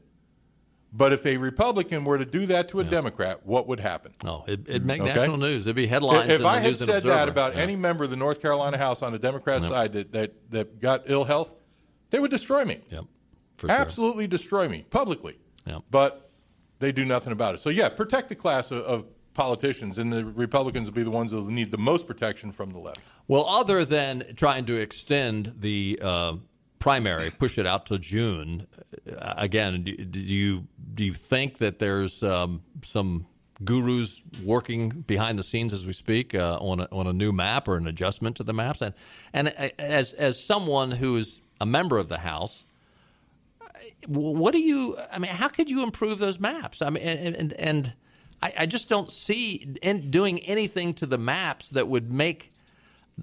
But 0.92 1.12
if 1.12 1.26
a 1.26 1.36
Republican 1.36 2.04
were 2.04 2.16
to 2.16 2.24
do 2.24 2.46
that 2.46 2.68
to 2.70 2.80
a 2.80 2.84
Democrat, 2.84 3.44
what 3.44 3.68
would 3.68 3.80
happen? 3.80 4.12
Oh, 4.24 4.44
it, 4.46 4.60
it'd 4.66 4.86
make 4.86 5.00
Okay. 5.02 5.14
national 5.14 5.36
news. 5.36 5.66
It'd 5.66 5.76
be 5.76 5.86
headlines. 5.86 6.30
If 6.30 6.36
in 6.36 6.42
the 6.42 6.48
I 6.48 6.60
had 6.60 6.76
said 6.76 7.02
that 7.02 7.28
about 7.28 7.54
Yeah. 7.54 7.62
any 7.62 7.76
member 7.76 8.04
of 8.04 8.10
the 8.10 8.16
North 8.16 8.40
Carolina 8.40 8.78
House 8.78 9.02
on 9.02 9.12
the 9.12 9.18
Democrat 9.18 9.60
side 9.62 9.92
that, 9.92 10.12
that, 10.12 10.50
that 10.50 10.80
got 10.80 11.02
ill 11.06 11.24
health, 11.24 11.54
they 12.10 12.18
would 12.18 12.30
destroy 12.30 12.64
me. 12.64 12.80
Yep. 12.88 13.04
For 13.56 13.68
sure. 13.68 13.76
Absolutely 13.76 14.26
destroy 14.26 14.68
me 14.68 14.84
publicly. 14.90 15.38
But 15.90 16.30
they 16.78 16.92
do 16.92 17.04
nothing 17.04 17.32
about 17.32 17.54
it. 17.54 17.58
So, 17.58 17.70
yeah, 17.70 17.88
protect 17.88 18.28
the 18.28 18.34
class 18.34 18.70
of, 18.70 18.78
of 18.84 19.04
politicians, 19.34 19.98
and 19.98 20.12
the 20.12 20.24
Republicans 20.24 20.88
will 20.88 20.94
be 20.94 21.02
the 21.02 21.10
ones 21.10 21.30
that 21.30 21.36
will 21.38 21.46
need 21.46 21.70
the 21.70 21.78
most 21.78 22.06
protection 22.06 22.52
from 22.52 22.70
the 22.70 22.78
left. 22.78 23.00
Well, 23.28 23.46
other 23.46 23.84
than 23.84 24.34
trying 24.36 24.66
to 24.66 24.76
extend 24.76 25.56
the 25.58 25.98
uh, 26.02 26.36
primary, 26.78 27.30
push 27.30 27.58
it 27.58 27.66
out 27.66 27.86
to 27.86 27.98
June, 27.98 28.66
uh, 29.18 29.34
again, 29.36 29.82
do, 29.82 29.96
do 29.96 30.20
you 30.20 30.66
do 30.94 31.04
you 31.04 31.14
think 31.14 31.58
that 31.58 31.78
there's 31.78 32.22
um, 32.22 32.62
some 32.82 33.26
gurus 33.64 34.22
working 34.42 34.90
behind 34.90 35.38
the 35.38 35.42
scenes 35.42 35.72
as 35.72 35.86
we 35.86 35.92
speak 35.92 36.34
uh, 36.34 36.58
on 36.60 36.80
a, 36.80 36.88
on 36.92 37.06
a 37.06 37.12
new 37.12 37.32
map 37.32 37.68
or 37.68 37.76
an 37.76 37.86
adjustment 37.86 38.36
to 38.36 38.44
the 38.44 38.52
maps. 38.52 38.82
And 38.82 38.94
and 39.32 39.48
as 39.78 40.12
as 40.12 40.42
someone 40.42 40.92
who 40.92 41.16
is 41.16 41.40
a 41.60 41.66
member 41.66 41.98
of 41.98 42.08
the 42.08 42.18
House, 42.18 42.64
what 44.06 44.52
do 44.52 44.58
you? 44.58 44.98
I 45.12 45.18
mean, 45.18 45.30
how 45.30 45.48
could 45.48 45.70
you 45.70 45.82
improve 45.82 46.18
those 46.18 46.38
maps? 46.38 46.82
I 46.82 46.90
mean, 46.90 47.02
and 47.02 47.36
and, 47.36 47.52
and 47.54 47.94
I, 48.42 48.52
I, 48.60 48.66
just 48.66 48.88
don't 48.88 49.10
see 49.10 49.74
in 49.82 50.10
doing 50.10 50.40
anything 50.40 50.94
to 50.94 51.06
the 51.06 51.18
maps 51.18 51.70
that 51.70 51.88
would 51.88 52.12
make. 52.12 52.52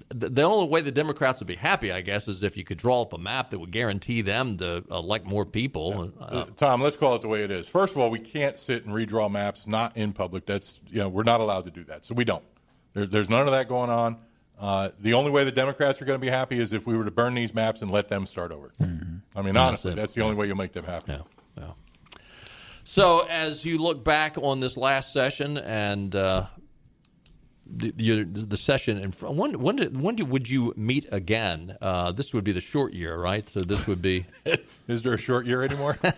The, 0.08 0.28
the 0.28 0.42
only 0.42 0.68
way 0.68 0.80
the 0.80 0.90
Democrats 0.90 1.38
would 1.38 1.46
be 1.46 1.54
happy, 1.54 1.92
I 1.92 2.00
guess, 2.00 2.26
is 2.26 2.42
if 2.42 2.56
you 2.56 2.64
could 2.64 2.78
draw 2.78 3.02
up 3.02 3.12
a 3.12 3.18
map 3.18 3.50
that 3.50 3.60
would 3.60 3.70
guarantee 3.70 4.22
them 4.22 4.56
to 4.56 4.84
elect 4.90 5.24
more 5.24 5.46
people. 5.46 6.12
Yeah. 6.18 6.26
Uh, 6.26 6.44
Tom, 6.56 6.82
let's 6.82 6.96
call 6.96 7.14
it 7.14 7.22
the 7.22 7.28
way 7.28 7.44
it 7.44 7.52
is. 7.52 7.68
First 7.68 7.94
of 7.94 8.00
all, 8.00 8.10
we 8.10 8.18
can't 8.18 8.58
sit 8.58 8.84
and 8.84 8.92
redraw 8.92 9.30
maps 9.30 9.68
not 9.68 9.96
in 9.96 10.12
public. 10.12 10.46
That's 10.46 10.80
you 10.90 10.98
know 10.98 11.08
we're 11.08 11.22
not 11.22 11.40
allowed 11.40 11.64
to 11.66 11.70
do 11.70 11.84
that, 11.84 12.04
so 12.04 12.14
we 12.14 12.24
don't. 12.24 12.44
There, 12.94 13.06
there's 13.06 13.30
none 13.30 13.46
of 13.46 13.52
that 13.52 13.68
going 13.68 13.90
on. 13.90 14.18
Uh, 14.58 14.90
the 15.00 15.14
only 15.14 15.30
way 15.30 15.44
the 15.44 15.52
Democrats 15.52 16.00
are 16.00 16.04
going 16.04 16.18
to 16.18 16.24
be 16.24 16.30
happy 16.30 16.60
is 16.60 16.72
if 16.72 16.86
we 16.86 16.96
were 16.96 17.04
to 17.04 17.10
burn 17.10 17.34
these 17.34 17.52
maps 17.52 17.82
and 17.82 17.90
let 17.90 18.08
them 18.08 18.24
start 18.24 18.52
over. 18.52 18.72
Mm-hmm. 18.80 19.16
I 19.36 19.42
mean, 19.42 19.56
honestly, 19.56 19.90
that's, 19.90 20.00
that's 20.00 20.14
the 20.14 20.22
only 20.22 20.36
way 20.36 20.46
you'll 20.46 20.56
make 20.56 20.72
them 20.72 20.84
happy. 20.84 21.12
Yeah. 21.12 21.22
yeah. 21.58 21.70
So, 22.84 23.26
as 23.28 23.64
you 23.64 23.78
look 23.78 24.04
back 24.04 24.36
on 24.38 24.60
this 24.60 24.76
last 24.76 25.12
session 25.12 25.58
and 25.58 26.14
uh, 26.14 26.46
the, 27.66 28.24
the, 28.24 28.56
session, 28.56 28.98
and 28.98 29.14
when 29.36 29.58
when 29.60 29.76
did, 29.76 30.00
when 30.00 30.16
did, 30.16 30.28
would 30.28 30.48
you 30.48 30.74
meet 30.76 31.06
again? 31.10 31.76
Uh, 31.80 32.12
this 32.12 32.32
would 32.32 32.44
be 32.44 32.52
the 32.52 32.60
short 32.60 32.92
year, 32.92 33.16
right? 33.16 33.48
So 33.48 33.60
this 33.60 33.86
would 33.86 34.02
be. 34.02 34.26
is 34.88 35.02
there 35.02 35.14
a 35.14 35.18
short 35.18 35.46
year 35.46 35.62
anymore? 35.62 35.98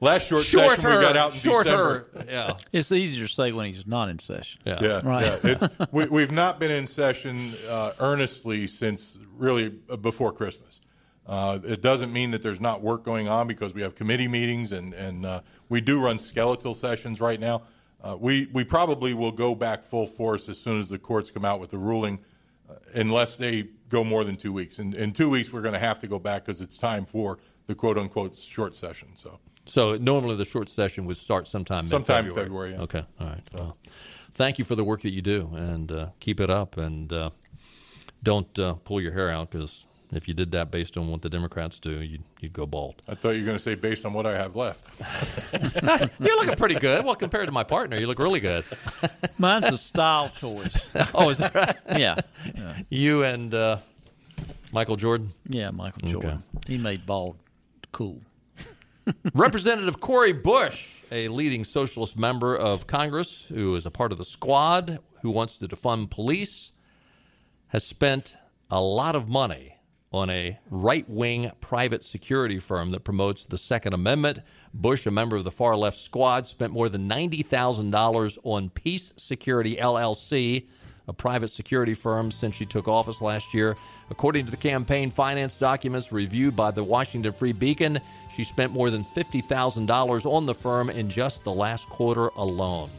Last 0.00 0.26
short 0.26 0.44
shorter, 0.44 0.76
session 0.76 0.84
we 0.84 1.02
got 1.02 1.16
out 1.16 1.32
in 1.32 1.40
shorter. 1.40 1.70
December. 1.70 2.08
Yeah, 2.28 2.52
it's 2.72 2.92
easier 2.92 3.26
to 3.26 3.32
say 3.32 3.52
when 3.52 3.66
he's 3.66 3.86
not 3.86 4.08
in 4.08 4.18
session. 4.18 4.60
Yeah, 4.64 4.78
yeah, 4.80 5.00
right. 5.04 5.38
Yeah. 5.44 5.86
we, 5.92 6.20
have 6.20 6.32
not 6.32 6.58
been 6.58 6.70
in 6.70 6.86
session 6.86 7.52
uh, 7.68 7.92
earnestly 8.00 8.66
since 8.66 9.18
really 9.36 9.68
before 9.68 10.32
Christmas. 10.32 10.80
Uh, 11.26 11.58
it 11.64 11.80
doesn't 11.80 12.12
mean 12.12 12.30
that 12.32 12.42
there's 12.42 12.60
not 12.60 12.82
work 12.82 13.02
going 13.02 13.28
on 13.28 13.46
because 13.46 13.72
we 13.72 13.80
have 13.80 13.94
committee 13.94 14.28
meetings 14.28 14.72
and 14.72 14.92
and 14.94 15.24
uh, 15.24 15.40
we 15.68 15.80
do 15.80 16.02
run 16.02 16.18
skeletal 16.18 16.74
sessions 16.74 17.20
right 17.20 17.40
now. 17.40 17.62
Uh, 18.02 18.16
we 18.18 18.48
we 18.52 18.62
probably 18.64 19.14
will 19.14 19.32
go 19.32 19.54
back 19.54 19.82
full 19.82 20.06
force 20.06 20.48
as 20.48 20.58
soon 20.58 20.78
as 20.78 20.88
the 20.88 20.98
courts 20.98 21.30
come 21.30 21.44
out 21.44 21.60
with 21.60 21.70
the 21.70 21.78
ruling, 21.78 22.20
uh, 22.68 22.74
unless 22.94 23.36
they 23.36 23.62
go 23.88 24.04
more 24.04 24.24
than 24.24 24.36
two 24.36 24.52
weeks. 24.52 24.78
And 24.78 24.94
in 24.94 25.12
two 25.12 25.30
weeks, 25.30 25.52
we're 25.52 25.62
going 25.62 25.74
to 25.74 25.80
have 25.80 25.98
to 26.00 26.06
go 26.06 26.18
back 26.18 26.44
because 26.44 26.60
it's 26.60 26.76
time 26.76 27.06
for 27.06 27.38
the 27.66 27.74
quote 27.74 27.96
unquote 27.96 28.38
short 28.38 28.74
session. 28.74 29.08
So. 29.14 29.40
So 29.66 29.96
normally 29.96 30.36
the 30.36 30.44
short 30.44 30.68
session 30.68 31.06
would 31.06 31.16
start 31.16 31.48
sometime 31.48 31.88
sometime 31.88 32.24
February. 32.24 32.44
February 32.44 32.72
yeah. 32.72 32.80
Okay, 32.82 33.04
all 33.20 33.26
right. 33.26 33.50
Well, 33.54 33.76
thank 34.32 34.58
you 34.58 34.64
for 34.64 34.74
the 34.74 34.84
work 34.84 35.02
that 35.02 35.12
you 35.12 35.22
do, 35.22 35.50
and 35.54 35.90
uh, 35.90 36.08
keep 36.20 36.40
it 36.40 36.50
up, 36.50 36.76
and 36.76 37.12
uh, 37.12 37.30
don't 38.22 38.58
uh, 38.58 38.74
pull 38.74 39.00
your 39.00 39.12
hair 39.12 39.30
out 39.30 39.50
because 39.50 39.86
if 40.12 40.28
you 40.28 40.34
did 40.34 40.52
that 40.52 40.70
based 40.70 40.96
on 40.96 41.08
what 41.08 41.22
the 41.22 41.28
Democrats 41.28 41.78
do, 41.78 42.00
you'd, 42.00 42.22
you'd 42.40 42.52
go 42.52 42.66
bald. 42.66 43.02
I 43.08 43.14
thought 43.14 43.30
you 43.30 43.40
were 43.40 43.46
going 43.46 43.58
to 43.58 43.62
say 43.62 43.74
based 43.74 44.04
on 44.06 44.12
what 44.12 44.26
I 44.26 44.32
have 44.32 44.54
left. 44.54 44.88
You're 46.20 46.36
looking 46.36 46.56
pretty 46.56 46.76
good. 46.76 47.04
Well, 47.04 47.16
compared 47.16 47.46
to 47.46 47.52
my 47.52 47.64
partner, 47.64 47.98
you 47.98 48.06
look 48.06 48.18
really 48.18 48.40
good. 48.40 48.64
Mine's 49.38 49.66
a 49.66 49.78
style 49.78 50.28
choice. 50.28 50.94
oh, 51.14 51.30
is 51.30 51.38
that 51.38 51.54
right? 51.54 51.76
Yeah. 51.98 52.16
yeah. 52.54 52.78
You 52.90 53.24
and 53.24 53.54
uh, 53.54 53.78
Michael 54.72 54.96
Jordan? 54.96 55.32
Yeah, 55.48 55.70
Michael 55.70 56.08
Jordan. 56.08 56.30
Okay. 56.56 56.72
He 56.74 56.78
made 56.78 57.06
bald 57.06 57.36
cool. 57.92 58.20
Representative 59.34 60.00
Cori 60.00 60.32
Bush, 60.32 60.88
a 61.12 61.28
leading 61.28 61.64
socialist 61.64 62.18
member 62.18 62.56
of 62.56 62.86
Congress 62.86 63.44
who 63.48 63.74
is 63.76 63.86
a 63.86 63.90
part 63.90 64.12
of 64.12 64.18
the 64.18 64.24
squad 64.24 64.98
who 65.22 65.30
wants 65.30 65.56
to 65.58 65.68
defund 65.68 66.10
police, 66.10 66.72
has 67.68 67.84
spent 67.84 68.36
a 68.70 68.80
lot 68.80 69.14
of 69.14 69.28
money 69.28 69.76
on 70.12 70.30
a 70.30 70.58
right 70.70 71.08
wing 71.10 71.50
private 71.60 72.02
security 72.02 72.58
firm 72.58 72.92
that 72.92 73.00
promotes 73.00 73.46
the 73.46 73.58
Second 73.58 73.94
Amendment. 73.94 74.38
Bush, 74.72 75.06
a 75.06 75.10
member 75.10 75.36
of 75.36 75.44
the 75.44 75.50
far 75.50 75.76
left 75.76 75.98
squad, 75.98 76.46
spent 76.46 76.72
more 76.72 76.88
than 76.88 77.08
$90,000 77.08 78.38
on 78.44 78.70
Peace 78.70 79.12
Security 79.16 79.76
LLC, 79.76 80.66
a 81.08 81.12
private 81.12 81.48
security 81.48 81.94
firm, 81.94 82.30
since 82.30 82.54
she 82.54 82.64
took 82.64 82.86
office 82.86 83.20
last 83.20 83.52
year. 83.52 83.76
According 84.08 84.44
to 84.44 84.50
the 84.50 84.56
campaign 84.56 85.10
finance 85.10 85.56
documents 85.56 86.12
reviewed 86.12 86.54
by 86.54 86.70
the 86.70 86.84
Washington 86.84 87.32
Free 87.32 87.52
Beacon, 87.52 88.00
she 88.34 88.44
spent 88.44 88.72
more 88.72 88.90
than 88.90 89.04
$50,000 89.04 90.26
on 90.26 90.46
the 90.46 90.54
firm 90.54 90.90
in 90.90 91.08
just 91.08 91.44
the 91.44 91.52
last 91.52 91.88
quarter 91.88 92.28
alone. 92.36 92.90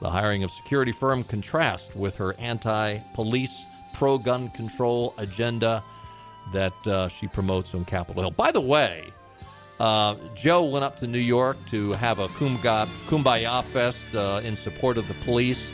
The 0.00 0.10
hiring 0.10 0.42
of 0.42 0.50
security 0.50 0.92
firm 0.92 1.22
contrasts 1.24 1.94
with 1.94 2.16
her 2.16 2.34
anti 2.38 2.98
police, 3.14 3.64
pro 3.92 4.18
gun 4.18 4.48
control 4.50 5.14
agenda 5.18 5.84
that 6.52 6.86
uh, 6.86 7.08
she 7.08 7.28
promotes 7.28 7.74
on 7.74 7.84
Capitol 7.84 8.22
Hill. 8.22 8.30
By 8.32 8.50
the 8.50 8.60
way, 8.60 9.12
uh, 9.78 10.16
Joe 10.34 10.64
went 10.64 10.84
up 10.84 10.96
to 10.98 11.06
New 11.06 11.18
York 11.18 11.56
to 11.70 11.92
have 11.92 12.18
a 12.18 12.28
kumbaya 12.28 13.64
fest 13.64 14.14
uh, 14.14 14.40
in 14.42 14.56
support 14.56 14.96
of 14.96 15.06
the 15.08 15.14
police. 15.24 15.72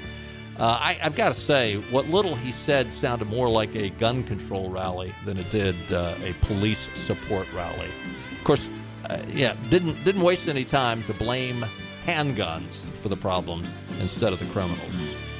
Uh, 0.58 0.76
I, 0.80 0.92
have 0.94 1.14
got 1.14 1.28
to 1.28 1.38
say, 1.38 1.76
what 1.76 2.08
little 2.08 2.34
he 2.34 2.50
said 2.50 2.92
sounded 2.92 3.28
more 3.28 3.48
like 3.48 3.74
a 3.76 3.90
gun 3.90 4.24
control 4.24 4.70
rally 4.70 5.14
than 5.24 5.38
it 5.38 5.50
did 5.50 5.76
uh, 5.92 6.16
a 6.22 6.32
police 6.42 6.88
support 6.96 7.46
rally. 7.54 7.88
Of 8.36 8.44
course, 8.44 8.68
uh, 9.10 9.22
yeah, 9.28 9.54
didn't 9.70 10.02
didn't 10.04 10.22
waste 10.22 10.48
any 10.48 10.64
time 10.64 11.02
to 11.04 11.14
blame 11.14 11.64
handguns 12.06 12.84
for 13.02 13.08
the 13.08 13.16
problems 13.16 13.68
instead 14.00 14.32
of 14.32 14.38
the 14.38 14.46
criminals. 14.46 14.80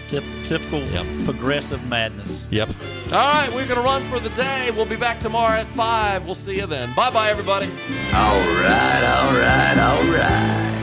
Tip, 0.09 0.25
typical 0.45 0.81
yep. 0.85 1.07
progressive 1.27 1.85
madness. 1.87 2.47
Yep. 2.51 2.71
All 3.13 3.33
right, 3.35 3.53
we're 3.53 3.67
going 3.67 3.79
to 3.79 3.85
run 3.85 4.09
for 4.09 4.19
the 4.19 4.31
day. 4.31 4.71
We'll 4.71 4.87
be 4.87 4.97
back 4.97 5.21
tomorrow 5.21 5.59
at 5.59 5.69
5. 5.77 6.25
We'll 6.25 6.35
see 6.35 6.57
you 6.57 6.67
then. 6.67 6.95
Bye 6.95 7.11
bye, 7.11 7.29
everybody. 7.29 7.67
Alright, 8.15 9.05
All 9.05 9.33
right, 9.35 9.79
all 9.79 10.05
right. 10.11 10.78